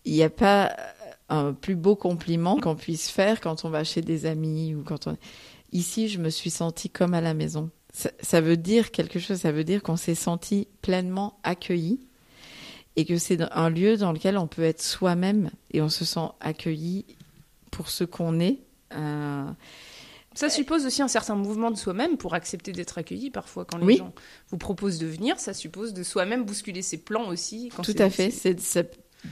n'y 0.04 0.22
a 0.22 0.28
pas 0.28 0.76
un 1.30 1.54
plus 1.54 1.74
beau 1.74 1.96
compliment 1.96 2.58
qu'on 2.58 2.76
puisse 2.76 3.08
faire 3.08 3.40
quand 3.40 3.64
on 3.64 3.70
va 3.70 3.82
chez 3.82 4.02
des 4.02 4.26
amis 4.26 4.74
ou 4.74 4.82
quand 4.82 5.06
on. 5.06 5.16
Ici, 5.72 6.08
je 6.08 6.18
me 6.18 6.28
suis 6.28 6.50
senti 6.50 6.90
comme 6.90 7.14
à 7.14 7.22
la 7.22 7.32
maison. 7.32 7.70
ça 7.92 8.40
veut 8.42 8.58
dire 8.58 8.90
quelque 8.90 9.18
chose. 9.18 9.38
Ça 9.38 9.52
veut 9.52 9.64
dire 9.64 9.82
qu'on 9.82 9.96
s'est 9.96 10.14
senti 10.14 10.68
pleinement 10.82 11.38
accueilli 11.44 11.98
et 12.96 13.06
que 13.06 13.16
c'est 13.16 13.40
un 13.52 13.70
lieu 13.70 13.96
dans 13.96 14.12
lequel 14.12 14.36
on 14.36 14.46
peut 14.46 14.64
être 14.64 14.82
soi-même 14.82 15.50
et 15.72 15.80
on 15.80 15.88
se 15.88 16.04
sent 16.04 16.28
accueilli 16.40 17.06
pour 17.70 17.88
ce 17.88 18.04
qu'on 18.04 18.38
est. 18.38 18.58
Euh, 18.92 19.50
ça 20.36 20.50
suppose 20.50 20.84
aussi 20.86 21.02
un 21.02 21.08
certain 21.08 21.34
mouvement 21.34 21.70
de 21.70 21.76
soi-même 21.76 22.16
pour 22.16 22.34
accepter 22.34 22.72
d'être 22.72 22.98
accueilli 22.98 23.30
parfois 23.30 23.64
quand 23.64 23.78
les 23.78 23.96
gens 23.96 24.14
vous 24.50 24.58
proposent 24.58 24.98
de 24.98 25.06
venir. 25.06 25.40
Ça 25.40 25.54
suppose 25.54 25.94
de 25.94 26.02
soi-même 26.02 26.44
bousculer 26.44 26.82
ses 26.82 26.98
plans 26.98 27.28
aussi. 27.28 27.70
Tout 27.82 27.94
à 27.98 28.10
fait, 28.10 28.30
c'est 28.30 28.54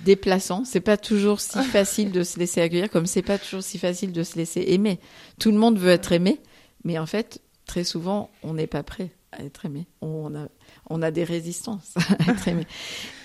déplaçant. 0.04 0.64
C'est 0.64 0.80
pas 0.80 0.96
toujours 0.96 1.40
si 1.40 1.62
facile 1.72 2.10
de 2.10 2.22
se 2.22 2.38
laisser 2.38 2.60
accueillir 2.60 2.90
comme 2.90 3.06
c'est 3.06 3.22
pas 3.22 3.38
toujours 3.38 3.62
si 3.62 3.78
facile 3.78 4.12
de 4.12 4.22
se 4.22 4.36
laisser 4.36 4.64
aimer. 4.68 4.98
Tout 5.38 5.52
le 5.52 5.58
monde 5.58 5.78
veut 5.78 5.90
être 5.90 6.12
aimé, 6.12 6.40
mais 6.84 6.98
en 6.98 7.06
fait, 7.06 7.40
très 7.66 7.84
souvent, 7.84 8.30
on 8.42 8.54
n'est 8.54 8.66
pas 8.66 8.82
prêt 8.82 9.10
à 9.32 9.44
être 9.44 9.66
aimé. 9.66 9.86
On 10.00 10.34
a 10.34 10.48
on 10.88 11.02
a 11.02 11.10
des 11.10 11.24
résistances 11.24 11.94
à 12.26 12.32
être 12.32 12.48
aimé. 12.48 12.66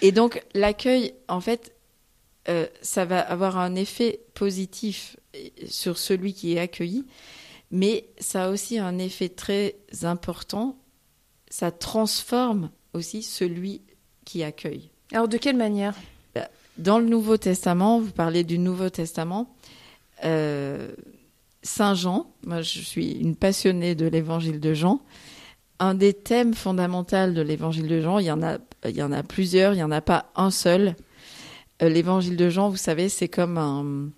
Et 0.02 0.12
donc 0.12 0.44
l'accueil, 0.54 1.14
en 1.28 1.42
fait, 1.42 1.74
euh, 2.50 2.68
ça 2.82 3.06
va 3.06 3.20
avoir 3.20 3.58
un 3.58 3.76
effet 3.76 4.22
positif 4.34 5.18
sur 5.68 5.98
celui 5.98 6.34
qui 6.34 6.54
est 6.54 6.60
accueilli, 6.60 7.06
mais 7.72 8.10
ça 8.20 8.46
a 8.46 8.50
aussi 8.50 8.80
un 8.80 8.98
effet 8.98 9.30
très 9.30 9.76
important, 10.04 10.78
ça 11.50 11.72
transforme 11.72 12.70
aussi 12.94 13.24
celui 13.24 13.82
qui 14.26 14.44
accueille. 14.44 14.90
Alors 15.12 15.28
de 15.28 15.38
quelle 15.38 15.58
manière? 15.58 15.96
Bah, 16.36 16.50
Dans 16.78 17.00
le 17.00 17.06
Nouveau 17.06 17.38
Testament, 17.38 18.00
vous 18.00 18.12
parlez 18.12 18.44
du 18.44 18.60
Nouveau 18.60 18.90
Testament, 18.90 19.56
euh, 20.24 20.92
Saint 21.62 21.96
Jean, 21.96 22.32
moi 22.46 22.62
je 22.62 22.80
suis 22.80 23.12
une 23.12 23.36
passionnée 23.36 23.96
de 23.96 24.08
l'évangile 24.08 24.60
de 24.60 24.74
Jean, 24.74 25.02
un 25.80 25.94
des 25.94 26.14
thèmes 26.14 26.54
fondamentaux 26.54 27.32
de 27.32 27.42
l'évangile 27.42 27.88
de 27.88 28.02
Jean, 28.02 28.20
il 28.20 28.26
y 28.26 28.32
en 28.32 28.44
a, 28.44 28.58
il 28.86 28.96
y 28.96 29.04
en 29.04 29.12
a 29.12 29.24
plusieurs, 29.24 29.74
il 29.74 29.78
n'y 29.78 29.84
en 29.84 29.92
a 29.92 30.02
pas 30.02 30.32
un 30.36 30.52
seul. 30.52 30.96
Euh, 31.82 31.90
l'évangile 31.90 32.36
de 32.36 32.50
Jean, 32.50 32.70
vous 32.70 32.78
savez, 32.78 33.08
c'est 33.08 33.30
comme 33.30 33.58
un, 33.58 34.10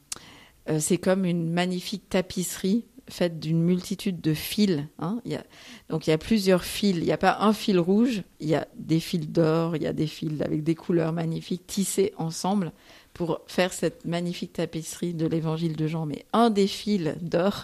euh, 0.69 0.79
c'est 0.79 0.97
comme 0.97 1.25
une 1.25 1.51
magnifique 1.51 2.09
tapisserie 2.09 2.85
faite 3.11 3.39
d'une 3.39 3.61
multitude 3.61 4.21
de 4.21 4.33
fils. 4.33 4.83
Hein. 4.99 5.19
Il 5.25 5.31
y 5.31 5.35
a, 5.35 5.43
donc 5.89 6.07
il 6.07 6.11
y 6.11 6.13
a 6.13 6.17
plusieurs 6.17 6.63
fils. 6.63 6.97
Il 6.97 7.03
n'y 7.03 7.11
a 7.11 7.17
pas 7.17 7.37
un 7.41 7.53
fil 7.53 7.79
rouge. 7.79 8.23
Il 8.39 8.47
y 8.49 8.55
a 8.55 8.67
des 8.75 8.99
fils 8.99 9.27
d'or. 9.27 9.75
Il 9.75 9.83
y 9.83 9.87
a 9.87 9.93
des 9.93 10.07
fils 10.07 10.41
avec 10.41 10.63
des 10.63 10.75
couleurs 10.75 11.13
magnifiques 11.13 11.67
tissés 11.67 12.13
ensemble 12.17 12.71
pour 13.13 13.41
faire 13.47 13.73
cette 13.73 14.05
magnifique 14.05 14.53
tapisserie 14.53 15.13
de 15.13 15.27
l'évangile 15.27 15.75
de 15.75 15.87
Jean. 15.87 16.05
Mais 16.05 16.25
un 16.33 16.49
des 16.49 16.67
fils 16.67 17.15
d'or 17.21 17.63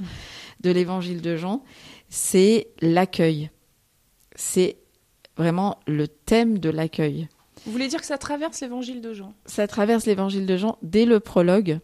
de 0.61 0.71
l'évangile 0.71 1.21
de 1.21 1.35
Jean, 1.35 1.63
c'est 2.09 2.67
l'accueil 2.81 3.49
c'est 4.37 4.77
vraiment 5.35 5.79
le 5.87 6.07
thème 6.07 6.59
de 6.59 6.69
l'accueil. 6.69 7.27
Vous 7.65 7.71
voulez 7.73 7.89
dire 7.89 7.99
que 7.99 8.05
ça 8.05 8.17
traverse 8.17 8.61
l'évangile 8.61 9.01
de 9.01 9.13
Jean? 9.13 9.33
Ça 9.45 9.67
traverse 9.67 10.05
l'évangile 10.05 10.45
de 10.45 10.55
Jean 10.55 10.77
dès 10.81 11.05
le 11.05 11.19
prologue. 11.19 11.79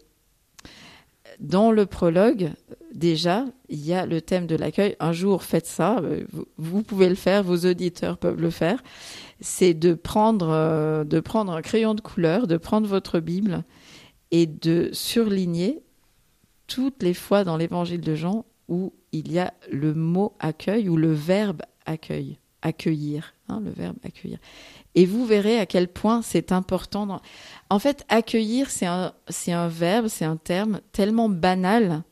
Dans 1.44 1.72
le 1.72 1.84
prologue, 1.84 2.52
déjà, 2.94 3.44
il 3.68 3.84
y 3.84 3.92
a 3.92 4.06
le 4.06 4.22
thème 4.22 4.46
de 4.46 4.56
l'accueil. 4.56 4.96
Un 4.98 5.12
jour, 5.12 5.42
faites 5.42 5.66
ça, 5.66 5.98
euh, 5.98 6.24
vous 6.56 6.82
pouvez 6.82 7.10
le 7.10 7.14
faire, 7.14 7.42
vos 7.42 7.66
auditeurs 7.66 8.16
peuvent 8.16 8.40
le 8.40 8.48
faire. 8.48 8.82
C'est 9.42 9.74
de 9.74 9.92
prendre, 9.92 10.48
euh, 10.48 11.04
de 11.04 11.20
prendre 11.20 11.52
un 11.52 11.60
crayon 11.60 11.92
de 11.92 12.00
couleur, 12.00 12.46
de 12.46 12.56
prendre 12.56 12.86
votre 12.86 13.20
Bible 13.20 13.62
et 14.30 14.46
de 14.46 14.88
surligner 14.92 15.82
toutes 16.66 17.02
les 17.02 17.12
fois 17.12 17.44
dans 17.44 17.58
l'évangile 17.58 18.00
de 18.00 18.14
Jean 18.14 18.46
où 18.68 18.94
il 19.12 19.30
y 19.30 19.38
a 19.38 19.52
le 19.70 19.92
mot 19.92 20.34
accueil 20.38 20.88
ou 20.88 20.96
le 20.96 21.12
verbe 21.12 21.60
accueil 21.84 22.38
accueillir, 22.64 23.34
hein, 23.48 23.60
le 23.60 23.70
verbe 23.70 23.96
accueillir. 24.02 24.38
Et 24.96 25.06
vous 25.06 25.24
verrez 25.24 25.60
à 25.60 25.66
quel 25.66 25.86
point 25.86 26.22
c'est 26.22 26.50
important. 26.50 27.20
En 27.70 27.78
fait, 27.78 28.04
accueillir, 28.08 28.70
c'est 28.70 28.86
un, 28.86 29.12
c'est 29.28 29.52
un 29.52 29.68
verbe, 29.68 30.08
c'est 30.08 30.24
un 30.24 30.36
terme 30.36 30.80
tellement 30.90 31.28
banal 31.28 32.02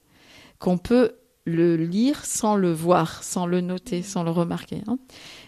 qu'on 0.58 0.78
peut 0.78 1.16
le 1.44 1.76
lire 1.76 2.24
sans 2.24 2.54
le 2.54 2.70
voir, 2.70 3.24
sans 3.24 3.46
le 3.46 3.60
noter, 3.60 4.02
sans 4.02 4.22
le 4.22 4.30
remarquer. 4.30 4.82
Hein. 4.86 4.98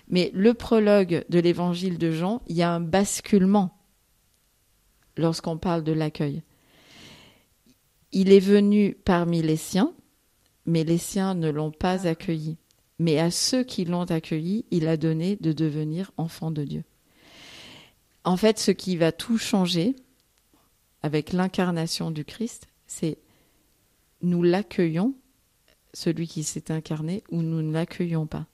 Mais 0.09 0.31
le 0.35 0.55
prologue 0.55 1.25
de 1.29 1.39
l'évangile 1.39 1.99
de 1.99 2.11
Jean, 2.11 2.43
il 2.49 2.57
y 2.57 2.63
a 2.63 2.73
un 2.73 2.81
basculement 2.81 3.79
lorsqu'on 5.17 5.59
parle 5.59 5.85
de 5.85 5.93
l'accueil. 5.93 6.43
Il 8.11 8.33
est 8.33 8.41
venu 8.41 8.97
parmi 9.05 9.43
les 9.43 9.57
siens, 9.57 9.93
mais 10.67 10.83
les 10.83 10.99
siens 10.99 11.35
ne 11.35 11.51
l'ont 11.51 11.73
pas 11.73 12.09
accueilli 12.09 12.57
mais 12.99 13.19
à 13.19 13.31
ceux 13.31 13.65
qui 13.65 13.85
l'ont 13.85 14.05
accueilli, 14.05 14.65
il 14.71 14.87
a 14.89 14.97
donné 14.97 15.37
de 15.41 15.53
devenir 15.53 16.13
enfants 16.17 16.51
de 16.51 16.65
Dieu. 16.65 16.85
En 18.25 18.37
fait, 18.37 18.59
ce 18.59 18.71
qui 18.71 18.97
va 18.97 19.13
tout 19.13 19.39
changer 19.39 19.97
avec 21.03 21.33
l'incarnation 21.33 22.11
du 22.11 22.25
Christ, 22.25 22.67
c'est 22.87 23.19
nous 24.23 24.43
l'accueillons, 24.43 25.15
celui 25.93 26.27
qui 26.27 26.43
s'est 26.45 26.71
incarné, 26.71 27.23
ou 27.31 27.43
nous 27.43 27.63
ne 27.63 27.73
l'accueillons 27.73 28.27
pas. 28.27 28.47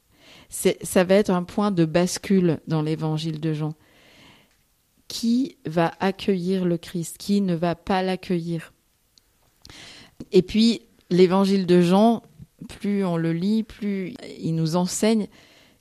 Ça 0.49 1.05
va 1.05 1.15
être 1.15 1.31
un 1.31 1.45
point 1.45 1.71
de 1.71 1.85
bascule 1.85 2.59
dans 2.67 2.83
l'évangile 2.83 3.41
de 3.41 3.53
Jean. 3.53 3.75
Qui 5.09 5.57
va 5.67 5.93
accueillir 6.01 6.65
le 6.65 6.77
Christ? 6.77 7.19
Qui 7.19 7.41
ne 7.41 7.55
va 7.55 7.75
pas 7.75 8.03
l'accueillir? 8.03 8.73
Et 10.33 10.43
puis, 10.43 10.83
l'évangile 11.11 11.67
de 11.67 11.81
Jean, 11.81 12.23
plus 12.69 13.05
on 13.05 13.17
le 13.17 13.33
lit, 13.33 13.63
plus 13.63 14.15
il 14.39 14.55
nous 14.55 14.77
enseigne 14.77 15.29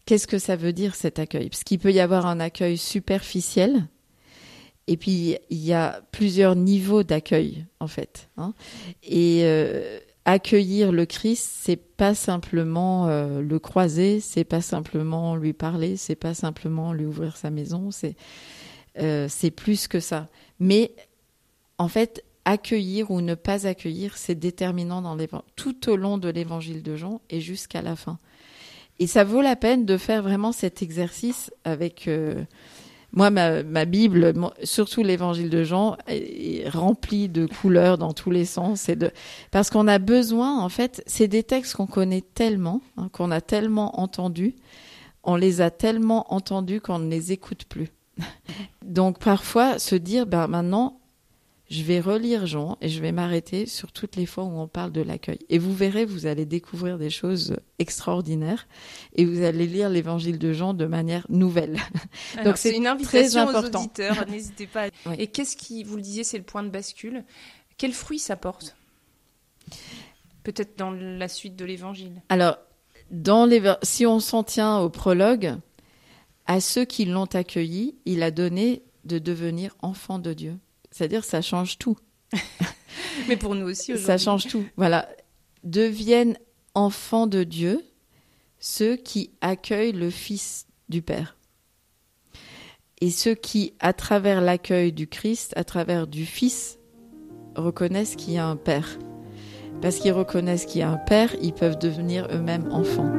qu'est-ce 0.05 0.27
que 0.27 0.39
ça 0.39 0.55
veut 0.55 0.73
dire 0.73 0.95
cet 0.95 1.19
accueil? 1.19 1.49
Parce 1.49 1.63
qu'il 1.63 1.79
peut 1.79 1.91
y 1.91 1.99
avoir 1.99 2.25
un 2.25 2.39
accueil 2.39 2.77
superficiel, 2.77 3.87
et 4.87 4.97
puis 4.97 5.37
il 5.51 5.63
y 5.63 5.71
a 5.71 6.01
plusieurs 6.11 6.55
niveaux 6.55 7.03
d'accueil 7.03 7.65
en 7.79 7.87
fait. 7.87 8.29
Hein. 8.37 8.53
Et 9.03 9.41
euh, 9.43 9.99
accueillir 10.25 10.91
le 10.91 11.05
Christ, 11.05 11.47
c'est 11.61 11.75
pas 11.75 12.15
simplement 12.15 13.07
euh, 13.07 13.41
le 13.41 13.59
croiser, 13.59 14.19
c'est 14.19 14.43
pas 14.43 14.61
simplement 14.61 15.35
lui 15.35 15.53
parler, 15.53 15.95
c'est 15.95 16.15
pas 16.15 16.33
simplement 16.33 16.91
lui 16.91 17.05
ouvrir 17.05 17.37
sa 17.37 17.51
maison, 17.51 17.91
c'est 17.91 18.15
euh, 18.97 19.27
c'est 19.29 19.51
plus 19.51 19.87
que 19.87 19.99
ça. 19.99 20.27
Mais 20.59 20.91
en 21.77 21.87
fait, 21.87 22.23
accueillir 22.49 23.11
ou 23.11 23.21
ne 23.21 23.35
pas 23.35 23.67
accueillir, 23.67 24.17
c'est 24.17 24.35
déterminant 24.35 25.01
dans 25.01 25.17
tout 25.55 25.89
au 25.89 25.95
long 25.95 26.17
de 26.17 26.29
l'évangile 26.29 26.83
de 26.83 26.95
Jean 26.95 27.21
et 27.29 27.41
jusqu'à 27.41 27.81
la 27.81 27.95
fin. 27.95 28.17
Et 28.99 29.07
ça 29.07 29.23
vaut 29.23 29.41
la 29.41 29.55
peine 29.55 29.85
de 29.85 29.97
faire 29.97 30.21
vraiment 30.21 30.51
cet 30.51 30.81
exercice 30.81 31.51
avec 31.63 32.07
euh, 32.07 32.43
moi, 33.11 33.31
ma, 33.31 33.85
Bible, 33.85 34.33
surtout 34.63 35.01
l'évangile 35.01 35.49
de 35.49 35.63
Jean, 35.63 35.97
est 36.07 36.69
remplie 36.69 37.27
de 37.27 37.47
couleurs 37.47 37.97
dans 37.97 38.13
tous 38.13 38.29
les 38.29 38.45
sens. 38.45 38.87
Et 38.89 38.95
de... 38.95 39.11
Parce 39.51 39.69
qu'on 39.69 39.87
a 39.87 39.97
besoin, 39.97 40.59
en 40.59 40.69
fait, 40.69 41.01
c'est 41.07 41.27
des 41.27 41.43
textes 41.43 41.75
qu'on 41.75 41.87
connaît 41.87 42.21
tellement, 42.21 42.81
hein, 42.97 43.09
qu'on 43.11 43.31
a 43.31 43.41
tellement 43.41 43.99
entendus, 43.99 44.55
on 45.23 45.35
les 45.35 45.61
a 45.61 45.71
tellement 45.71 46.31
entendus 46.33 46.81
qu'on 46.81 46.99
ne 46.99 47.09
les 47.09 47.31
écoute 47.31 47.65
plus. 47.65 47.89
Donc 48.85 49.19
parfois, 49.19 49.79
se 49.79 49.95
dire, 49.95 50.27
ben 50.27 50.47
maintenant, 50.47 50.98
je 51.69 51.83
vais 51.83 51.99
relire 51.99 52.47
Jean 52.47 52.77
et 52.81 52.89
je 52.89 52.99
vais 52.99 53.11
m'arrêter 53.11 53.67
sur 53.67 53.91
toutes 53.91 54.15
les 54.15 54.25
fois 54.25 54.43
où 54.43 54.59
on 54.59 54.67
parle 54.67 54.91
de 54.91 55.01
l'accueil. 55.01 55.37
Et 55.49 55.59
vous 55.59 55.73
verrez, 55.73 56.03
vous 56.03 56.25
allez 56.25 56.45
découvrir 56.45 56.97
des 56.97 57.11
choses 57.11 57.57
extraordinaires 57.77 58.67
et 59.15 59.23
vous 59.23 59.43
allez 59.43 59.67
lire 59.67 59.89
l'évangile 59.89 60.39
de 60.39 60.51
Jean 60.51 60.73
de 60.73 60.85
manière 60.85 61.27
nouvelle. 61.29 61.77
Donc 62.43 62.57
c'est 62.57 62.75
une 62.75 62.87
invitation 62.87 63.47
aux 63.47 63.55
auditeurs, 63.55 64.25
n'hésitez 64.29 64.65
pas. 64.65 64.87
Et 65.17 65.27
qu'est-ce 65.27 65.55
qui, 65.55 65.83
vous 65.83 65.95
le 65.95 66.01
disiez, 66.01 66.23
c'est 66.23 66.39
le 66.39 66.43
point 66.43 66.63
de 66.63 66.69
bascule. 66.69 67.23
Quel 67.77 67.93
fruit 67.93 68.19
ça 68.19 68.35
porte? 68.35 68.75
Peut-être 70.43 70.77
dans 70.77 70.91
la 70.91 71.27
suite 71.27 71.55
de 71.55 71.65
l'évangile. 71.65 72.23
Alors, 72.29 72.57
dans 73.11 73.45
les, 73.45 73.61
si 73.83 74.07
on 74.07 74.19
s'en 74.19 74.43
tient 74.43 74.79
au 74.79 74.89
prologue, 74.89 75.55
à 76.47 76.61
ceux 76.61 76.85
qui 76.85 77.05
l'ont 77.05 77.25
accueilli, 77.25 77.95
il 78.05 78.23
a 78.23 78.31
donné 78.31 78.81
de 79.05 79.19
devenir 79.19 79.75
enfants 79.83 80.17
de 80.17 80.33
Dieu. 80.33 80.57
C'est-à-dire, 80.99 81.23
ça 81.23 81.41
change 81.41 81.77
tout. 81.77 81.97
Mais 83.29 83.37
pour 83.37 83.55
nous 83.55 83.65
aussi 83.69 83.97
Ça 83.97 84.17
change 84.17 84.47
tout. 84.47 84.65
Voilà. 84.75 85.07
Deviennent 85.63 86.37
enfants 86.75 87.25
de 87.25 87.45
Dieu 87.45 87.85
ceux 88.59 88.97
qui 88.97 89.31
accueillent 89.39 89.93
le 89.93 90.09
Fils 90.09 90.67
du 90.89 91.01
Père. 91.01 91.37
Et 92.99 93.11
ceux 93.11 93.33
qui, 93.33 93.75
à 93.79 93.93
travers 93.93 94.41
l'accueil 94.41 94.91
du 94.91 95.07
Christ, 95.07 95.53
à 95.55 95.63
travers 95.63 96.05
du 96.05 96.25
Fils, 96.25 96.79
reconnaissent 97.55 98.17
qu'il 98.17 98.33
y 98.33 98.37
a 98.37 98.45
un 98.45 98.57
Père. 98.57 98.99
Parce 99.81 99.99
qu'ils 99.99 100.11
reconnaissent 100.11 100.65
qu'il 100.65 100.81
y 100.81 100.83
a 100.83 100.89
un 100.89 100.97
Père, 100.97 101.33
ils 101.41 101.53
peuvent 101.53 101.79
devenir 101.79 102.27
eux-mêmes 102.29 102.69
enfants. 102.73 103.09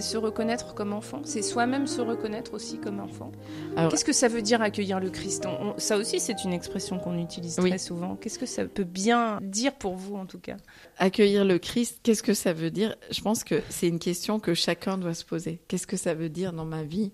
Se 0.00 0.16
reconnaître 0.16 0.74
comme 0.74 0.92
enfant, 0.92 1.20
c'est 1.24 1.42
soi-même 1.42 1.86
se 1.86 2.00
reconnaître 2.00 2.54
aussi 2.54 2.78
comme 2.78 3.00
enfant. 3.00 3.32
Qu'est-ce 3.90 4.04
que 4.04 4.12
ça 4.12 4.28
veut 4.28 4.42
dire 4.42 4.62
accueillir 4.62 5.00
le 5.00 5.10
Christ? 5.10 5.46
Ça 5.76 5.98
aussi, 5.98 6.20
c'est 6.20 6.44
une 6.44 6.52
expression 6.52 6.98
qu'on 6.98 7.18
utilise 7.18 7.56
très 7.56 7.78
souvent. 7.78 8.16
Qu'est-ce 8.16 8.38
que 8.38 8.46
ça 8.46 8.64
peut 8.64 8.84
bien 8.84 9.38
dire 9.42 9.74
pour 9.74 9.96
vous, 9.96 10.16
en 10.16 10.26
tout 10.26 10.38
cas? 10.38 10.56
Accueillir 10.98 11.44
le 11.44 11.58
Christ, 11.58 12.00
qu'est-ce 12.02 12.22
que 12.22 12.34
ça 12.34 12.52
veut 12.52 12.70
dire? 12.70 12.96
Je 13.10 13.20
pense 13.20 13.44
que 13.44 13.60
c'est 13.68 13.88
une 13.88 13.98
question 13.98 14.40
que 14.40 14.54
chacun 14.54 14.96
doit 14.96 15.14
se 15.14 15.24
poser. 15.24 15.60
Qu'est-ce 15.68 15.86
que 15.86 15.96
ça 15.96 16.14
veut 16.14 16.28
dire 16.30 16.52
dans 16.52 16.64
ma 16.64 16.84
vie? 16.84 17.12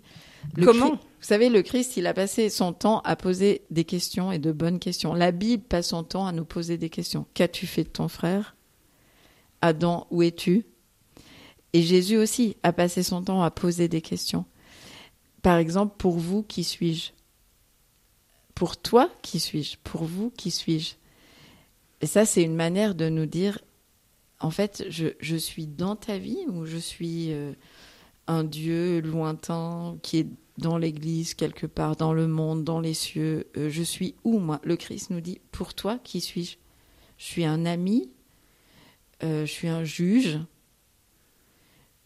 Comment? 0.62 0.91
Vous 0.91 0.99
savez, 1.20 1.49
le 1.49 1.62
Christ, 1.62 1.97
il 1.97 2.07
a 2.07 2.14
passé 2.14 2.49
son 2.49 2.72
temps 2.72 3.01
à 3.01 3.16
poser 3.16 3.62
des 3.70 3.85
questions 3.85 4.31
et 4.31 4.39
de 4.39 4.53
bonnes 4.53 4.79
questions. 4.79 5.14
La 5.14 5.33
Bible 5.33 5.64
passe 5.64 5.89
son 5.89 6.05
temps 6.05 6.26
à 6.26 6.33
nous 6.33 6.45
poser 6.45 6.79
des 6.79 6.91
questions. 6.91 7.26
Qu'as-tu 7.35 7.66
fait 7.66 7.85
de 7.85 7.89
ton 7.89 8.07
frère? 8.07 8.55
Adam, 9.61 10.07
où 10.11 10.22
es-tu? 10.22 10.66
Et 11.72 11.82
Jésus 11.82 12.16
aussi 12.16 12.56
a 12.62 12.72
passé 12.72 13.02
son 13.02 13.22
temps 13.22 13.42
à 13.42 13.50
poser 13.50 13.88
des 13.88 14.00
questions. 14.00 14.44
Par 15.42 15.58
exemple, 15.58 15.94
pour 15.98 16.18
vous, 16.18 16.42
qui 16.42 16.64
suis-je? 16.64 17.12
Pour 18.54 18.76
toi, 18.76 19.10
qui 19.22 19.38
suis-je? 19.38 19.76
Pour 19.84 20.04
vous, 20.04 20.30
qui 20.30 20.50
suis-je? 20.50 20.94
Et 22.00 22.06
ça, 22.06 22.24
c'est 22.24 22.42
une 22.42 22.54
manière 22.54 22.94
de 22.94 23.08
nous 23.08 23.26
dire, 23.26 23.58
en 24.40 24.50
fait, 24.50 24.84
je, 24.88 25.36
suis 25.36 25.66
dans 25.66 25.96
ta 25.96 26.18
vie 26.18 26.44
ou 26.48 26.64
je 26.64 26.76
suis 26.76 27.32
euh, 27.32 27.52
un 28.26 28.44
Dieu 28.44 29.00
lointain 29.00 29.98
qui 30.02 30.18
est 30.18 30.26
dans 30.58 30.78
l'Église, 30.78 31.34
quelque 31.34 31.66
part, 31.66 31.96
dans 31.96 32.12
le 32.12 32.26
monde, 32.26 32.64
dans 32.64 32.80
les 32.80 32.94
cieux. 32.94 33.46
Euh, 33.56 33.68
je 33.70 33.82
suis 33.82 34.14
où, 34.24 34.38
moi? 34.38 34.60
Le 34.64 34.76
Christ 34.76 35.10
nous 35.10 35.20
dit, 35.20 35.40
pour 35.52 35.74
toi, 35.74 35.98
qui 36.02 36.20
suis-je? 36.20 36.56
Je 37.16 37.24
suis 37.24 37.44
un 37.44 37.66
ami, 37.66 38.10
euh, 39.22 39.44
je 39.44 39.50
suis 39.50 39.68
un 39.68 39.84
juge, 39.84 40.38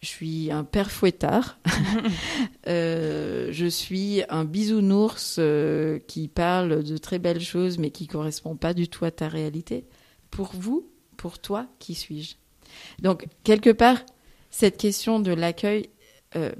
je 0.03 0.09
suis 0.09 0.50
un 0.50 0.64
père 0.64 0.90
fouettard. 0.90 1.59
Euh, 2.68 3.48
je 3.50 3.66
suis 3.66 4.22
un 4.28 4.44
bisounours 4.44 5.36
euh, 5.40 5.98
qui 6.07 6.28
parle 6.28 6.84
de 6.84 6.96
très 6.96 7.18
belles 7.18 7.40
choses 7.40 7.76
mais 7.76 7.90
qui 7.90 8.07
correspond 8.07 8.55
pas 8.55 8.72
du 8.72 8.86
tout 8.86 9.05
à 9.05 9.11
ta 9.11 9.26
réalité. 9.26 9.84
Pour 10.30 10.53
vous, 10.55 10.86
pour 11.16 11.40
toi, 11.40 11.66
qui 11.80 11.96
suis-je? 11.96 12.36
Donc, 13.00 13.26
quelque 13.42 13.70
part, 13.70 13.98
cette 14.50 14.76
question 14.76 15.18
de 15.18 15.32
l'accueil, 15.32 15.88
euh, 16.36 16.53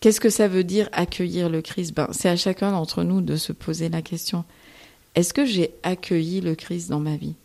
qu'est-ce 0.00 0.20
que 0.20 0.28
ça 0.28 0.48
veut 0.48 0.64
dire 0.64 0.88
accueillir 0.90 1.48
le 1.48 1.62
Christ? 1.62 1.94
Ben, 1.94 2.08
C'est 2.10 2.28
à 2.28 2.36
chacun 2.36 2.72
d'entre 2.72 3.04
nous 3.04 3.20
de 3.20 3.36
se 3.36 3.52
poser 3.52 3.88
la 3.88 4.02
question. 4.02 4.44
Est-ce 5.14 5.32
que 5.32 5.46
j'ai 5.46 5.72
accueilli 5.84 6.40
le 6.40 6.56
Christ 6.56 6.90
dans 6.90 7.00
ma 7.00 7.16
vie? 7.16 7.36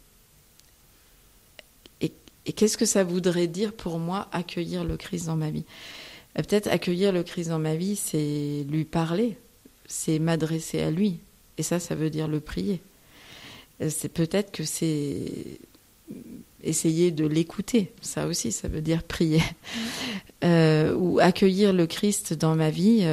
Et 2.48 2.54
qu'est-ce 2.54 2.78
que 2.78 2.86
ça 2.86 3.04
voudrait 3.04 3.48
dire 3.48 3.74
pour 3.74 4.00
moi 4.00 4.30
accueillir 4.32 4.86
le 4.86 4.96
Christ 4.96 5.26
dans 5.26 5.36
ma 5.36 5.52
vie? 5.52 5.66
Euh, 6.40 6.42
Peut-être 6.42 6.68
accueillir 6.68 7.12
le 7.12 7.22
Christ 7.24 7.50
dans 7.50 7.60
ma 7.60 7.76
vie, 7.76 7.98
c'est 7.98 8.66
lui 8.70 8.86
parler, 8.86 9.38
c'est 9.86 10.18
m'adresser 10.18 10.82
à 10.82 10.90
lui. 10.90 11.20
Et 11.58 11.64
ça, 11.64 11.80
ça 11.80 11.94
veut 11.94 12.10
dire 12.10 12.30
le 12.30 12.40
prier. 12.40 12.82
Euh, 13.82 13.90
c'est 13.90 14.10
peut-être 14.10 14.52
que 14.52 14.64
c'est 14.64 15.60
essayer 16.64 17.12
de 17.12 17.28
l'écouter. 17.28 17.92
Ça 18.02 18.28
aussi, 18.28 18.54
ça 18.54 18.70
veut 18.70 18.82
dire 18.82 19.04
prier. 19.04 19.44
Euh, 20.44 20.96
ou 20.96 21.20
accueillir 21.20 21.74
le 21.74 21.86
Christ 21.86 22.34
dans 22.34 22.56
ma 22.56 22.70
vie, 22.70 23.06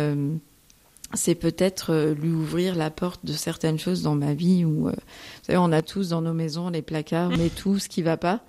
c'est 1.15 1.35
peut-être 1.35 2.13
lui 2.21 2.29
ouvrir 2.29 2.77
la 2.77 2.91
porte 2.91 3.25
de 3.25 3.33
certaines 3.33 3.79
choses 3.79 4.03
dans 4.03 4.15
ma 4.15 4.35
vie. 4.35 4.65
Où, 4.65 4.89
vous 4.89 4.93
savez, 5.43 5.59
on 5.59 5.73
a 5.73 5.83
tous 5.83 6.11
dans 6.11 6.21
nos 6.21 6.35
maisons 6.35 6.69
les 6.69 6.83
placards, 6.83 7.31
mais 7.39 7.49
tout 7.49 7.79
ce 7.79 7.89
qui 7.89 8.03
va 8.03 8.17
pas 8.17 8.45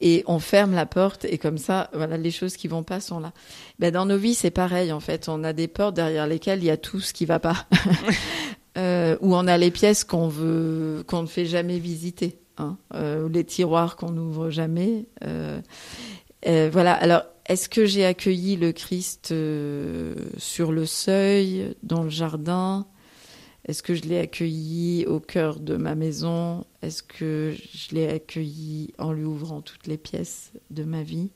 et 0.00 0.24
on 0.26 0.38
ferme 0.38 0.74
la 0.74 0.86
porte 0.86 1.24
et 1.24 1.38
comme 1.38 1.58
ça, 1.58 1.90
voilà, 1.92 2.16
les 2.16 2.30
choses 2.30 2.56
qui 2.56 2.68
vont 2.68 2.82
pas 2.82 3.00
sont 3.00 3.20
là. 3.20 3.32
Ben, 3.78 3.92
dans 3.92 4.06
nos 4.06 4.16
vies, 4.16 4.34
c'est 4.34 4.50
pareil 4.50 4.92
en 4.92 5.00
fait. 5.00 5.28
On 5.28 5.44
a 5.44 5.52
des 5.52 5.68
portes 5.68 5.94
derrière 5.94 6.26
lesquelles 6.26 6.60
il 6.60 6.66
y 6.66 6.70
a 6.70 6.76
tout 6.76 7.00
ce 7.00 7.12
qui 7.12 7.26
va 7.26 7.38
pas, 7.38 7.66
euh, 8.78 9.16
où 9.20 9.34
on 9.34 9.46
a 9.46 9.58
les 9.58 9.70
pièces 9.70 10.04
qu'on 10.04 10.28
veut, 10.28 11.04
qu'on 11.06 11.22
ne 11.22 11.26
fait 11.26 11.46
jamais 11.46 11.78
visiter, 11.78 12.38
hein, 12.58 12.76
euh, 12.94 13.28
les 13.28 13.44
tiroirs 13.44 13.96
qu'on 13.96 14.10
n'ouvre 14.10 14.50
jamais. 14.50 15.06
Euh, 15.24 15.60
euh, 16.46 16.70
voilà. 16.72 16.94
Alors, 16.94 17.22
est-ce 17.46 17.68
que 17.68 17.84
j'ai 17.84 18.04
accueilli 18.04 18.56
le 18.56 18.72
Christ 18.72 19.30
euh, 19.32 20.14
sur 20.38 20.72
le 20.72 20.86
seuil, 20.86 21.74
dans 21.82 22.02
le 22.02 22.10
jardin? 22.10 22.86
Est-ce 23.70 23.84
que 23.84 23.94
je 23.94 24.02
l'ai 24.02 24.18
accueilli 24.18 25.06
au 25.06 25.20
cœur 25.20 25.60
de 25.60 25.76
ma 25.76 25.94
maison? 25.94 26.66
Est-ce 26.82 27.04
que 27.04 27.54
je 27.72 27.94
l'ai 27.94 28.08
accueilli 28.08 28.92
en 28.98 29.12
lui 29.12 29.22
ouvrant 29.22 29.60
toutes 29.60 29.86
les 29.86 29.96
pièces 29.96 30.50
de 30.70 30.82
ma 30.82 31.04
vie? 31.04 31.30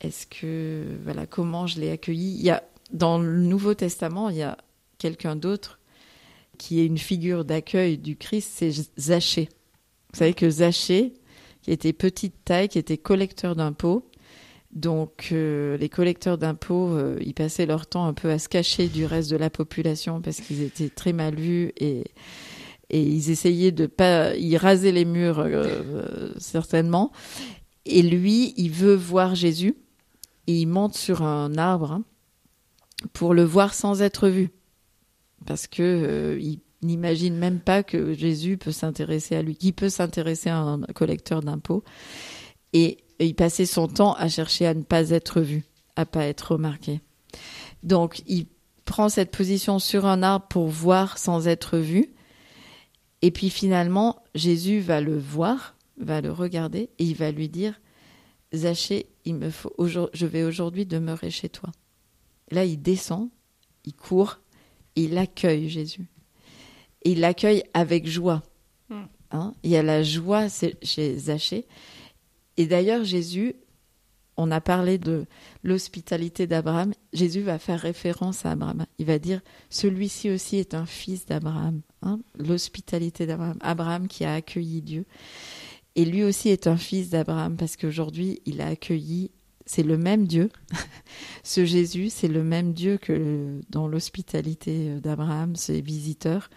Est-ce 0.00 0.28
que 0.28 0.84
voilà 1.02 1.26
comment 1.26 1.66
je 1.66 1.80
l'ai 1.80 1.90
accueilli? 1.90 2.36
Il 2.36 2.44
y 2.44 2.50
a 2.50 2.62
dans 2.92 3.18
le 3.18 3.40
Nouveau 3.40 3.74
Testament, 3.74 4.30
il 4.30 4.36
y 4.36 4.42
a 4.42 4.56
quelqu'un 4.98 5.34
d'autre 5.34 5.80
qui 6.58 6.78
est 6.78 6.86
une 6.86 6.96
figure 6.96 7.44
d'accueil 7.44 7.98
du 7.98 8.14
Christ, 8.14 8.52
c'est 8.54 8.70
Zachée. 8.96 9.48
Vous 10.12 10.20
savez 10.20 10.34
que 10.34 10.48
Zachée, 10.48 11.14
qui 11.62 11.72
était 11.72 11.92
petite 11.92 12.36
taille, 12.44 12.68
qui 12.68 12.78
était 12.78 12.98
collecteur 12.98 13.56
d'impôts, 13.56 14.08
donc 14.72 15.30
euh, 15.32 15.76
les 15.78 15.88
collecteurs 15.88 16.36
d'impôts, 16.36 16.94
euh, 16.94 17.18
ils 17.24 17.34
passaient 17.34 17.66
leur 17.66 17.86
temps 17.86 18.06
un 18.06 18.12
peu 18.12 18.30
à 18.30 18.38
se 18.38 18.48
cacher 18.48 18.88
du 18.88 19.06
reste 19.06 19.30
de 19.30 19.36
la 19.36 19.50
population 19.50 20.20
parce 20.20 20.40
qu'ils 20.40 20.62
étaient 20.62 20.90
très 20.90 21.12
mal 21.12 21.36
vus 21.36 21.72
et, 21.78 22.04
et 22.90 23.02
ils 23.02 23.30
essayaient 23.30 23.72
de 23.72 23.86
pas 23.86 24.36
y 24.36 24.56
raser 24.58 24.92
les 24.92 25.06
murs 25.06 25.40
euh, 25.40 26.32
certainement. 26.38 27.12
Et 27.86 28.02
lui, 28.02 28.52
il 28.58 28.70
veut 28.70 28.94
voir 28.94 29.34
Jésus 29.34 29.74
et 30.46 30.60
il 30.60 30.66
monte 30.66 30.94
sur 30.94 31.22
un 31.22 31.56
arbre 31.56 31.92
hein, 31.92 32.04
pour 33.14 33.32
le 33.32 33.44
voir 33.44 33.72
sans 33.72 34.02
être 34.02 34.28
vu 34.28 34.50
parce 35.46 35.66
que 35.66 36.36
il 36.38 36.60
n'imagine 36.82 37.36
même 37.36 37.60
pas 37.60 37.82
que 37.82 38.12
Jésus 38.12 38.58
peut 38.58 38.72
s'intéresser 38.72 39.34
à 39.34 39.42
lui, 39.42 39.56
qui 39.56 39.72
peut 39.72 39.88
s'intéresser 39.88 40.50
à 40.50 40.58
un 40.58 40.82
collecteur 40.94 41.40
d'impôts 41.40 41.84
et 42.72 42.98
il 43.18 43.34
passait 43.34 43.66
son 43.66 43.88
temps 43.88 44.14
à 44.14 44.28
chercher 44.28 44.66
à 44.66 44.74
ne 44.74 44.82
pas 44.82 45.10
être 45.10 45.40
vu, 45.40 45.64
à 45.96 46.06
pas 46.06 46.24
être 46.24 46.52
remarqué. 46.52 47.00
Donc, 47.82 48.22
il 48.26 48.46
prend 48.84 49.08
cette 49.08 49.30
position 49.30 49.78
sur 49.78 50.06
un 50.06 50.22
arbre 50.22 50.46
pour 50.48 50.68
voir 50.68 51.18
sans 51.18 51.46
être 51.48 51.78
vu. 51.78 52.14
Et 53.22 53.30
puis 53.30 53.50
finalement, 53.50 54.22
Jésus 54.34 54.80
va 54.80 55.00
le 55.00 55.18
voir, 55.18 55.76
va 55.98 56.20
le 56.20 56.32
regarder 56.32 56.90
et 56.98 57.04
il 57.04 57.14
va 57.14 57.30
lui 57.30 57.48
dire 57.48 57.80
Zachée, 58.54 59.06
il 59.24 59.34
me 59.34 59.50
faut 59.50 59.74
je 59.78 60.26
vais 60.26 60.44
aujourd'hui 60.44 60.86
demeurer 60.86 61.30
chez 61.30 61.48
toi. 61.48 61.70
Là, 62.50 62.64
il 62.64 62.80
descend, 62.80 63.28
il 63.84 63.94
court, 63.94 64.38
il 64.96 65.18
accueille 65.18 65.68
Jésus. 65.68 66.08
Et 67.02 67.12
il 67.12 67.20
l'accueille 67.20 67.62
avec 67.74 68.06
joie. 68.06 68.42
Hmm. 68.88 69.04
Hein 69.30 69.54
il 69.62 69.70
y 69.70 69.76
a 69.76 69.82
la 69.82 70.02
joie 70.02 70.46
chez 70.82 71.18
Zachée. 71.18 71.66
Et 72.58 72.66
d'ailleurs, 72.66 73.04
Jésus, 73.04 73.54
on 74.36 74.50
a 74.50 74.60
parlé 74.60 74.98
de 74.98 75.26
l'hospitalité 75.62 76.46
d'Abraham. 76.46 76.92
Jésus 77.12 77.40
va 77.40 77.58
faire 77.58 77.80
référence 77.80 78.44
à 78.44 78.50
Abraham. 78.50 78.84
Il 78.98 79.06
va 79.06 79.18
dire 79.18 79.40
celui-ci 79.70 80.28
aussi 80.30 80.56
est 80.56 80.74
un 80.74 80.84
fils 80.84 81.24
d'Abraham. 81.24 81.80
Hein, 82.02 82.20
l'hospitalité 82.36 83.26
d'Abraham. 83.26 83.58
Abraham 83.60 84.08
qui 84.08 84.24
a 84.24 84.34
accueilli 84.34 84.82
Dieu. 84.82 85.06
Et 85.94 86.04
lui 86.04 86.24
aussi 86.24 86.48
est 86.48 86.66
un 86.66 86.76
fils 86.76 87.10
d'Abraham 87.10 87.56
parce 87.56 87.76
qu'aujourd'hui, 87.76 88.42
il 88.44 88.60
a 88.60 88.66
accueilli. 88.66 89.30
C'est 89.64 89.84
le 89.84 89.96
même 89.96 90.26
Dieu. 90.26 90.50
Ce 91.44 91.64
Jésus, 91.64 92.10
c'est 92.10 92.28
le 92.28 92.42
même 92.42 92.72
Dieu 92.72 92.98
que 92.98 93.60
dans 93.70 93.86
l'hospitalité 93.86 94.98
d'Abraham, 95.00 95.54
ces 95.54 95.80
visiteurs. 95.80 96.50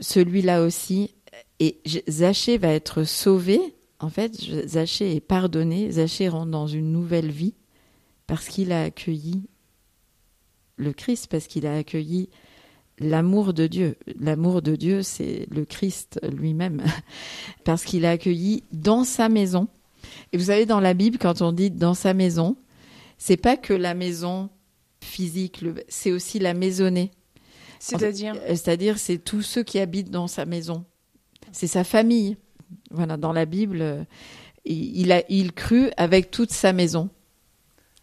Celui-là 0.00 0.62
aussi. 0.62 1.14
Et 1.58 1.80
Zachée 2.08 2.58
va 2.58 2.68
être 2.68 3.04
sauvé 3.04 3.60
en 4.02 4.08
fait, 4.08 4.34
Zachée 4.66 5.14
est 5.14 5.20
pardonné, 5.20 5.92
Zachée 5.92 6.28
rentre 6.28 6.50
dans 6.50 6.66
une 6.66 6.90
nouvelle 6.90 7.30
vie 7.30 7.54
parce 8.26 8.48
qu'il 8.48 8.72
a 8.72 8.82
accueilli 8.82 9.44
le 10.76 10.92
Christ, 10.92 11.28
parce 11.28 11.46
qu'il 11.46 11.66
a 11.68 11.76
accueilli 11.76 12.28
l'amour 12.98 13.54
de 13.54 13.68
Dieu. 13.68 13.96
L'amour 14.18 14.60
de 14.60 14.74
Dieu, 14.74 15.02
c'est 15.02 15.46
le 15.50 15.64
Christ 15.64 16.18
lui-même, 16.36 16.82
parce 17.64 17.84
qu'il 17.84 18.04
a 18.04 18.10
accueilli 18.10 18.64
dans 18.72 19.04
sa 19.04 19.28
maison. 19.28 19.68
Et 20.32 20.36
vous 20.36 20.46
savez, 20.46 20.66
dans 20.66 20.80
la 20.80 20.94
Bible, 20.94 21.18
quand 21.18 21.40
on 21.40 21.52
dit 21.52 21.70
dans 21.70 21.94
sa 21.94 22.12
maison, 22.12 22.56
c'est 23.18 23.36
pas 23.36 23.56
que 23.56 23.72
la 23.72 23.94
maison 23.94 24.50
physique, 25.00 25.64
c'est 25.88 26.10
aussi 26.10 26.40
la 26.40 26.54
maisonnée. 26.54 27.12
C'est-à-dire? 27.78 28.34
C'est-à-dire, 28.48 28.98
c'est 28.98 29.18
tous 29.18 29.42
ceux 29.42 29.62
qui 29.62 29.78
habitent 29.78 30.10
dans 30.10 30.26
sa 30.26 30.44
maison. 30.44 30.84
C'est 31.52 31.68
sa 31.68 31.84
famille. 31.84 32.36
Voilà, 32.90 33.16
dans 33.16 33.32
la 33.32 33.44
Bible, 33.44 34.06
il, 34.64 35.12
a, 35.12 35.22
il 35.28 35.52
crut 35.52 35.90
avec 35.96 36.30
toute 36.30 36.52
sa 36.52 36.72
maison. 36.72 37.08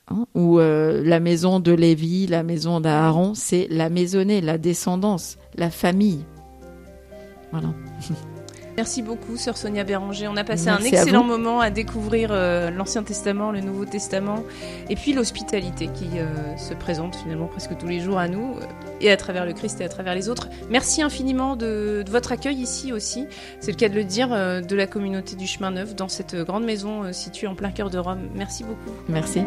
Hein, 0.07 0.26
euh, 0.36 1.03
la 1.03 1.20
maison 1.20 1.59
de 1.59 1.72
Lévi, 1.72 2.26
la 2.28 2.43
maison 2.43 2.80
d'Aaron, 2.80 3.36
c'est 3.36 3.67
la 3.70 3.89
maisonnée, 3.89 4.41
la 4.41 4.57
descendance, 4.57 5.38
la 5.55 5.70
famille. 5.70 6.26
Voilà. 7.51 7.74
Merci 8.80 9.02
beaucoup, 9.02 9.36
sœur 9.36 9.58
Sonia 9.58 9.84
Béranger. 9.84 10.30
On 10.30 10.38
a 10.38 10.46
passé 10.46 10.70
un 10.70 10.78
excellent 10.78 11.26
moment 11.26 11.60
à 11.60 11.70
découvrir 11.70 12.30
euh, 12.32 12.72
l'Ancien 12.72 13.04
Testament, 13.04 13.52
le 13.52 13.60
Nouveau 13.60 13.84
Testament, 13.84 14.46
et 14.90 14.96
puis 14.96 15.12
l'hospitalité 15.12 15.90
qui 15.94 16.08
euh, 16.16 16.56
se 16.56 16.74
présente 16.74 17.18
finalement 17.18 17.48
presque 17.48 17.78
tous 17.78 17.88
les 17.88 18.00
jours 18.00 18.18
à 18.18 18.30
nous, 18.30 18.56
euh, 18.56 18.62
et 19.02 19.12
à 19.12 19.18
travers 19.18 19.46
le 19.46 19.52
Christ 19.52 19.82
et 19.82 19.84
à 19.84 19.90
travers 19.90 20.16
les 20.16 20.30
autres. 20.30 20.48
Merci 20.70 21.02
infiniment 21.02 21.58
de, 21.58 22.04
de 22.06 22.10
votre 22.10 22.32
accueil 22.32 22.56
ici 22.56 22.94
aussi, 22.94 23.28
c'est 23.60 23.72
le 23.72 23.78
cas 23.78 23.90
de 23.90 23.96
le 23.96 24.06
dire, 24.06 24.30
de 24.30 24.76
la 24.78 24.88
communauté 24.88 25.36
du 25.36 25.46
Chemin 25.46 25.72
Neuf, 25.72 25.94
dans 25.94 26.08
cette 26.08 26.38
grande 26.38 26.64
maison 26.64 27.12
située 27.12 27.48
en 27.48 27.56
plein 27.56 27.72
cœur 27.72 27.90
de 27.90 27.98
Rome. 27.98 28.30
Merci 28.34 28.64
beaucoup. 28.64 28.96
Merci. 29.10 29.42